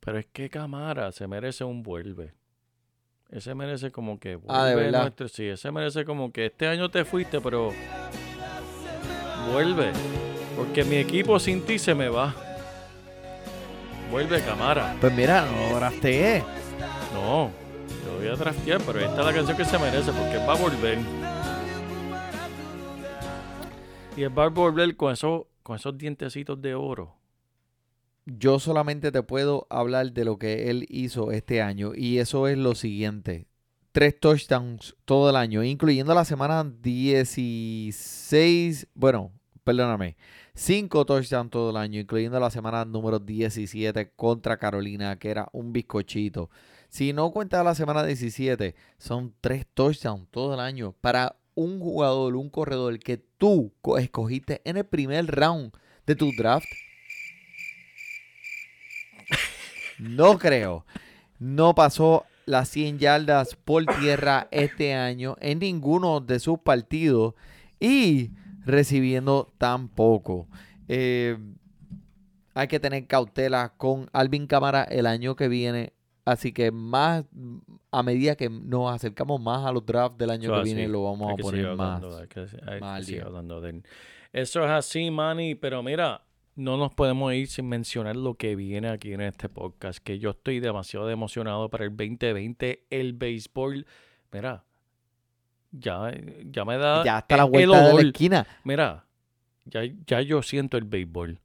Pero 0.00 0.18
es 0.18 0.26
que 0.26 0.50
Camara 0.50 1.12
se 1.12 1.26
merece 1.28 1.62
un 1.64 1.82
vuelve. 1.82 2.32
Ese 3.30 3.54
merece 3.54 3.90
como 3.90 4.18
que 4.18 4.38
Ah, 4.48 4.64
¿de 4.66 4.74
vuelve 4.74 4.90
verdad? 4.90 5.00
nuestro- 5.02 5.28
sí, 5.28 5.44
ese 5.46 5.70
merece 5.70 6.04
como 6.04 6.32
que 6.32 6.46
este 6.46 6.66
año 6.66 6.90
te 6.90 7.04
fuiste, 7.04 7.40
pero 7.40 7.70
vuelve. 9.52 9.92
Porque 10.56 10.84
mi 10.84 10.96
equipo 10.96 11.38
sin 11.38 11.62
ti 11.62 11.78
se 11.78 11.94
me 11.94 12.08
va. 12.08 12.34
Vuelve 14.10 14.40
Camara. 14.42 14.96
Pues 15.00 15.12
mira, 15.14 15.46
no 15.46 15.70
lo 15.70 15.76
drafteé. 15.76 16.42
No, 17.12 17.50
voy 18.14 18.28
a 18.28 18.36
draftear, 18.36 18.80
pero 18.86 19.00
esta 19.00 19.20
es 19.20 19.26
la 19.26 19.32
canción 19.32 19.56
que 19.56 19.64
se 19.64 19.78
merece 19.78 20.12
porque 20.12 20.38
va 20.38 20.54
a 20.54 20.56
volver. 20.56 20.98
Y 24.16 24.22
él 24.22 24.38
va 24.38 24.44
a 24.44 24.48
volver 24.48 24.96
con 24.96 25.12
esos, 25.12 25.42
con 25.62 25.76
esos 25.76 25.98
dientecitos 25.98 26.60
de 26.62 26.74
oro. 26.74 27.16
Yo 28.26 28.58
solamente 28.58 29.12
te 29.12 29.22
puedo 29.22 29.66
hablar 29.68 30.12
de 30.12 30.24
lo 30.24 30.38
que 30.38 30.70
él 30.70 30.86
hizo 30.88 31.30
este 31.30 31.60
año. 31.60 31.92
Y 31.94 32.18
eso 32.18 32.48
es 32.48 32.56
lo 32.56 32.74
siguiente. 32.74 33.46
Tres 33.92 34.18
touchdowns 34.18 34.96
todo 35.04 35.30
el 35.30 35.36
año, 35.36 35.62
incluyendo 35.62 36.14
la 36.14 36.24
semana 36.24 36.64
16. 36.64 38.88
Bueno, 38.94 39.30
perdóname. 39.62 40.16
Cinco 40.54 41.04
touchdowns 41.04 41.50
todo 41.50 41.70
el 41.70 41.76
año, 41.76 42.00
incluyendo 42.00 42.40
la 42.40 42.50
semana 42.50 42.84
número 42.84 43.18
17 43.18 44.12
contra 44.16 44.56
Carolina, 44.56 45.18
que 45.18 45.30
era 45.30 45.48
un 45.52 45.72
bizcochito. 45.72 46.48
Si 46.94 47.12
no 47.12 47.32
cuentas 47.32 47.64
la 47.64 47.74
semana 47.74 48.04
17, 48.04 48.76
son 48.98 49.34
tres 49.40 49.66
touchdowns 49.74 50.28
todo 50.30 50.54
el 50.54 50.60
año 50.60 50.94
para 51.00 51.34
un 51.56 51.80
jugador, 51.80 52.36
un 52.36 52.48
corredor 52.50 53.00
que 53.00 53.16
tú 53.16 53.72
co- 53.82 53.98
escogiste 53.98 54.60
en 54.64 54.76
el 54.76 54.84
primer 54.84 55.26
round 55.26 55.72
de 56.06 56.14
tu 56.14 56.30
draft. 56.38 56.68
No 59.98 60.38
creo. 60.38 60.86
No 61.40 61.74
pasó 61.74 62.26
las 62.46 62.68
100 62.68 63.00
yardas 63.00 63.56
por 63.56 63.84
tierra 63.86 64.46
este 64.52 64.94
año 64.94 65.36
en 65.40 65.58
ninguno 65.58 66.20
de 66.20 66.38
sus 66.38 66.60
partidos 66.60 67.34
y 67.80 68.30
recibiendo 68.64 69.52
tan 69.58 69.88
poco. 69.88 70.46
Eh, 70.86 71.36
hay 72.54 72.68
que 72.68 72.78
tener 72.78 73.08
cautela 73.08 73.74
con 73.76 74.08
Alvin 74.12 74.46
Cámara 74.46 74.84
el 74.84 75.06
año 75.08 75.34
que 75.34 75.48
viene. 75.48 75.92
Así 76.24 76.52
que 76.52 76.70
más 76.70 77.24
a 77.90 78.02
medida 78.02 78.34
que 78.34 78.48
nos 78.48 78.92
acercamos 78.92 79.40
más 79.40 79.64
a 79.66 79.72
los 79.72 79.84
drafts 79.84 80.16
del 80.16 80.30
año 80.30 80.52
que 80.52 80.58
es 80.58 80.64
viene, 80.64 80.88
lo 80.88 81.04
vamos 81.04 81.32
a 81.32 81.36
poner 81.36 81.76
más. 81.76 82.02
hablando, 82.02 82.28
que, 82.28 82.46
que 83.06 83.20
hablando 83.20 83.60
de. 83.60 83.82
Eso 84.32 84.64
es 84.64 84.70
así, 84.70 85.10
Manny, 85.10 85.54
pero 85.54 85.82
mira, 85.82 86.22
no 86.56 86.76
nos 86.76 86.94
podemos 86.94 87.32
ir 87.34 87.46
sin 87.48 87.68
mencionar 87.68 88.16
lo 88.16 88.34
que 88.34 88.56
viene 88.56 88.88
aquí 88.88 89.12
en 89.12 89.20
este 89.20 89.48
podcast, 89.48 89.98
que 89.98 90.18
yo 90.18 90.30
estoy 90.30 90.60
demasiado 90.60 91.10
emocionado 91.10 91.68
para 91.68 91.84
el 91.84 91.90
2020, 91.90 92.86
el 92.90 93.12
béisbol. 93.12 93.86
Mira, 94.32 94.64
ya, 95.72 96.12
ya 96.44 96.64
me 96.64 96.78
da 96.78 97.04
Ya 97.04 97.18
está 97.18 97.36
la 97.36 97.44
el 97.44 97.50
vuelta 97.50 97.88
de 97.88 97.94
la 97.94 98.08
esquina. 98.08 98.46
Mira, 98.64 99.04
ya, 99.66 99.82
ya 100.06 100.20
yo 100.22 100.42
siento 100.42 100.76
el 100.78 100.84
béisbol. 100.84 101.38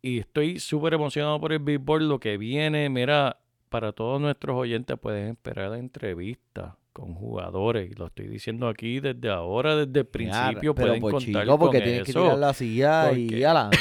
Y 0.00 0.18
estoy 0.18 0.60
súper 0.60 0.94
emocionado 0.94 1.40
por 1.40 1.52
el 1.52 1.58
béisbol, 1.58 2.08
lo 2.08 2.20
que 2.20 2.36
viene. 2.36 2.88
Mira, 2.88 3.40
para 3.68 3.92
todos 3.92 4.20
nuestros 4.20 4.56
oyentes 4.56 4.98
pueden 4.98 5.28
esperar 5.30 5.74
entrevistas 5.74 6.74
con 6.92 7.14
jugadores. 7.14 7.90
Y 7.90 7.94
lo 7.94 8.06
estoy 8.06 8.26
diciendo 8.26 8.66
aquí 8.68 8.98
desde 9.00 9.28
ahora, 9.30 9.76
desde 9.76 10.00
el 10.00 10.06
principio. 10.06 10.74
pero 10.74 10.88
pueden 10.88 11.00
pues 11.00 11.12
contar 11.24 11.42
chico, 11.44 11.58
porque 11.58 11.78
con 11.78 11.84
tienes 11.84 12.04
que 12.04 12.10
eso. 12.10 12.22
tirar 12.22 12.38
la 12.38 12.52
silla 12.54 13.12
y 13.12 13.28
adelante. 13.44 13.78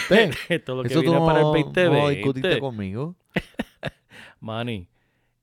Esto 0.50 0.72
es 0.72 0.78
lo 0.78 0.82
que 0.84 0.88
Eso 0.90 1.02
tú 1.02 1.14
no, 1.14 1.26
para 1.26 1.40
el 1.40 1.46
no 1.46 1.52
2020. 1.54 2.10
discutiste 2.16 2.60
conmigo. 2.60 3.16
Manny, 4.40 4.88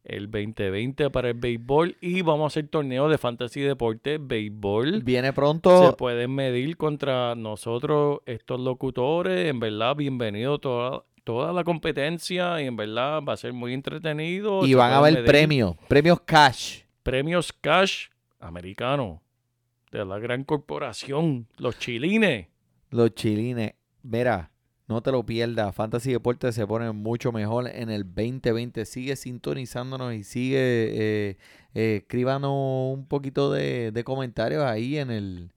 el 0.04 0.30
2020 0.30 1.10
para 1.10 1.28
el 1.30 1.34
béisbol. 1.34 1.96
Y 2.00 2.22
vamos 2.22 2.44
a 2.44 2.46
hacer 2.48 2.68
torneo 2.68 3.08
de 3.08 3.18
fantasy 3.18 3.60
deporte, 3.62 4.18
béisbol. 4.18 5.02
Viene 5.02 5.28
se 5.28 5.32
pronto. 5.32 5.96
pueden 5.96 6.32
medir 6.34 6.76
contra 6.76 7.34
nosotros, 7.34 8.20
estos 8.26 8.60
locutores. 8.60 9.48
En 9.50 9.58
verdad, 9.58 9.96
bienvenido 9.96 10.58
toda, 10.58 11.02
toda 11.24 11.52
la 11.52 11.64
competencia 11.64 12.60
y 12.62 12.66
en 12.66 12.76
verdad 12.76 13.22
va 13.22 13.32
a 13.32 13.36
ser 13.36 13.52
muy 13.52 13.72
entretenido. 13.72 14.64
Y 14.64 14.74
van 14.74 14.92
a 14.92 14.98
haber 14.98 15.24
premios. 15.24 15.76
Premios 15.88 16.20
cash. 16.20 16.82
Premios 17.02 17.52
cash 17.52 18.08
americanos 18.38 19.20
de 19.90 20.04
la 20.04 20.18
gran 20.18 20.44
corporación, 20.44 21.46
los 21.56 21.78
chilines. 21.78 22.48
Los 22.90 23.14
chilines. 23.14 23.74
Mira, 24.02 24.50
No 24.86 25.00
te 25.02 25.10
lo 25.10 25.24
pierdas. 25.24 25.74
Fantasy 25.74 26.12
Deportes 26.12 26.54
se 26.54 26.66
pone 26.66 26.92
mucho 26.92 27.32
mejor 27.32 27.68
en 27.68 27.88
el 27.88 28.04
2020. 28.04 28.84
Sigue 28.84 29.16
sintonizándonos 29.16 30.12
y 30.12 30.24
sigue 30.24 30.58
eh, 30.58 31.36
eh, 31.74 31.96
escríbanos 32.02 32.52
un 32.52 33.06
poquito 33.08 33.50
de, 33.50 33.92
de 33.92 34.04
comentarios 34.04 34.62
ahí 34.62 34.98
en 34.98 35.10
el 35.10 35.50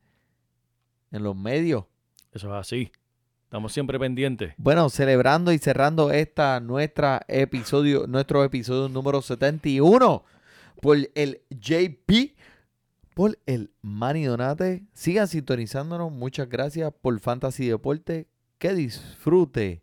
en 1.12 1.24
los 1.24 1.36
medios. 1.36 1.84
Eso 2.32 2.48
es 2.48 2.54
así. 2.54 2.92
Estamos 3.48 3.72
siempre 3.72 3.98
pendientes. 3.98 4.54
Bueno, 4.58 4.90
celebrando 4.90 5.54
y 5.54 5.58
cerrando 5.58 6.12
esta 6.12 6.60
nuestra 6.60 7.22
episodio, 7.30 8.06
nuestro 8.06 8.44
episodio 8.44 8.90
número 8.90 9.22
71 9.22 10.22
por 10.82 10.98
el 11.16 11.42
JP, 11.50 12.36
por 13.14 13.40
el 13.46 13.72
Manny 13.82 14.26
Donate. 14.26 14.84
Sigan 14.92 15.30
sintonizándonos. 15.30 16.12
Muchas 16.12 16.50
gracias 16.50 16.92
por 17.02 17.18
Fantasy 17.22 17.70
Deporte. 17.70 18.28
Que 18.58 18.74
disfrute. 18.74 19.82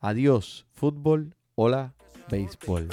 Adiós, 0.00 0.66
fútbol. 0.74 1.34
Hola, 1.54 1.94
béisbol. 2.30 2.90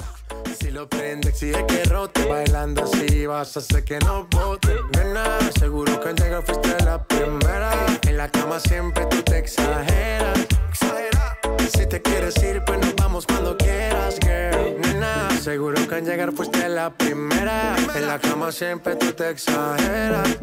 Si 0.59 0.71
lo 0.71 0.87
prende, 0.87 1.29
exige 1.29 1.65
que 1.65 1.83
rote. 1.85 2.25
Bailando 2.25 2.83
así 2.83 3.25
vas 3.25 3.55
a 3.55 3.59
hacer 3.59 3.83
que 3.83 3.99
no 3.99 4.27
bote. 4.29 4.75
Nena, 4.97 5.39
seguro 5.59 5.99
que 5.99 6.09
al 6.09 6.15
llegar 6.15 6.43
fuiste 6.43 6.75
la 6.83 7.03
primera. 7.03 7.71
En 8.07 8.17
la 8.17 8.29
cama 8.29 8.59
siempre 8.59 9.05
tú 9.05 9.21
te 9.21 9.37
exageras. 9.39 10.39
Exagera. 10.69 11.37
Si 11.73 11.85
te 11.85 12.01
quieres 12.01 12.35
ir, 12.43 12.63
pues 12.65 12.79
nos 12.79 12.95
vamos 12.95 13.25
cuando 13.25 13.57
quieras, 13.57 14.17
girl. 14.21 14.79
Nena, 14.81 15.29
seguro 15.41 15.87
que 15.87 15.95
al 15.95 16.05
llegar 16.05 16.31
fuiste 16.33 16.67
la 16.69 16.89
primera. 16.89 17.75
En 17.95 18.07
la 18.07 18.19
cama 18.19 18.51
siempre 18.51 18.95
tú 18.95 19.11
te 19.13 19.29
exageras. 19.29 20.37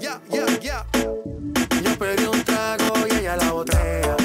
Yeah, 0.00 0.20
yeah, 0.30 0.58
yeah, 0.60 0.86
Yo 1.82 1.98
pedí 1.98 2.24
un 2.24 2.44
trago 2.44 3.06
y 3.08 3.14
ella 3.14 3.36
la 3.36 3.52
botella. 3.52 4.16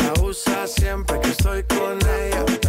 La 0.00 0.22
usa 0.22 0.66
siempre 0.66 1.20
que 1.20 1.30
estoy 1.30 1.62
con 1.64 1.98
ella 1.98 2.63